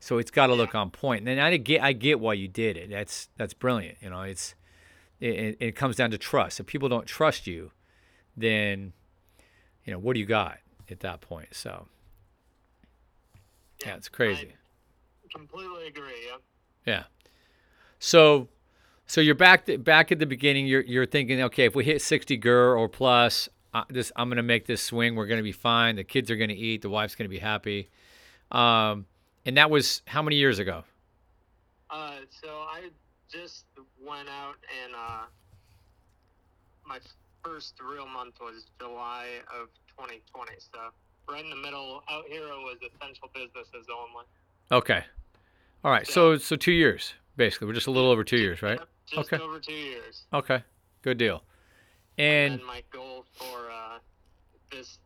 so 0.00 0.18
it's 0.18 0.30
got 0.30 0.46
to 0.46 0.54
look 0.54 0.76
on 0.76 0.90
point. 0.90 1.28
And 1.28 1.40
I 1.40 1.56
get 1.56 1.82
I 1.82 1.92
get 1.92 2.20
why 2.20 2.34
you 2.34 2.46
did 2.46 2.76
it. 2.76 2.88
That's 2.88 3.28
that's 3.36 3.52
brilliant. 3.52 3.98
You 4.00 4.10
know, 4.10 4.22
it's 4.22 4.54
it, 5.20 5.28
it- 5.34 5.56
it 5.60 5.72
comes 5.76 5.96
down 5.96 6.12
to 6.12 6.18
trust. 6.18 6.60
If 6.60 6.66
people 6.66 6.88
don't 6.88 7.04
trust 7.04 7.48
you, 7.48 7.72
then 8.36 8.92
you 9.88 9.94
know 9.94 9.98
what 9.98 10.12
do 10.12 10.20
you 10.20 10.26
got 10.26 10.58
at 10.90 11.00
that 11.00 11.22
point? 11.22 11.48
So 11.52 11.86
yeah, 13.82 13.96
it's 13.96 14.10
crazy. 14.10 14.52
I 14.52 15.28
completely 15.34 15.86
agree. 15.86 16.12
Yeah. 16.26 16.36
Yeah. 16.84 17.02
So 17.98 18.48
so 19.06 19.22
you're 19.22 19.34
back 19.34 19.64
th- 19.64 19.82
back 19.82 20.12
at 20.12 20.18
the 20.18 20.26
beginning. 20.26 20.66
You're 20.66 20.82
you're 20.82 21.06
thinking, 21.06 21.40
okay, 21.40 21.64
if 21.64 21.74
we 21.74 21.84
hit 21.84 22.02
60 22.02 22.36
GUR 22.36 22.76
or 22.76 22.86
plus, 22.86 23.48
uh, 23.72 23.84
this 23.88 24.12
I'm 24.14 24.28
gonna 24.28 24.42
make 24.42 24.66
this 24.66 24.82
swing. 24.82 25.16
We're 25.16 25.26
gonna 25.26 25.42
be 25.42 25.52
fine. 25.52 25.96
The 25.96 26.04
kids 26.04 26.30
are 26.30 26.36
gonna 26.36 26.52
eat. 26.52 26.82
The 26.82 26.90
wife's 26.90 27.14
gonna 27.14 27.30
be 27.30 27.38
happy. 27.38 27.88
Um, 28.52 29.06
and 29.46 29.56
that 29.56 29.70
was 29.70 30.02
how 30.06 30.20
many 30.20 30.36
years 30.36 30.58
ago? 30.58 30.84
Uh, 31.88 32.16
so 32.42 32.48
I 32.48 32.90
just 33.32 33.64
went 34.06 34.28
out 34.28 34.56
and 34.84 34.94
uh, 34.94 35.22
my 36.84 36.98
first 37.44 37.74
real 37.80 38.06
month 38.06 38.34
was 38.40 38.66
July 38.80 39.26
of 39.48 39.68
2020. 39.96 40.52
So 40.58 40.78
right 41.30 41.42
in 41.44 41.50
the 41.50 41.56
middle, 41.56 42.02
Out 42.10 42.24
Hero 42.28 42.60
was 42.62 42.76
essential 42.82 43.30
businesses 43.34 43.86
only. 43.90 44.24
Okay. 44.70 45.04
All 45.84 45.90
right. 45.90 46.06
So 46.06 46.36
so 46.38 46.56
two 46.56 46.72
years 46.72 47.14
basically. 47.36 47.68
We're 47.68 47.74
just 47.74 47.86
a 47.86 47.90
little 47.92 48.10
over 48.10 48.24
two 48.24 48.36
years, 48.36 48.62
right? 48.62 48.80
Just 49.06 49.32
Okay. 49.32 49.42
over 49.42 49.60
two 49.60 49.72
years. 49.72 50.24
Okay. 50.32 50.62
Good 51.02 51.16
deal. 51.18 51.42
And 52.18 52.54
And 52.54 52.64
my 52.64 52.82
goal 52.92 53.24
for 53.34 53.70
uh, 53.70 53.98
this, 54.70 54.98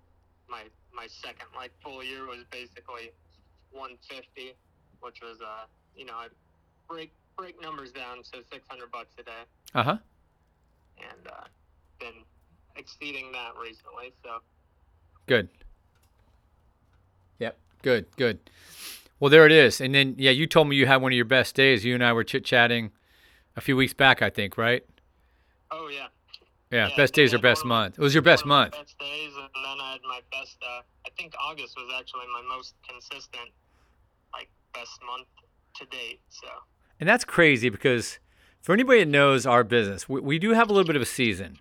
my 0.49 0.63
my 0.93 1.07
second 1.07 1.47
like 1.55 1.71
full 1.83 2.03
year 2.03 2.27
was 2.27 2.45
basically 2.51 3.13
150, 3.71 4.55
which 5.01 5.21
was 5.23 5.41
uh, 5.43 5.67
you 5.95 6.07
know, 6.07 6.15
I 6.15 6.29
break 6.89 7.13
break 7.37 7.61
numbers 7.61 7.93
down 7.93 8.19
to 8.33 8.43
600 8.51 8.91
bucks 8.91 9.11
a 9.19 9.23
day, 9.23 9.31
uh 9.75 9.83
huh. 9.83 9.97
and 10.99 11.27
uh, 11.27 11.45
been 12.03 12.23
exceeding 12.77 13.33
that 13.33 13.53
recently. 13.61 14.13
So 14.25 14.39
Good. 15.27 15.49
Yep. 17.39 17.59
Good. 17.83 18.07
Good. 18.17 18.39
Well, 19.21 19.31
there 19.31 19.47
it 19.47 19.53
is. 19.53 19.81
And 19.81 19.95
then, 19.95 20.17
yeah, 20.19 20.33
you 20.33 20.47
told 20.47 20.69
me 20.69 20.77
you 20.77 20.87
had 20.87 21.01
one 21.01 21.13
of 21.13 21.17
your 21.17 21.25
best 21.25 21.55
days. 21.55 21.85
You 21.85 21.95
and 21.95 22.05
I 22.05 22.13
were 22.13 22.25
chit 22.25 22.45
chatting 22.45 22.91
a 23.57 23.61
few 23.61 23.77
weeks 23.77 23.95
back, 23.95 24.23
I 24.23 24.31
think, 24.31 24.57
right? 24.59 24.85
oh 25.75 25.89
yeah, 25.89 26.09
Yeah. 26.71 26.89
Yeah, 26.89 26.97
best 26.97 27.15
days 27.15 27.33
yeah, 27.33 27.39
or 27.39 27.43
best 27.43 27.65
one 27.65 27.67
of 27.67 27.69
my- 27.69 27.83
month. 27.85 27.99
It 27.99 28.03
was 28.03 28.15
your 28.15 28.23
best 28.23 28.45
one 28.45 28.51
of 28.51 28.57
my 28.57 28.63
month. 28.65 28.73
Best 28.73 28.99
days, 28.99 29.33
and 29.37 29.49
then 29.55 29.81
I 29.81 29.93
had 29.93 30.01
my 30.07 30.21
best. 30.31 30.59
Uh, 30.63 30.83
I 31.07 31.11
think 31.17 31.33
August 31.43 31.75
was 31.77 31.91
actually 31.99 32.27
my 32.33 32.43
most 32.55 32.75
consistent, 32.87 33.49
like 34.35 34.49
best 34.75 34.99
month 35.07 35.29
to 35.77 35.87
date. 35.87 36.21
So 36.29 36.49
And 37.01 37.09
that's 37.09 37.25
crazy 37.25 37.71
because 37.71 38.19
for 38.61 38.73
anybody 38.75 39.01
that 39.01 39.09
knows 39.09 39.47
our 39.47 39.65
business, 39.65 40.09
we, 40.11 40.21
we 40.21 40.39
do 40.39 40.51
have 40.53 40.69
a 40.69 40.73
little 40.75 40.87
bit 40.87 40.97
of 40.97 41.01
a 41.03 41.07
season. 41.07 41.57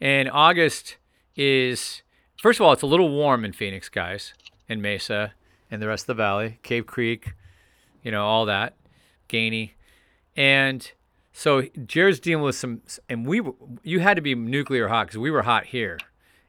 And 0.00 0.30
August 0.30 0.96
is, 1.34 2.02
first 2.40 2.60
of 2.60 2.66
all, 2.66 2.72
it's 2.72 2.82
a 2.82 2.86
little 2.86 3.10
warm 3.10 3.44
in 3.44 3.52
Phoenix, 3.52 3.88
guys, 3.88 4.34
in 4.68 4.80
Mesa 4.80 5.32
and 5.70 5.82
the 5.82 5.88
rest 5.88 6.04
of 6.04 6.08
the 6.08 6.14
valley, 6.14 6.58
Cave 6.62 6.86
Creek, 6.86 7.34
you 8.02 8.10
know, 8.10 8.24
all 8.24 8.46
that, 8.46 8.74
Gainey. 9.28 9.72
And 10.36 10.90
so 11.32 11.62
Jared's 11.86 12.20
dealing 12.20 12.44
with 12.44 12.56
some, 12.56 12.82
and 13.08 13.26
we, 13.26 13.42
you 13.82 14.00
had 14.00 14.14
to 14.14 14.22
be 14.22 14.34
nuclear 14.34 14.88
hot 14.88 15.06
because 15.06 15.18
we 15.18 15.30
were 15.30 15.42
hot 15.42 15.66
here. 15.66 15.98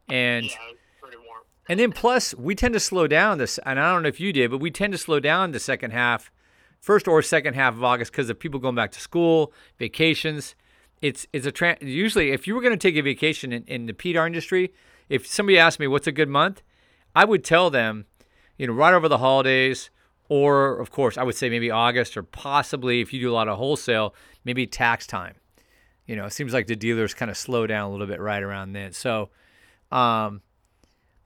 And, 0.08 0.46
yeah, 0.46 0.56
pretty 1.02 1.18
warm. 1.18 1.44
and 1.68 1.80
then 1.80 1.92
plus, 1.92 2.34
we 2.36 2.56
tend 2.56 2.74
to 2.74 2.80
slow 2.80 3.08
down 3.08 3.38
this, 3.38 3.60
and 3.66 3.80
I 3.80 3.94
don't 3.94 4.04
know 4.04 4.10
if 4.10 4.20
you 4.20 4.32
did, 4.32 4.52
but 4.52 4.60
we 4.60 4.72
tend 4.72 4.94
to 4.94 4.98
slow 4.98 5.20
down 5.20 5.52
the 5.52 5.60
second 5.60 5.92
half, 5.92 6.32
first 6.80 7.08
or 7.08 7.22
second 7.22 7.56
half 7.56 7.74
of 7.74 7.84
August 7.84 8.12
because 8.12 8.30
of 8.30 8.40
people 8.40 8.60
going 8.60 8.76
back 8.76 8.92
to 8.94 9.00
school, 9.00 9.54
vacations. 9.78 10.56
It's 11.02 11.28
it's 11.32 11.46
a 11.46 11.52
tra- 11.52 11.78
usually 11.82 12.32
if 12.32 12.48
you 12.48 12.56
were 12.56 12.62
going 12.62 12.78
to 12.78 12.78
take 12.78 12.98
a 12.98 13.02
vacation 13.02 13.54
in, 13.54 13.64
in 13.64 13.86
the 13.86 13.94
PDR 13.94 14.28
industry, 14.28 14.74
if 15.08 15.26
somebody 15.26 15.58
asked 15.58 15.80
me 15.80 15.88
what's 15.88 16.08
a 16.08 16.12
good 16.12 16.30
month, 16.30 16.62
I 17.16 17.26
would 17.26 17.44
tell 17.44 17.70
them, 17.70 18.06
you 18.58 18.68
know, 18.68 18.74
right 18.74 18.94
over 18.94 19.08
the 19.08 19.18
holidays, 19.18 19.90
or 20.28 20.78
of 20.80 20.92
course 20.92 21.18
I 21.18 21.24
would 21.24 21.36
say 21.36 21.50
maybe 21.50 21.72
August 21.72 22.18
or 22.18 22.24
possibly 22.24 23.02
if 23.02 23.14
you 23.14 23.20
do 23.20 23.32
a 23.32 23.34
lot 23.34 23.48
of 23.48 23.58
wholesale, 23.58 24.14
maybe 24.44 24.68
tax 24.68 25.08
time. 25.08 25.36
You 26.06 26.16
know, 26.16 26.26
it 26.26 26.34
seems 26.34 26.54
like 26.54 26.68
the 26.68 26.76
dealers 26.76 27.14
kind 27.14 27.30
of 27.30 27.38
slow 27.38 27.68
down 27.68 27.88
a 27.88 27.92
little 27.92 28.08
bit 28.08 28.20
right 28.20 28.42
around 28.42 28.74
then. 28.74 28.94
So, 28.94 29.30
um, 29.92 30.42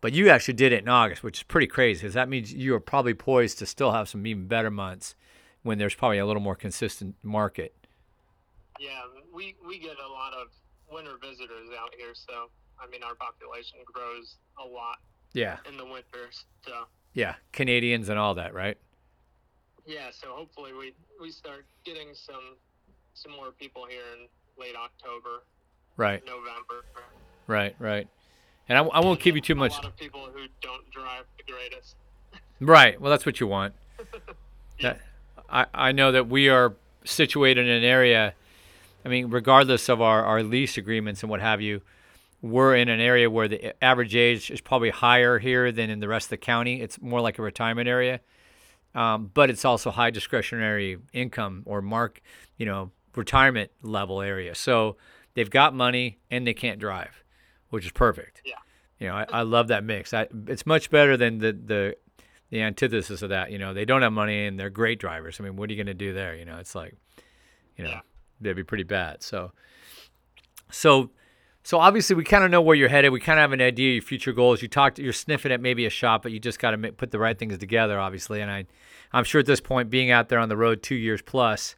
but 0.02 0.12
you 0.12 0.30
actually 0.30 0.56
did 0.56 0.74
it 0.74 0.84
in 0.84 0.90
August, 0.90 1.24
which 1.24 1.40
is 1.40 1.44
pretty 1.44 1.68
crazy 1.68 2.02
because 2.02 2.14
that 2.16 2.28
means 2.28 2.54
you 2.54 2.76
are 2.76 2.82
probably 2.82 3.14
poised 3.14 3.60
to 3.60 3.66
still 3.66 3.94
have 3.94 4.10
some 4.10 4.28
even 4.28 4.48
better 4.48 4.70
months 4.70 5.16
when 5.62 5.78
there's 5.78 5.96
probably 5.96 6.18
a 6.18 6.26
little 6.26 6.42
more 6.42 6.56
consistent 6.56 7.16
market. 7.24 7.74
Yeah, 8.80 9.02
we 9.34 9.56
we 9.66 9.80
get 9.80 9.98
a 10.00 10.08
lot 10.12 10.34
of 10.34 10.48
winter 10.92 11.18
visitors 11.22 11.70
out 11.80 11.94
here, 11.98 12.14
so 12.14 12.50
I 12.80 12.88
mean 12.90 13.04
our 13.04 13.16
population 13.16 13.80
grows 13.92 14.36
a 14.64 14.66
lot 14.68 14.98
Yeah. 15.34 15.58
in 15.68 15.78
the 15.78 15.86
winters. 15.86 16.46
So 16.66 16.86
Yeah. 17.14 17.36
Canadians 17.52 18.10
and 18.10 18.20
all 18.20 18.36
that, 18.36 18.54
right? 18.54 18.78
yeah, 19.86 20.12
so 20.12 20.28
hopefully 20.34 20.72
we 20.74 20.94
we 21.22 21.30
start 21.32 21.66
getting 21.84 22.10
some 22.14 22.56
some 23.14 23.32
more 23.32 23.52
people 23.52 23.86
here 23.86 24.02
in 24.18 24.28
late 24.58 24.76
October, 24.76 25.44
Right. 25.98 26.26
November. 26.26 26.86
Right. 27.48 27.76
Right. 27.80 28.08
And 28.70 28.78
I, 28.78 28.82
I 28.84 29.00
won't 29.02 29.20
give 29.20 29.36
you 29.36 29.42
too 29.42 29.56
much. 29.56 29.74
A 29.74 29.76
lot 29.76 29.86
of 29.86 29.98
people 29.98 30.26
who 30.34 30.46
don't 30.62 30.90
drive 30.92 31.26
the 31.38 31.52
greatest. 31.52 31.96
Right. 32.60 33.00
Well, 33.02 33.12
that's 33.12 33.26
what 33.26 33.40
you 33.40 33.48
want. 33.48 33.74
Yeah. 34.80 34.94
That, 34.94 35.02
I, 35.50 35.66
I 35.90 35.92
know 35.92 36.12
that 36.14 36.28
we 36.30 36.50
are 36.50 36.74
situated 37.06 37.68
in 37.68 37.72
an 37.72 37.84
area, 37.84 38.34
I 39.06 39.10
mean, 39.10 39.30
regardless 39.30 39.90
of 39.90 40.02
our, 40.02 40.24
our 40.24 40.44
lease 40.44 40.78
agreements 40.78 41.24
and 41.24 41.30
what 41.30 41.42
have 41.42 41.62
you, 41.62 41.82
we're 42.42 42.76
in 42.76 42.90
an 42.90 43.00
area 43.00 43.30
where 43.30 43.48
the 43.48 43.84
average 43.84 44.16
age 44.16 44.52
is 44.52 44.62
probably 44.62 44.90
higher 44.90 45.40
here 45.40 45.72
than 45.72 45.90
in 45.90 46.00
the 46.00 46.08
rest 46.08 46.26
of 46.26 46.30
the 46.32 46.38
county. 46.38 46.82
It's 46.82 47.02
more 47.02 47.22
like 47.22 47.40
a 47.40 47.42
retirement 47.42 47.88
area, 47.88 48.20
um, 48.96 49.32
but 49.34 49.50
it's 49.50 49.64
also 49.64 49.92
high 49.92 50.10
discretionary 50.12 50.98
income 51.14 51.64
or 51.66 51.82
mark, 51.82 52.22
you 52.58 52.66
know, 52.66 52.92
retirement 53.16 53.72
level 53.82 54.22
area. 54.22 54.56
So 54.56 54.98
they've 55.36 55.50
got 55.50 55.74
money 55.74 56.20
and 56.30 56.46
they 56.46 56.54
can't 56.54 56.80
drive, 56.80 57.24
which 57.70 57.86
is 57.86 57.92
perfect. 57.92 58.42
Yeah. 58.46 58.56
You 59.00 59.08
know, 59.08 59.16
I, 59.16 59.26
I 59.30 59.42
love 59.44 59.70
that 59.70 59.84
mix. 59.84 60.14
I, 60.14 60.28
it's 60.48 60.66
much 60.66 60.90
better 60.90 61.18
than 61.18 61.40
the, 61.40 61.54
the 61.54 61.98
the 62.50 62.62
antithesis 62.62 63.24
of 63.24 63.30
that. 63.30 63.52
You 63.52 63.58
know, 63.58 63.74
they 63.74 63.84
don't 63.84 64.04
have 64.04 64.14
money 64.14 64.46
and 64.46 64.60
they're 64.60 64.70
great 64.70 65.00
drivers. 65.00 65.40
I 65.40 65.44
mean, 65.44 65.56
what 65.56 65.70
are 65.70 65.74
you 65.74 65.78
going 65.84 65.88
to 65.88 65.96
do 65.96 66.14
there? 66.14 66.36
You 66.36 66.46
know, 66.46 66.58
it's 66.58 66.76
like, 66.76 66.96
you 67.76 67.84
know, 67.84 67.90
Yeah. 67.90 68.02
They'd 68.44 68.54
be 68.54 68.64
pretty 68.64 68.84
bad. 68.84 69.24
So, 69.24 69.52
so, 70.72 71.12
so 71.64 71.80
obviously 71.80 72.16
we 72.16 72.24
kind 72.24 72.44
of 72.44 72.52
know 72.52 72.62
where 72.62 72.76
you're 72.76 72.90
headed. 72.90 73.12
We 73.12 73.20
kind 73.20 73.40
of 73.40 73.44
have 73.44 73.52
an 73.54 73.62
idea 73.62 73.92
of 73.92 73.96
your 73.96 74.02
future 74.02 74.34
goals. 74.34 74.62
You 74.62 74.68
talked, 74.68 75.00
you're 75.00 75.14
sniffing 75.14 75.52
at 75.52 75.62
maybe 75.62 75.86
a 75.86 75.90
shop, 75.90 76.24
but 76.24 76.32
you 76.32 76.40
just 76.40 76.60
got 76.60 76.72
to 76.72 76.92
put 76.92 77.12
the 77.12 77.20
right 77.20 77.38
things 77.38 77.58
together, 77.58 78.00
obviously. 78.00 78.42
And 78.42 78.52
I, 78.52 78.66
I'm 79.12 79.24
sure 79.24 79.40
at 79.40 79.46
this 79.46 79.62
point, 79.62 79.90
being 79.90 80.12
out 80.12 80.30
there 80.30 80.40
on 80.40 80.50
the 80.50 80.58
road 80.58 80.84
two 80.84 80.96
years 80.96 81.22
plus, 81.22 81.76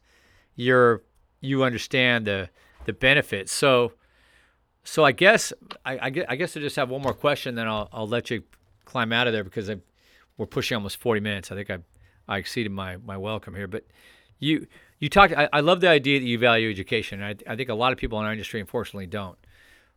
you're, 0.54 1.02
you 1.40 1.64
understand 1.64 2.26
the, 2.26 2.50
the 2.86 2.92
benefits. 2.92 3.52
So, 3.52 3.92
so 4.86 5.04
I 5.04 5.12
guess 5.12 5.52
I, 5.84 5.98
I 5.98 6.10
guess 6.10 6.26
I 6.28 6.36
guess 6.36 6.56
I 6.56 6.60
just 6.60 6.76
have 6.76 6.88
one 6.90 7.02
more 7.02 7.12
question, 7.12 7.56
then 7.56 7.66
I'll 7.66 7.88
I'll 7.92 8.06
let 8.06 8.30
you 8.30 8.44
climb 8.84 9.12
out 9.12 9.26
of 9.26 9.32
there 9.32 9.44
because 9.44 9.68
I, 9.68 9.76
we're 10.38 10.46
pushing 10.46 10.76
almost 10.76 10.98
40 10.98 11.20
minutes. 11.20 11.50
I 11.50 11.56
think 11.56 11.70
I 11.70 11.78
I 12.28 12.38
exceeded 12.38 12.70
my 12.70 12.96
my 12.98 13.16
welcome 13.16 13.54
here, 13.54 13.66
but 13.66 13.84
you 14.38 14.66
you 14.98 15.08
talked. 15.08 15.34
I, 15.34 15.48
I 15.52 15.60
love 15.60 15.80
the 15.80 15.88
idea 15.88 16.18
that 16.20 16.26
you 16.26 16.38
value 16.38 16.70
education. 16.70 17.22
I 17.22 17.34
I 17.46 17.56
think 17.56 17.68
a 17.68 17.74
lot 17.74 17.92
of 17.92 17.98
people 17.98 18.18
in 18.20 18.26
our 18.26 18.32
industry 18.32 18.60
unfortunately 18.60 19.06
don't. 19.06 19.38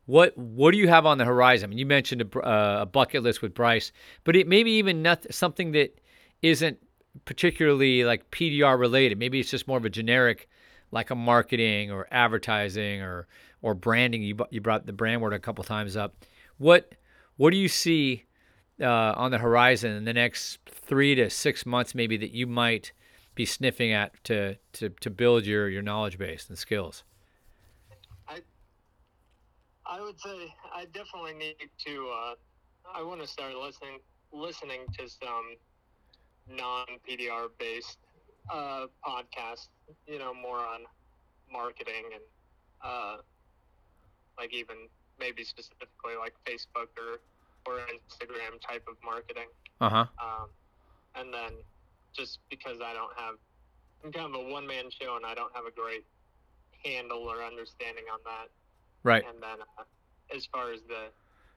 What 0.05 0.37
what 0.37 0.71
do 0.71 0.77
you 0.77 0.87
have 0.87 1.05
on 1.05 1.17
the 1.17 1.25
horizon? 1.25 1.67
I 1.67 1.69
mean, 1.69 1.77
you 1.77 1.85
mentioned 1.85 2.21
a, 2.21 2.39
uh, 2.39 2.81
a 2.81 2.85
bucket 2.85 3.23
list 3.23 3.41
with 3.41 3.53
Bryce, 3.53 3.91
but 4.23 4.35
it 4.35 4.47
maybe 4.47 4.71
even 4.71 5.01
not 5.01 5.25
something 5.33 5.71
that 5.73 5.99
isn't 6.41 6.79
particularly 7.25 8.03
like 8.03 8.31
PDR 8.31 8.79
related. 8.79 9.19
Maybe 9.19 9.39
it's 9.39 9.51
just 9.51 9.67
more 9.67 9.77
of 9.77 9.85
a 9.85 9.89
generic, 9.89 10.49
like 10.91 11.09
a 11.09 11.15
marketing 11.15 11.91
or 11.91 12.07
advertising 12.11 13.01
or 13.01 13.27
or 13.61 13.73
branding. 13.73 14.23
You 14.23 14.37
you 14.49 14.61
brought 14.61 14.85
the 14.85 14.93
brand 14.93 15.21
word 15.21 15.33
a 15.33 15.39
couple 15.39 15.63
times 15.63 15.95
up. 15.95 16.25
What 16.57 16.95
what 17.37 17.51
do 17.51 17.57
you 17.57 17.67
see 17.67 18.25
uh, 18.81 19.13
on 19.15 19.31
the 19.31 19.37
horizon 19.37 19.91
in 19.91 20.05
the 20.05 20.13
next 20.13 20.59
three 20.65 21.15
to 21.15 21.29
six 21.29 21.65
months, 21.65 21.93
maybe 21.93 22.17
that 22.17 22.31
you 22.31 22.47
might 22.47 22.91
be 23.39 23.45
sniffing 23.45 23.93
at 23.93 24.21
to 24.25 24.57
to 24.73 24.89
to 24.99 25.09
build 25.09 25.45
your 25.45 25.69
your 25.69 25.81
knowledge 25.81 26.17
base 26.17 26.49
and 26.49 26.57
skills? 26.57 27.05
I 28.27 30.01
would 30.01 30.19
say 30.19 30.53
I 30.75 30.85
definitely 30.93 31.33
need 31.33 31.55
to. 31.85 32.11
Uh, 32.13 32.33
I 32.93 33.01
want 33.01 33.21
to 33.21 33.27
start 33.27 33.55
listening 33.55 33.99
listening 34.33 34.81
to 34.97 35.07
some 35.07 35.55
non 36.49 36.85
PDR 37.07 37.47
based 37.57 37.97
uh, 38.51 38.87
podcasts. 39.07 39.69
You 40.05 40.19
know, 40.19 40.33
more 40.33 40.59
on 40.59 40.81
marketing 41.49 42.11
and 42.13 42.23
uh, 42.83 43.17
like 44.37 44.53
even 44.53 44.75
maybe 45.17 45.45
specifically 45.45 46.15
like 46.19 46.33
Facebook 46.45 46.89
or 46.99 47.21
or 47.65 47.79
Instagram 47.87 48.59
type 48.61 48.83
of 48.89 48.97
marketing. 49.01 49.47
Uh 49.79 49.89
huh. 49.89 50.05
Um, 50.21 50.49
and 51.15 51.33
then 51.33 51.53
just 52.13 52.39
because 52.49 52.77
I 52.83 52.93
don't 52.93 53.13
have, 53.17 53.35
I'm 54.03 54.11
kind 54.11 54.33
of 54.33 54.41
a 54.41 54.49
one 54.51 54.65
man 54.67 54.85
show 54.89 55.15
and 55.15 55.25
I 55.25 55.33
don't 55.33 55.55
have 55.55 55.65
a 55.65 55.71
great 55.71 56.05
handle 56.85 57.19
or 57.19 57.43
understanding 57.43 58.05
on 58.11 58.19
that. 58.25 58.49
Right. 59.03 59.23
And 59.27 59.41
then 59.41 59.59
uh, 59.77 59.83
as 60.35 60.45
far 60.45 60.71
as 60.71 60.81
the 60.87 61.07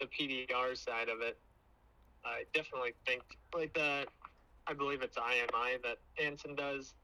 the 0.01 0.07
PDR 0.07 0.77
side 0.77 1.09
of 1.09 1.21
it, 1.21 1.39
I 2.25 2.43
definitely 2.55 2.93
think 3.07 3.23
like 3.55 3.73
the 3.75 4.07
I 4.67 4.73
believe 4.75 5.03
it's 5.03 5.17
IMI 5.17 5.83
that 5.83 5.99
Anson 6.23 6.55
does 6.55 6.95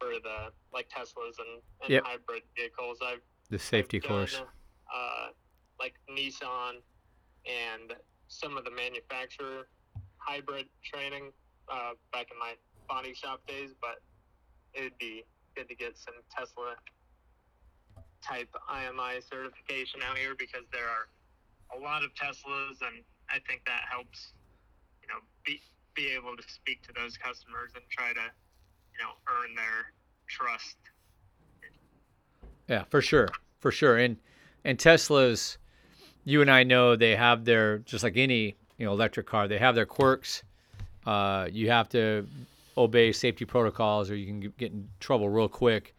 for 0.00 0.10
the 0.22 0.52
like 0.72 0.88
Teslas 0.88 1.38
and, 1.38 1.62
and 1.82 1.90
Yep. 1.90 2.02
hybrid 2.04 2.42
vehicles. 2.56 2.98
I've 3.04 3.20
The 3.50 3.58
safety 3.58 3.98
I've 3.98 4.08
course. 4.08 4.42
Uh, 4.94 5.28
like 5.80 5.94
Nissan, 6.10 6.74
and 7.46 7.92
some 8.28 8.56
of 8.56 8.64
the 8.64 8.70
manufacturer 8.70 9.68
hybrid 10.18 10.66
training 10.84 11.30
uh, 11.68 11.92
back 12.12 12.28
in 12.30 12.38
my 12.38 12.54
body 12.86 13.14
shop 13.14 13.40
days, 13.46 13.70
but 13.80 14.00
it'd 14.74 14.96
be 14.98 15.24
good 15.56 15.68
to 15.68 15.74
get 15.74 15.96
some 15.96 16.14
Tesla 16.34 16.74
type 18.22 18.48
IMI 18.70 19.22
certification 19.28 20.00
out 20.08 20.16
here 20.16 20.34
because 20.38 20.64
there 20.72 20.86
are 20.88 21.08
a 21.76 21.80
lot 21.80 22.02
of 22.02 22.10
Teslas, 22.14 22.80
and 22.80 23.04
I 23.28 23.38
think 23.46 23.62
that 23.66 23.82
helps, 23.90 24.32
you 25.02 25.08
know, 25.08 25.20
be 25.44 25.60
be 25.94 26.08
able 26.08 26.36
to 26.36 26.42
speak 26.48 26.82
to 26.82 26.92
those 26.92 27.16
customers 27.16 27.70
and 27.76 27.84
try 27.88 28.12
to, 28.12 28.20
you 28.20 29.04
know, 29.04 29.12
earn 29.28 29.54
their 29.54 29.92
trust. 30.26 30.76
Yeah, 32.68 32.84
for 32.90 33.00
sure, 33.00 33.28
for 33.60 33.70
sure. 33.70 33.98
And 33.98 34.16
and 34.64 34.78
Teslas, 34.78 35.58
you 36.24 36.40
and 36.40 36.50
I 36.50 36.64
know 36.64 36.96
they 36.96 37.14
have 37.16 37.44
their 37.44 37.78
just 37.78 38.02
like 38.02 38.16
any 38.16 38.56
you 38.78 38.86
know 38.86 38.92
electric 38.92 39.26
car, 39.26 39.48
they 39.48 39.58
have 39.58 39.74
their 39.74 39.86
quirks. 39.86 40.42
Uh, 41.06 41.48
you 41.52 41.70
have 41.70 41.88
to 41.90 42.26
obey 42.76 43.12
safety 43.12 43.44
protocols, 43.44 44.10
or 44.10 44.16
you 44.16 44.26
can 44.26 44.40
get 44.40 44.72
in 44.72 44.88
trouble 45.00 45.28
real 45.28 45.48
quick. 45.48 45.94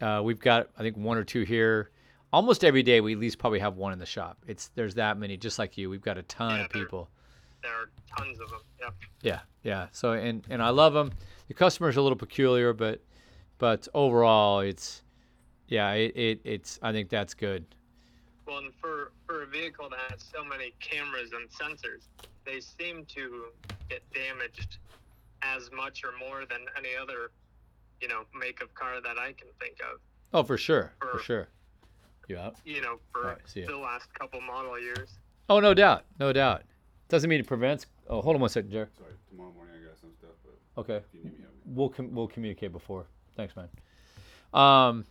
Uh, 0.00 0.20
we've 0.22 0.40
got 0.40 0.68
I 0.78 0.82
think 0.82 0.96
one 0.96 1.16
or 1.18 1.24
two 1.24 1.42
here. 1.42 1.90
Almost 2.32 2.62
every 2.62 2.82
day, 2.82 3.00
we 3.00 3.14
at 3.14 3.18
least 3.18 3.38
probably 3.38 3.58
have 3.58 3.76
one 3.76 3.92
in 3.92 3.98
the 3.98 4.06
shop. 4.06 4.38
It's 4.46 4.68
there's 4.74 4.94
that 4.96 5.18
many, 5.18 5.36
just 5.36 5.58
like 5.58 5.78
you. 5.78 5.88
We've 5.88 6.02
got 6.02 6.18
a 6.18 6.22
ton 6.24 6.58
Yeah, 6.58 6.64
of 6.64 6.70
people. 6.70 7.08
There 7.62 7.72
are 7.72 7.90
tons 8.16 8.38
of 8.40 8.50
them. 8.50 8.60
Yep. 8.80 8.94
Yeah, 9.22 9.40
yeah. 9.62 9.86
So 9.92 10.12
and 10.12 10.44
and 10.50 10.62
I 10.62 10.68
love 10.70 10.92
them. 10.92 11.12
The 11.48 11.54
customer's 11.54 11.96
are 11.96 12.00
a 12.00 12.02
little 12.02 12.18
peculiar, 12.18 12.72
but 12.72 13.00
but 13.58 13.88
overall, 13.94 14.60
it's 14.60 15.02
yeah, 15.68 15.92
it, 15.92 16.12
it 16.16 16.40
it's 16.44 16.78
I 16.82 16.92
think 16.92 17.08
that's 17.08 17.34
good. 17.34 17.64
Well, 18.46 18.58
and 18.58 18.72
for 18.80 19.12
for 19.26 19.42
a 19.42 19.46
vehicle 19.46 19.88
that 19.90 20.10
has 20.10 20.22
so 20.22 20.44
many 20.44 20.72
cameras 20.80 21.30
and 21.32 21.48
sensors, 21.50 22.04
they 22.44 22.60
seem 22.60 23.04
to 23.06 23.46
get 23.88 24.02
damaged 24.12 24.78
as 25.42 25.70
much 25.72 26.02
or 26.04 26.10
more 26.18 26.44
than 26.48 26.60
any 26.76 26.90
other, 27.00 27.30
you 28.00 28.08
know, 28.08 28.22
make 28.38 28.60
of 28.62 28.74
car 28.74 29.00
that 29.00 29.18
I 29.18 29.32
can 29.32 29.48
think 29.60 29.76
of. 29.92 30.00
Oh, 30.32 30.42
for 30.42 30.58
sure, 30.58 30.92
for 31.00 31.18
Sure. 31.18 31.20
sure. 31.20 31.48
You 32.28 32.36
up? 32.36 32.56
You 32.64 32.82
know, 32.82 32.98
for 33.12 33.22
Alright, 33.24 33.38
see 33.48 33.64
the 33.64 33.76
last 33.76 34.12
couple 34.14 34.40
model 34.42 34.78
years. 34.78 35.18
Oh, 35.48 35.60
no 35.60 35.72
doubt, 35.72 36.04
no 36.20 36.32
doubt. 36.32 36.62
Doesn't 37.08 37.30
mean 37.30 37.40
it 37.40 37.46
prevents. 37.46 37.86
Oh, 38.08 38.20
hold 38.20 38.34
on 38.36 38.40
one 38.42 38.50
second, 38.50 38.70
Jared. 38.70 38.90
Sorry, 38.98 39.12
tomorrow 39.30 39.50
morning 39.52 39.74
I 39.82 39.86
got 39.88 39.98
some 39.98 40.10
stuff, 40.18 40.30
but 40.44 40.80
Okay, 40.82 40.96
if 40.96 41.04
you 41.14 41.20
need 41.24 41.38
me, 41.38 41.44
we'll 41.64 41.88
com- 41.88 42.14
we'll 42.14 42.28
communicate 42.28 42.70
before. 42.72 43.06
Thanks, 43.36 43.54
man. 43.56 43.68
Um. 44.52 45.04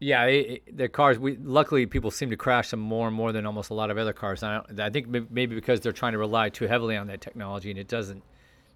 Yeah, 0.00 0.26
it, 0.26 0.62
it, 0.66 0.76
the 0.76 0.88
cars. 0.88 1.18
We 1.18 1.36
luckily 1.36 1.84
people 1.86 2.10
seem 2.12 2.30
to 2.30 2.36
crash 2.36 2.70
them 2.70 2.78
more 2.78 3.08
and 3.08 3.16
more 3.16 3.32
than 3.32 3.46
almost 3.46 3.70
a 3.70 3.74
lot 3.74 3.90
of 3.90 3.98
other 3.98 4.12
cars. 4.12 4.44
I, 4.44 4.54
don't, 4.60 4.78
I 4.80 4.90
think 4.90 5.08
maybe 5.30 5.56
because 5.56 5.80
they're 5.80 5.90
trying 5.92 6.12
to 6.12 6.18
rely 6.18 6.50
too 6.50 6.68
heavily 6.68 6.96
on 6.96 7.08
that 7.08 7.20
technology, 7.20 7.70
and 7.70 7.78
it 7.78 7.88
doesn't 7.88 8.22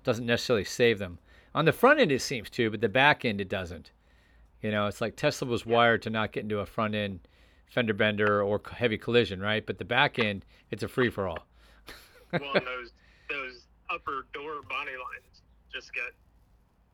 doesn't 0.05 0.27
necessarily 0.27 0.65
save 0.65 0.99
them. 0.99 1.19
On 1.55 1.65
the 1.65 1.73
front 1.73 2.01
end, 2.01 2.13
it 2.13 2.23
seems 2.23 2.49
to, 2.51 2.71
but 2.71 2.81
the 2.81 2.89
back 2.89 3.25
end, 3.25 3.41
it 3.41 3.49
doesn't. 3.49 3.91
You 4.63 4.71
know, 4.71 4.87
it's 4.87 5.01
like 5.01 5.17
Tesla 5.17 5.49
was 5.49 5.67
wired 5.67 6.03
to 6.03 6.11
not 6.11 6.33
get 6.33 6.45
into 6.45 6.61
a 6.61 6.67
front 6.67 6.95
end 6.95 7.21
fender 7.73 7.95
bender 7.95 8.43
or 8.43 8.61
heavy 8.71 8.99
collision, 8.99 9.41
right? 9.41 9.65
But 9.65 9.79
the 9.79 9.85
back 9.85 10.19
end, 10.19 10.45
it's 10.71 10.83
a 10.83 10.89
free 10.89 11.11
for 11.11 11.29
all. 11.29 11.47
Well, 12.41 12.55
those 12.55 12.93
those 13.29 13.67
upper 13.91 14.27
door 14.33 14.63
body 14.67 14.93
lines 14.93 15.43
just 15.71 15.93
get 15.93 16.15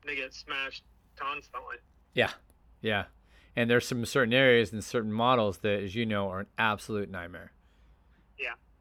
they 0.05 0.17
get 0.17 0.35
smashed 0.35 0.83
constantly. 1.15 1.77
Yeah, 2.13 2.33
yeah. 2.81 3.05
And 3.55 3.71
there's 3.71 3.87
some 3.87 4.05
certain 4.05 4.35
areas 4.35 4.73
and 4.73 4.83
certain 4.83 5.13
models 5.13 5.59
that, 5.59 5.81
as 5.81 5.95
you 5.95 6.05
know, 6.07 6.29
are 6.29 6.41
an 6.41 6.47
absolute 6.59 7.09
nightmare. 7.09 7.53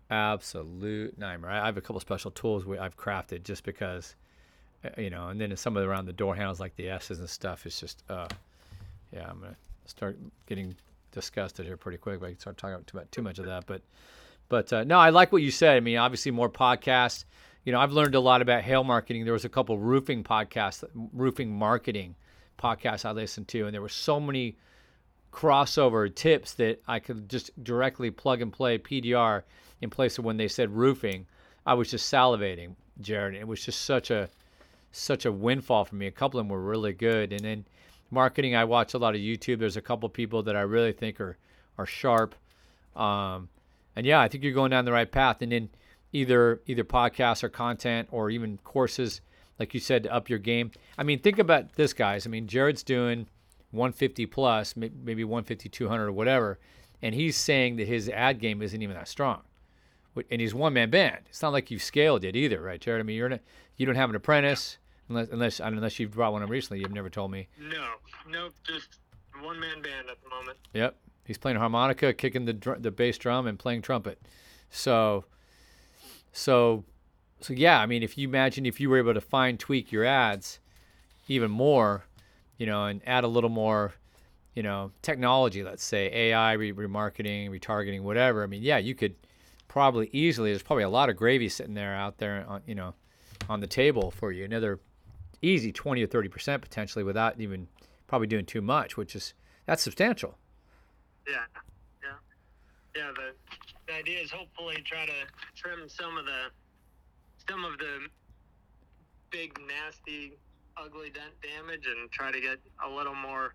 Absolute 0.10 1.18
nightmare. 1.18 1.52
I 1.52 1.66
have 1.66 1.78
a 1.78 1.82
couple 1.82 2.00
special 2.00 2.32
tools 2.32 2.66
we, 2.66 2.78
I've 2.78 2.96
crafted 2.96 3.44
just 3.44 3.64
because, 3.64 4.16
uh, 4.86 4.90
you 5.02 5.10
know, 5.10 5.30
and 5.30 5.40
then 5.40 5.56
some 5.58 5.76
of 5.76 5.84
the 5.84 5.90
around 5.90 6.06
the 6.06 6.14
door 6.14 6.36
handles 6.36 6.60
like 6.60 6.76
the 6.76 6.90
S's 6.90 7.20
and 7.20 7.30
stuff 7.30 7.66
is 7.66 7.80
just, 7.80 8.04
uh, 8.10 8.28
yeah, 9.12 9.28
I'm 9.30 9.40
gonna 9.40 9.56
start 9.86 10.18
getting 10.48 10.76
disgusted 11.12 11.66
here 11.66 11.76
pretty 11.76 11.98
quick. 11.98 12.22
But 12.22 12.28
I 12.28 12.30
can 12.30 12.40
start 12.40 12.58
talking 12.58 12.84
too 12.86 12.98
much, 12.98 13.12
too 13.12 13.22
much 13.22 13.40
of 13.40 13.46
that. 13.46 13.66
But, 13.66 13.82
but 14.48 14.72
uh, 14.72 14.84
no, 14.86 14.98
I 14.98 15.10
like 15.10 15.32
what 15.32 15.42
you 15.42 15.52
said. 15.52 15.76
I 15.76 15.82
mean, 15.82 15.98
obviously 15.98 16.32
more 16.32 16.50
podcasts. 16.50 17.26
You 17.66 17.74
know, 17.74 17.82
I've 17.82 17.92
learned 17.92 18.16
a 18.16 18.20
lot 18.22 18.42
about 18.42 18.64
hail 18.64 18.86
marketing. 18.86 19.26
There 19.26 19.34
was 19.34 19.44
a 19.44 19.50
couple 19.50 19.78
roofing 19.78 20.24
podcasts, 20.24 20.86
roofing 21.12 21.52
marketing 21.52 22.16
podcasts 22.58 23.04
I 23.04 23.12
listened 23.12 23.50
to, 23.50 23.66
and 23.66 23.74
there 23.74 23.82
were 23.82 23.90
so 23.90 24.22
many 24.22 24.56
crossover 25.38 26.14
tips 26.14 26.54
that 26.56 26.82
I 26.88 26.98
could 26.98 27.30
just 27.30 27.52
directly 27.64 28.10
plug 28.10 28.42
and 28.42 28.52
play 28.52 28.80
PDR 28.80 29.44
in 29.82 29.92
place 29.92 30.18
of 30.18 30.26
when 30.26 30.38
they 30.38 30.48
said 30.48 30.72
roofing. 30.72 31.28
I 31.64 31.76
was 31.76 31.92
just 31.92 32.12
salivating, 32.12 32.74
Jared. 33.02 33.36
It 33.36 33.48
was 33.48 33.64
just 33.64 33.86
such 33.86 34.10
a 34.10 34.30
such 34.92 35.26
a 35.26 35.32
windfall 35.32 35.86
for 35.86 35.96
me. 35.96 36.08
A 36.08 36.12
couple 36.12 36.40
of 36.40 36.46
them 36.46 36.52
were 36.52 36.64
really 36.64 36.94
good, 36.94 37.32
and 37.32 37.42
then 37.42 37.66
marketing. 38.10 38.56
I 38.56 38.64
watch 38.64 38.96
a 38.96 38.98
lot 38.98 39.14
of 39.14 39.22
YouTube. 39.22 39.60
There's 39.60 39.78
a 39.78 39.82
couple 39.82 40.10
people 40.10 40.42
that 40.42 40.56
I 40.56 40.62
really 40.62 40.92
think 40.92 41.22
are 41.22 41.38
are 41.78 41.86
sharp, 41.86 42.34
um, 42.96 43.48
and 43.96 44.08
yeah, 44.08 44.20
I 44.20 44.28
think 44.28 44.44
you're 44.44 44.54
going 44.54 44.72
down 44.72 44.86
the 44.86 44.92
right 44.92 45.12
path. 45.12 45.44
And 45.44 45.52
then 45.52 45.70
either 46.14 46.62
either 46.66 46.84
podcasts 46.84 47.44
or 47.44 47.50
content 47.50 48.08
or 48.12 48.32
even 48.32 48.58
courses, 48.64 49.22
like 49.60 49.76
you 49.76 49.80
said, 49.80 50.04
to 50.04 50.12
up 50.12 50.30
your 50.30 50.40
game. 50.40 50.72
I 50.98 51.04
mean, 51.04 51.20
think 51.20 51.38
about 51.38 51.74
this, 51.74 51.94
guys. 51.94 52.26
I 52.26 52.32
mean, 52.32 52.48
Jared's 52.48 52.82
doing 52.82 53.28
150 53.72 54.26
plus, 54.28 54.76
maybe 54.76 55.24
150, 55.24 55.70
200 55.70 56.06
or 56.06 56.12
whatever, 56.12 56.60
and 57.02 57.14
he's 57.14 57.36
saying 57.36 57.76
that 57.78 57.88
his 57.88 58.10
ad 58.10 58.40
game 58.40 58.62
isn't 58.62 58.82
even 58.82 58.96
that 58.96 59.08
strong. 59.08 59.42
And 60.32 60.42
he's 60.42 60.54
one 60.54 60.74
man 60.74 60.90
band. 60.90 61.26
It's 61.30 61.44
not 61.44 61.54
like 61.54 61.70
you've 61.70 61.84
scaled 61.84 62.24
it 62.24 62.36
either, 62.36 62.60
right, 62.60 62.82
Jared? 62.82 63.00
I 63.00 63.04
mean, 63.04 63.18
you're 63.18 63.30
not, 63.30 63.42
you 63.76 63.86
don't 63.86 63.96
have 63.96 64.10
an 64.10 64.16
apprentice 64.16 64.78
unless 65.10 65.30
unless 65.30 65.60
unless 65.60 66.00
you've 66.00 66.12
brought 66.12 66.34
one 66.34 66.44
in 66.44 66.50
recently. 66.50 66.80
You've 66.82 66.94
never 66.94 67.10
told 67.10 67.32
me. 67.32 67.48
No, 67.60 67.86
no, 68.28 68.50
just 68.64 69.00
one 69.42 69.60
man 69.60 69.82
band 69.82 70.10
at 70.10 70.22
the 70.24 70.30
moment. 70.30 70.58
Yep, 70.74 70.96
he's 71.26 71.38
playing 71.38 71.58
harmonica, 71.58 72.14
kicking 72.14 72.46
the 72.46 72.54
dr- 72.54 72.82
the 72.82 72.92
bass 72.92 73.18
drum, 73.18 73.48
and 73.48 73.60
playing 73.60 73.84
trumpet. 73.84 74.20
So, 74.70 75.26
so, 76.32 76.84
so 77.40 77.54
yeah. 77.54 77.80
I 77.80 77.86
mean, 77.86 78.04
if 78.04 78.18
you 78.18 78.28
imagine 78.28 78.66
if 78.66 78.80
you 78.80 78.90
were 78.90 78.98
able 78.98 79.14
to 79.14 79.22
fine 79.22 79.58
tweak 79.58 79.92
your 79.92 80.04
ads 80.04 80.60
even 81.28 81.52
more, 81.52 82.06
you 82.58 82.66
know, 82.66 82.86
and 82.86 83.02
add 83.06 83.24
a 83.24 83.28
little 83.28 83.50
more, 83.50 83.94
you 84.56 84.64
know, 84.64 84.92
technology, 85.02 85.64
let's 85.64 85.84
say 85.84 86.12
AI, 86.14 86.54
re- 86.54 86.74
remarketing, 86.74 87.50
retargeting, 87.50 88.02
whatever. 88.02 88.44
I 88.44 88.48
mean, 88.48 88.64
yeah, 88.64 88.78
you 88.78 88.96
could 88.96 89.16
probably 89.68 90.10
easily. 90.12 90.52
There's 90.52 90.64
probably 90.64 90.84
a 90.84 90.90
lot 90.90 91.10
of 91.10 91.16
gravy 91.16 91.50
sitting 91.50 91.74
there 91.74 91.96
out 91.96 92.18
there, 92.18 92.46
on, 92.48 92.62
you 92.66 92.76
know, 92.76 92.94
on 93.50 93.60
the 93.60 93.68
table 93.68 94.12
for 94.12 94.32
you. 94.32 94.46
Another 94.46 94.80
easy 95.42 95.72
20 95.72 96.04
or 96.04 96.08
30 96.08 96.30
percent 96.30 96.62
potentially 96.62 97.04
without 97.04 97.40
even 97.40 97.68
probably 98.08 98.28
doing 98.28 98.46
too 98.46 98.62
much, 98.62 98.98
which 98.98 99.16
is 99.16 99.34
that's 99.66 99.84
substantial. 99.84 100.38
Yeah, 101.28 101.36
yeah, 102.02 102.10
yeah. 102.96 103.12
The, 103.12 103.34
the 103.88 103.94
idea 103.94 104.20
is 104.22 104.32
hopefully 104.32 104.82
try 104.86 105.06
to 105.06 105.14
trim 105.56 105.88
some 105.88 106.18
of 106.18 106.26
the 106.26 106.50
some 107.50 107.64
of 107.64 107.78
the 107.78 108.08
big, 109.30 109.58
nasty, 109.68 110.34
ugly 110.84 111.10
dent 111.10 111.34
damage, 111.42 111.86
and 111.88 112.10
try 112.12 112.32
to 112.32 112.40
get 112.40 112.60
a 112.86 112.90
little 112.90 113.16
more 113.16 113.54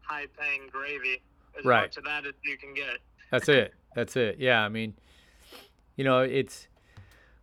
high-paying 0.00 0.68
gravy. 0.70 1.22
As 1.58 1.64
Right. 1.66 1.82
much 1.82 1.98
of 1.98 2.04
that 2.04 2.24
as 2.26 2.32
you 2.42 2.56
can 2.56 2.72
get. 2.72 2.96
That's 3.30 3.48
it. 3.48 3.74
That's 3.94 4.16
it. 4.16 4.38
Yeah, 4.38 4.62
I 4.64 4.70
mean, 4.70 4.94
you 5.96 6.04
know, 6.04 6.20
it's 6.20 6.66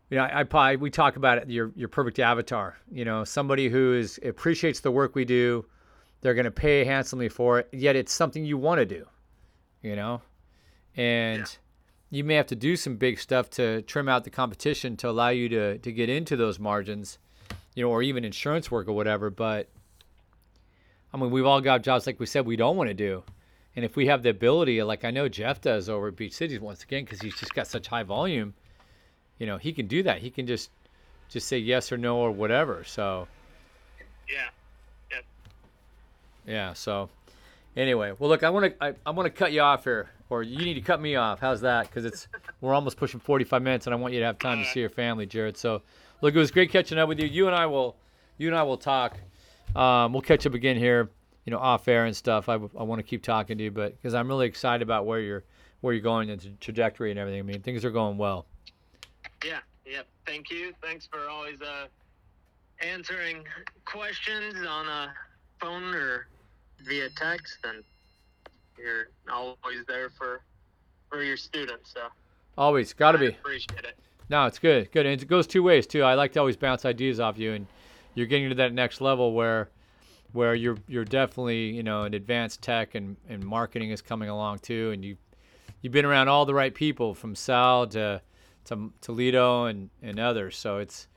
you 0.09 0.17
know, 0.17 0.23
I, 0.23 0.39
I 0.39 0.43
probably 0.43 0.77
we 0.77 0.89
talk 0.89 1.15
about 1.15 1.37
it. 1.37 1.49
Your 1.49 1.71
your 1.75 1.89
perfect 1.89 2.17
avatar. 2.17 2.75
You 2.91 3.05
know, 3.05 3.23
somebody 3.23 3.69
who 3.69 3.93
is 3.93 4.19
appreciates 4.25 4.79
the 4.79 4.89
work 4.91 5.13
we 5.15 5.25
do. 5.25 5.63
They're 6.21 6.33
going 6.33 6.45
to 6.45 6.51
pay 6.51 6.83
handsomely 6.83 7.29
for 7.29 7.59
it. 7.59 7.69
Yet 7.71 7.95
it's 7.95 8.11
something 8.11 8.43
you 8.43 8.57
want 8.57 8.79
to 8.79 8.85
do. 8.85 9.05
You 9.83 9.95
know, 9.95 10.21
and 10.97 11.45
you 12.09 12.23
may 12.23 12.33
have 12.33 12.47
to 12.47 12.55
do 12.55 12.75
some 12.75 12.97
big 12.97 13.19
stuff 13.19 13.49
to 13.51 13.83
trim 13.83 14.09
out 14.09 14.23
the 14.23 14.31
competition 14.31 14.97
to 14.97 15.09
allow 15.09 15.29
you 15.29 15.49
to 15.49 15.77
to 15.77 15.91
get 15.91 16.09
into 16.09 16.35
those 16.35 16.57
margins. 16.57 17.19
You 17.75 17.83
know, 17.83 17.91
or 17.91 18.01
even 18.01 18.25
insurance 18.25 18.69
work 18.71 18.87
or 18.87 18.93
whatever. 18.93 19.29
But 19.29 19.67
I 21.13 21.17
mean, 21.17 21.31
we've 21.31 21.45
all 21.45 21.61
got 21.61 21.83
jobs 21.83 22.07
like 22.07 22.19
we 22.19 22.25
said 22.25 22.45
we 22.45 22.55
don't 22.55 22.75
want 22.75 22.89
to 22.89 22.93
do. 22.93 23.23
And 23.75 23.85
if 23.85 23.95
we 23.95 24.07
have 24.07 24.23
the 24.23 24.29
ability, 24.29 24.81
like 24.83 25.05
I 25.05 25.11
know 25.11 25.29
Jeff 25.29 25.61
does 25.61 25.89
over 25.89 26.07
at 26.09 26.15
Beach 26.15 26.33
Cities 26.33 26.59
once 26.59 26.83
again, 26.83 27.03
because 27.05 27.21
he's 27.21 27.35
just 27.35 27.53
got 27.53 27.67
such 27.67 27.87
high 27.87 28.03
volume, 28.03 28.53
you 29.37 29.45
know, 29.45 29.57
he 29.57 29.71
can 29.71 29.87
do 29.87 30.03
that. 30.03 30.19
He 30.19 30.29
can 30.29 30.47
just 30.47 30.69
just 31.29 31.47
say 31.47 31.57
yes 31.57 31.91
or 31.91 31.97
no 31.97 32.17
or 32.17 32.31
whatever. 32.31 32.83
So 32.83 33.27
Yeah. 34.27 34.49
yeah. 35.11 35.17
yeah. 36.45 36.73
So 36.73 37.09
anyway, 37.77 38.13
well, 38.17 38.29
look, 38.29 38.43
I 38.43 38.49
want 38.49 38.65
to 38.77 38.83
I, 38.83 38.93
I 39.05 39.11
want 39.11 39.27
to 39.27 39.29
cut 39.31 39.51
you 39.51 39.61
off 39.61 39.83
here, 39.83 40.09
or 40.29 40.43
you 40.43 40.57
need 40.57 40.73
to 40.75 40.81
cut 40.81 40.99
me 40.99 41.15
off. 41.15 41.39
How's 41.39 41.61
that? 41.61 41.87
Because 41.87 42.05
it's 42.05 42.27
we're 42.61 42.73
almost 42.73 42.97
pushing 42.97 43.19
45 43.19 43.61
minutes, 43.61 43.87
and 43.87 43.93
I 43.93 43.97
want 43.97 44.13
you 44.13 44.19
to 44.19 44.25
have 44.25 44.39
time 44.39 44.63
to 44.63 44.69
see 44.69 44.81
your 44.81 44.89
family, 44.89 45.25
Jared. 45.25 45.55
So 45.57 45.81
look, 46.21 46.35
it 46.35 46.37
was 46.39 46.51
great 46.51 46.71
catching 46.71 46.97
up 46.97 47.07
with 47.09 47.19
you. 47.19 47.27
You 47.27 47.47
and 47.47 47.55
I 47.55 47.65
will 47.65 47.95
you 48.37 48.47
and 48.47 48.55
I 48.55 48.63
will 48.63 48.77
talk. 48.77 49.17
Um, 49.75 50.13
we'll 50.13 50.21
catch 50.21 50.45
up 50.45 50.53
again 50.53 50.77
here, 50.77 51.09
you 51.45 51.51
know, 51.51 51.59
off 51.59 51.87
air 51.87 52.05
and 52.05 52.15
stuff. 52.15 52.49
I, 52.49 52.53
I 52.53 52.83
want 52.83 52.99
to 52.99 53.03
keep 53.03 53.21
talking 53.23 53.57
to 53.57 53.63
you, 53.65 53.71
but 53.71 53.95
because 53.95 54.13
I'm 54.13 54.27
really 54.27 54.47
excited 54.47 54.81
about 54.81 55.05
where 55.05 55.19
you're 55.19 55.43
where 55.81 55.93
you're 55.93 56.01
going 56.03 56.29
and 56.29 56.39
the 56.41 56.49
trajectory 56.59 57.11
and 57.11 57.19
everything. 57.19 57.39
I 57.39 57.43
mean, 57.43 57.61
things 57.61 57.85
are 57.85 57.91
going 57.91 58.17
well. 58.17 58.45
Yeah, 59.45 59.59
yeah. 59.85 60.01
Thank 60.25 60.49
you. 60.51 60.73
Thanks 60.81 61.07
for 61.07 61.29
always 61.29 61.61
uh, 61.61 61.87
answering 62.81 63.43
questions 63.85 64.55
on 64.67 64.87
a 64.87 65.13
phone 65.59 65.93
or 65.93 66.27
via 66.85 67.09
text, 67.15 67.57
and 67.63 67.83
you're 68.77 69.09
always 69.31 69.85
there 69.87 70.09
for 70.09 70.41
for 71.09 71.23
your 71.23 71.37
students. 71.37 71.91
So 71.93 72.01
Always 72.57 72.91
got 72.93 73.13
to 73.13 73.17
I 73.17 73.21
be. 73.21 73.27
appreciate 73.27 73.85
it. 73.85 73.97
No, 74.29 74.45
it's 74.45 74.59
good. 74.59 74.91
Good. 74.91 75.05
And 75.05 75.21
it 75.21 75.27
goes 75.27 75.47
two 75.47 75.63
ways 75.63 75.87
too. 75.87 76.03
I 76.03 76.13
like 76.13 76.33
to 76.33 76.39
always 76.39 76.55
bounce 76.55 76.85
ideas 76.85 77.19
off 77.19 77.37
you 77.37 77.53
and 77.53 77.67
you're 78.13 78.27
getting 78.27 78.49
to 78.49 78.55
that 78.55 78.73
next 78.73 79.01
level 79.01 79.33
where 79.33 79.69
where 80.33 80.53
you're 80.53 80.77
you're 80.87 81.05
definitely, 81.05 81.71
you 81.71 81.81
know, 81.81 82.03
in 82.03 82.13
advanced 82.13 82.61
tech 82.61 82.93
and, 82.93 83.17
and 83.27 83.43
marketing 83.43 83.89
is 83.89 84.01
coming 84.01 84.29
along 84.29 84.59
too 84.59 84.91
and 84.91 85.03
you 85.03 85.17
you've 85.81 85.93
been 85.93 86.05
around 86.05 86.27
all 86.27 86.45
the 86.45 86.53
right 86.53 86.73
people 86.73 87.15
from 87.15 87.35
Sal 87.35 87.87
to 87.87 88.21
to 88.65 88.93
Toledo 89.01 89.65
and, 89.65 89.89
and 90.03 90.19
others. 90.19 90.57
So 90.57 90.77
it's 90.77 91.07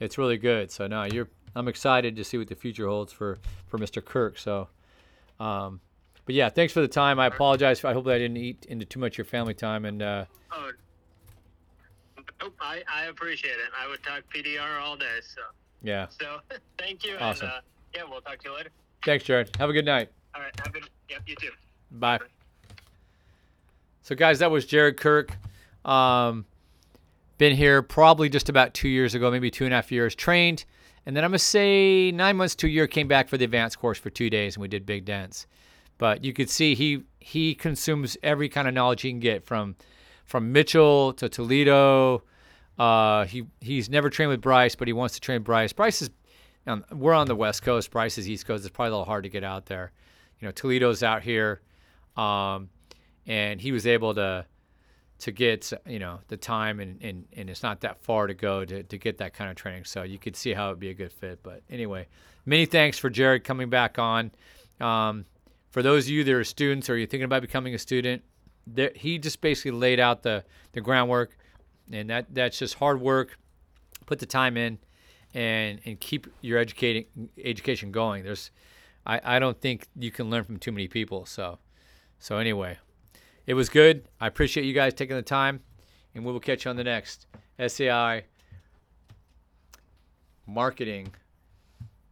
it's 0.00 0.18
really 0.18 0.38
good. 0.38 0.70
So 0.72 0.86
no, 0.88 1.04
you're 1.04 1.28
I'm 1.54 1.68
excited 1.68 2.16
to 2.16 2.24
see 2.24 2.38
what 2.38 2.48
the 2.48 2.56
future 2.56 2.88
holds 2.88 3.12
for 3.12 3.38
for 3.68 3.78
Mr. 3.78 4.04
Kirk. 4.04 4.36
So 4.38 4.68
um 5.38 5.80
but 6.24 6.34
yeah, 6.34 6.48
thanks 6.48 6.72
for 6.72 6.80
the 6.80 6.88
time. 6.88 7.18
I 7.20 7.26
apologize. 7.26 7.82
I 7.84 7.94
hope 7.94 8.06
I 8.08 8.18
didn't 8.18 8.36
eat 8.36 8.66
into 8.68 8.84
too 8.84 9.00
much 9.00 9.14
of 9.14 9.18
your 9.18 9.24
family 9.26 9.54
time 9.54 9.84
and 9.84 10.02
uh 10.02 10.24
Oh, 10.50 10.70
nope. 12.40 12.54
I, 12.60 12.82
I 12.92 13.04
appreciate 13.06 13.52
it. 13.52 13.70
I 13.80 13.88
would 13.88 14.02
talk 14.02 14.22
PDR 14.34 14.80
all 14.80 14.96
day. 14.96 15.18
So 15.22 15.42
yeah. 15.82 16.06
so 16.08 16.38
thank 16.78 17.04
you. 17.04 17.16
Awesome. 17.18 17.46
And, 17.46 17.54
uh, 17.54 17.60
yeah, 17.94 18.02
we'll 18.08 18.20
talk 18.20 18.38
to 18.38 18.48
you 18.48 18.56
later. 18.56 18.70
Thanks, 19.04 19.24
Jared. 19.24 19.54
Have 19.56 19.70
a 19.70 19.72
good 19.72 19.84
night. 19.84 20.10
All 20.34 20.42
right. 20.42 20.52
Have 20.58 20.68
a 20.68 20.70
good. 20.70 20.88
Yep. 21.10 21.22
You 21.26 21.36
too. 21.36 21.50
Bye. 21.92 22.18
So, 24.02 24.14
guys, 24.14 24.38
that 24.38 24.50
was 24.50 24.66
Jared 24.66 24.96
Kirk. 24.96 25.36
Um, 25.84 26.44
been 27.38 27.54
here 27.54 27.82
probably 27.82 28.28
just 28.28 28.48
about 28.48 28.74
two 28.74 28.88
years 28.88 29.14
ago, 29.14 29.30
maybe 29.30 29.50
two 29.50 29.64
and 29.64 29.72
a 29.72 29.76
half 29.76 29.92
years. 29.92 30.14
Trained, 30.14 30.64
and 31.06 31.16
then 31.16 31.24
I'm 31.24 31.30
gonna 31.30 31.38
say 31.38 32.10
nine 32.10 32.36
months 32.36 32.54
to 32.56 32.66
a 32.66 32.70
year. 32.70 32.86
Came 32.86 33.08
back 33.08 33.28
for 33.28 33.38
the 33.38 33.44
advanced 33.44 33.78
course 33.78 33.98
for 33.98 34.10
two 34.10 34.28
days, 34.28 34.56
and 34.56 34.62
we 34.62 34.68
did 34.68 34.84
big 34.84 35.04
dents. 35.04 35.46
But 35.98 36.24
you 36.24 36.32
could 36.32 36.50
see 36.50 36.74
he 36.74 37.04
he 37.20 37.54
consumes 37.54 38.16
every 38.22 38.48
kind 38.48 38.68
of 38.68 38.74
knowledge 38.74 39.02
he 39.02 39.10
can 39.10 39.20
get 39.20 39.44
from 39.44 39.76
from 40.28 40.52
Mitchell 40.52 41.14
to 41.14 41.28
Toledo. 41.28 42.22
Uh, 42.78 43.24
he 43.24 43.44
he's 43.60 43.90
never 43.90 44.08
trained 44.08 44.30
with 44.30 44.40
Bryce, 44.40 44.76
but 44.76 44.86
he 44.86 44.92
wants 44.92 45.14
to 45.14 45.20
train 45.20 45.42
Bryce. 45.42 45.72
Bryce 45.72 46.02
is 46.02 46.10
um, 46.68 46.84
we're 46.92 47.14
on 47.14 47.26
the 47.26 47.34
West 47.34 47.62
Coast. 47.62 47.90
Bryce 47.90 48.18
is 48.18 48.28
East 48.28 48.46
Coast. 48.46 48.64
It's 48.64 48.72
probably 48.72 48.90
a 48.90 48.92
little 48.92 49.04
hard 49.06 49.24
to 49.24 49.30
get 49.30 49.42
out 49.42 49.66
there. 49.66 49.90
You 50.38 50.46
know, 50.46 50.52
Toledo's 50.52 51.02
out 51.02 51.22
here, 51.22 51.62
um, 52.16 52.68
and 53.26 53.60
he 53.60 53.72
was 53.72 53.86
able 53.86 54.14
to 54.14 54.46
to 55.20 55.32
get 55.32 55.72
you 55.86 55.98
know 55.98 56.20
the 56.28 56.36
time 56.36 56.78
and, 56.78 57.02
and, 57.02 57.24
and 57.36 57.50
it's 57.50 57.64
not 57.64 57.80
that 57.80 58.00
far 58.04 58.28
to 58.28 58.34
go 58.34 58.64
to, 58.64 58.84
to 58.84 58.98
get 58.98 59.18
that 59.18 59.34
kind 59.34 59.50
of 59.50 59.56
training. 59.56 59.84
So 59.84 60.04
you 60.04 60.18
could 60.18 60.36
see 60.36 60.52
how 60.52 60.68
it'd 60.68 60.78
be 60.78 60.90
a 60.90 60.94
good 60.94 61.12
fit. 61.12 61.42
But 61.42 61.62
anyway, 61.68 62.06
many 62.46 62.66
thanks 62.66 62.98
for 62.98 63.10
Jared 63.10 63.42
coming 63.42 63.70
back 63.70 63.98
on. 63.98 64.30
Um, 64.80 65.24
for 65.70 65.82
those 65.82 66.04
of 66.04 66.10
you 66.10 66.22
that 66.22 66.32
are 66.32 66.44
students 66.44 66.88
or 66.88 66.96
you're 66.96 67.08
thinking 67.08 67.24
about 67.24 67.42
becoming 67.42 67.74
a 67.74 67.78
student, 67.78 68.22
there, 68.74 68.92
he 68.94 69.18
just 69.18 69.40
basically 69.40 69.72
laid 69.72 70.00
out 70.00 70.22
the, 70.22 70.44
the 70.72 70.80
groundwork, 70.80 71.36
and 71.90 72.10
that 72.10 72.26
that's 72.34 72.58
just 72.58 72.74
hard 72.74 73.00
work. 73.00 73.38
Put 74.06 74.18
the 74.18 74.26
time 74.26 74.56
in, 74.56 74.78
and 75.34 75.80
and 75.84 76.00
keep 76.00 76.26
your 76.40 76.58
educating 76.58 77.06
education 77.42 77.92
going. 77.92 78.24
There's, 78.24 78.50
I, 79.06 79.20
I 79.36 79.38
don't 79.38 79.60
think 79.60 79.86
you 79.98 80.10
can 80.10 80.30
learn 80.30 80.44
from 80.44 80.58
too 80.58 80.72
many 80.72 80.88
people. 80.88 81.26
So, 81.26 81.58
so 82.18 82.38
anyway, 82.38 82.78
it 83.46 83.54
was 83.54 83.68
good. 83.68 84.08
I 84.20 84.26
appreciate 84.26 84.64
you 84.64 84.72
guys 84.74 84.94
taking 84.94 85.16
the 85.16 85.22
time, 85.22 85.60
and 86.14 86.24
we 86.24 86.32
will 86.32 86.40
catch 86.40 86.64
you 86.64 86.70
on 86.70 86.76
the 86.76 86.84
next 86.84 87.26
SAI 87.64 88.24
marketing 90.46 91.12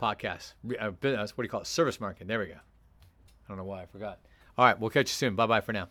podcast. 0.01 0.55
Uh, 0.79 0.91
What 1.01 1.37
do 1.37 1.43
you 1.43 1.49
call 1.49 1.63
it? 1.63 1.67
Service 1.67 2.01
marketing. 2.01 2.29
There 2.29 2.39
we 2.39 2.47
go. 2.47 2.55
I 2.55 3.49
don't 3.49 3.57
know 3.57 3.65
why 3.65 3.83
I 3.83 3.87
forgot. 3.87 4.19
All 4.59 4.65
right, 4.65 4.79
we'll 4.79 4.91
catch 4.91 5.07
you 5.09 5.15
soon. 5.15 5.35
Bye 5.37 5.47
bye 5.47 5.61
for 5.61 5.73
now. 5.73 5.89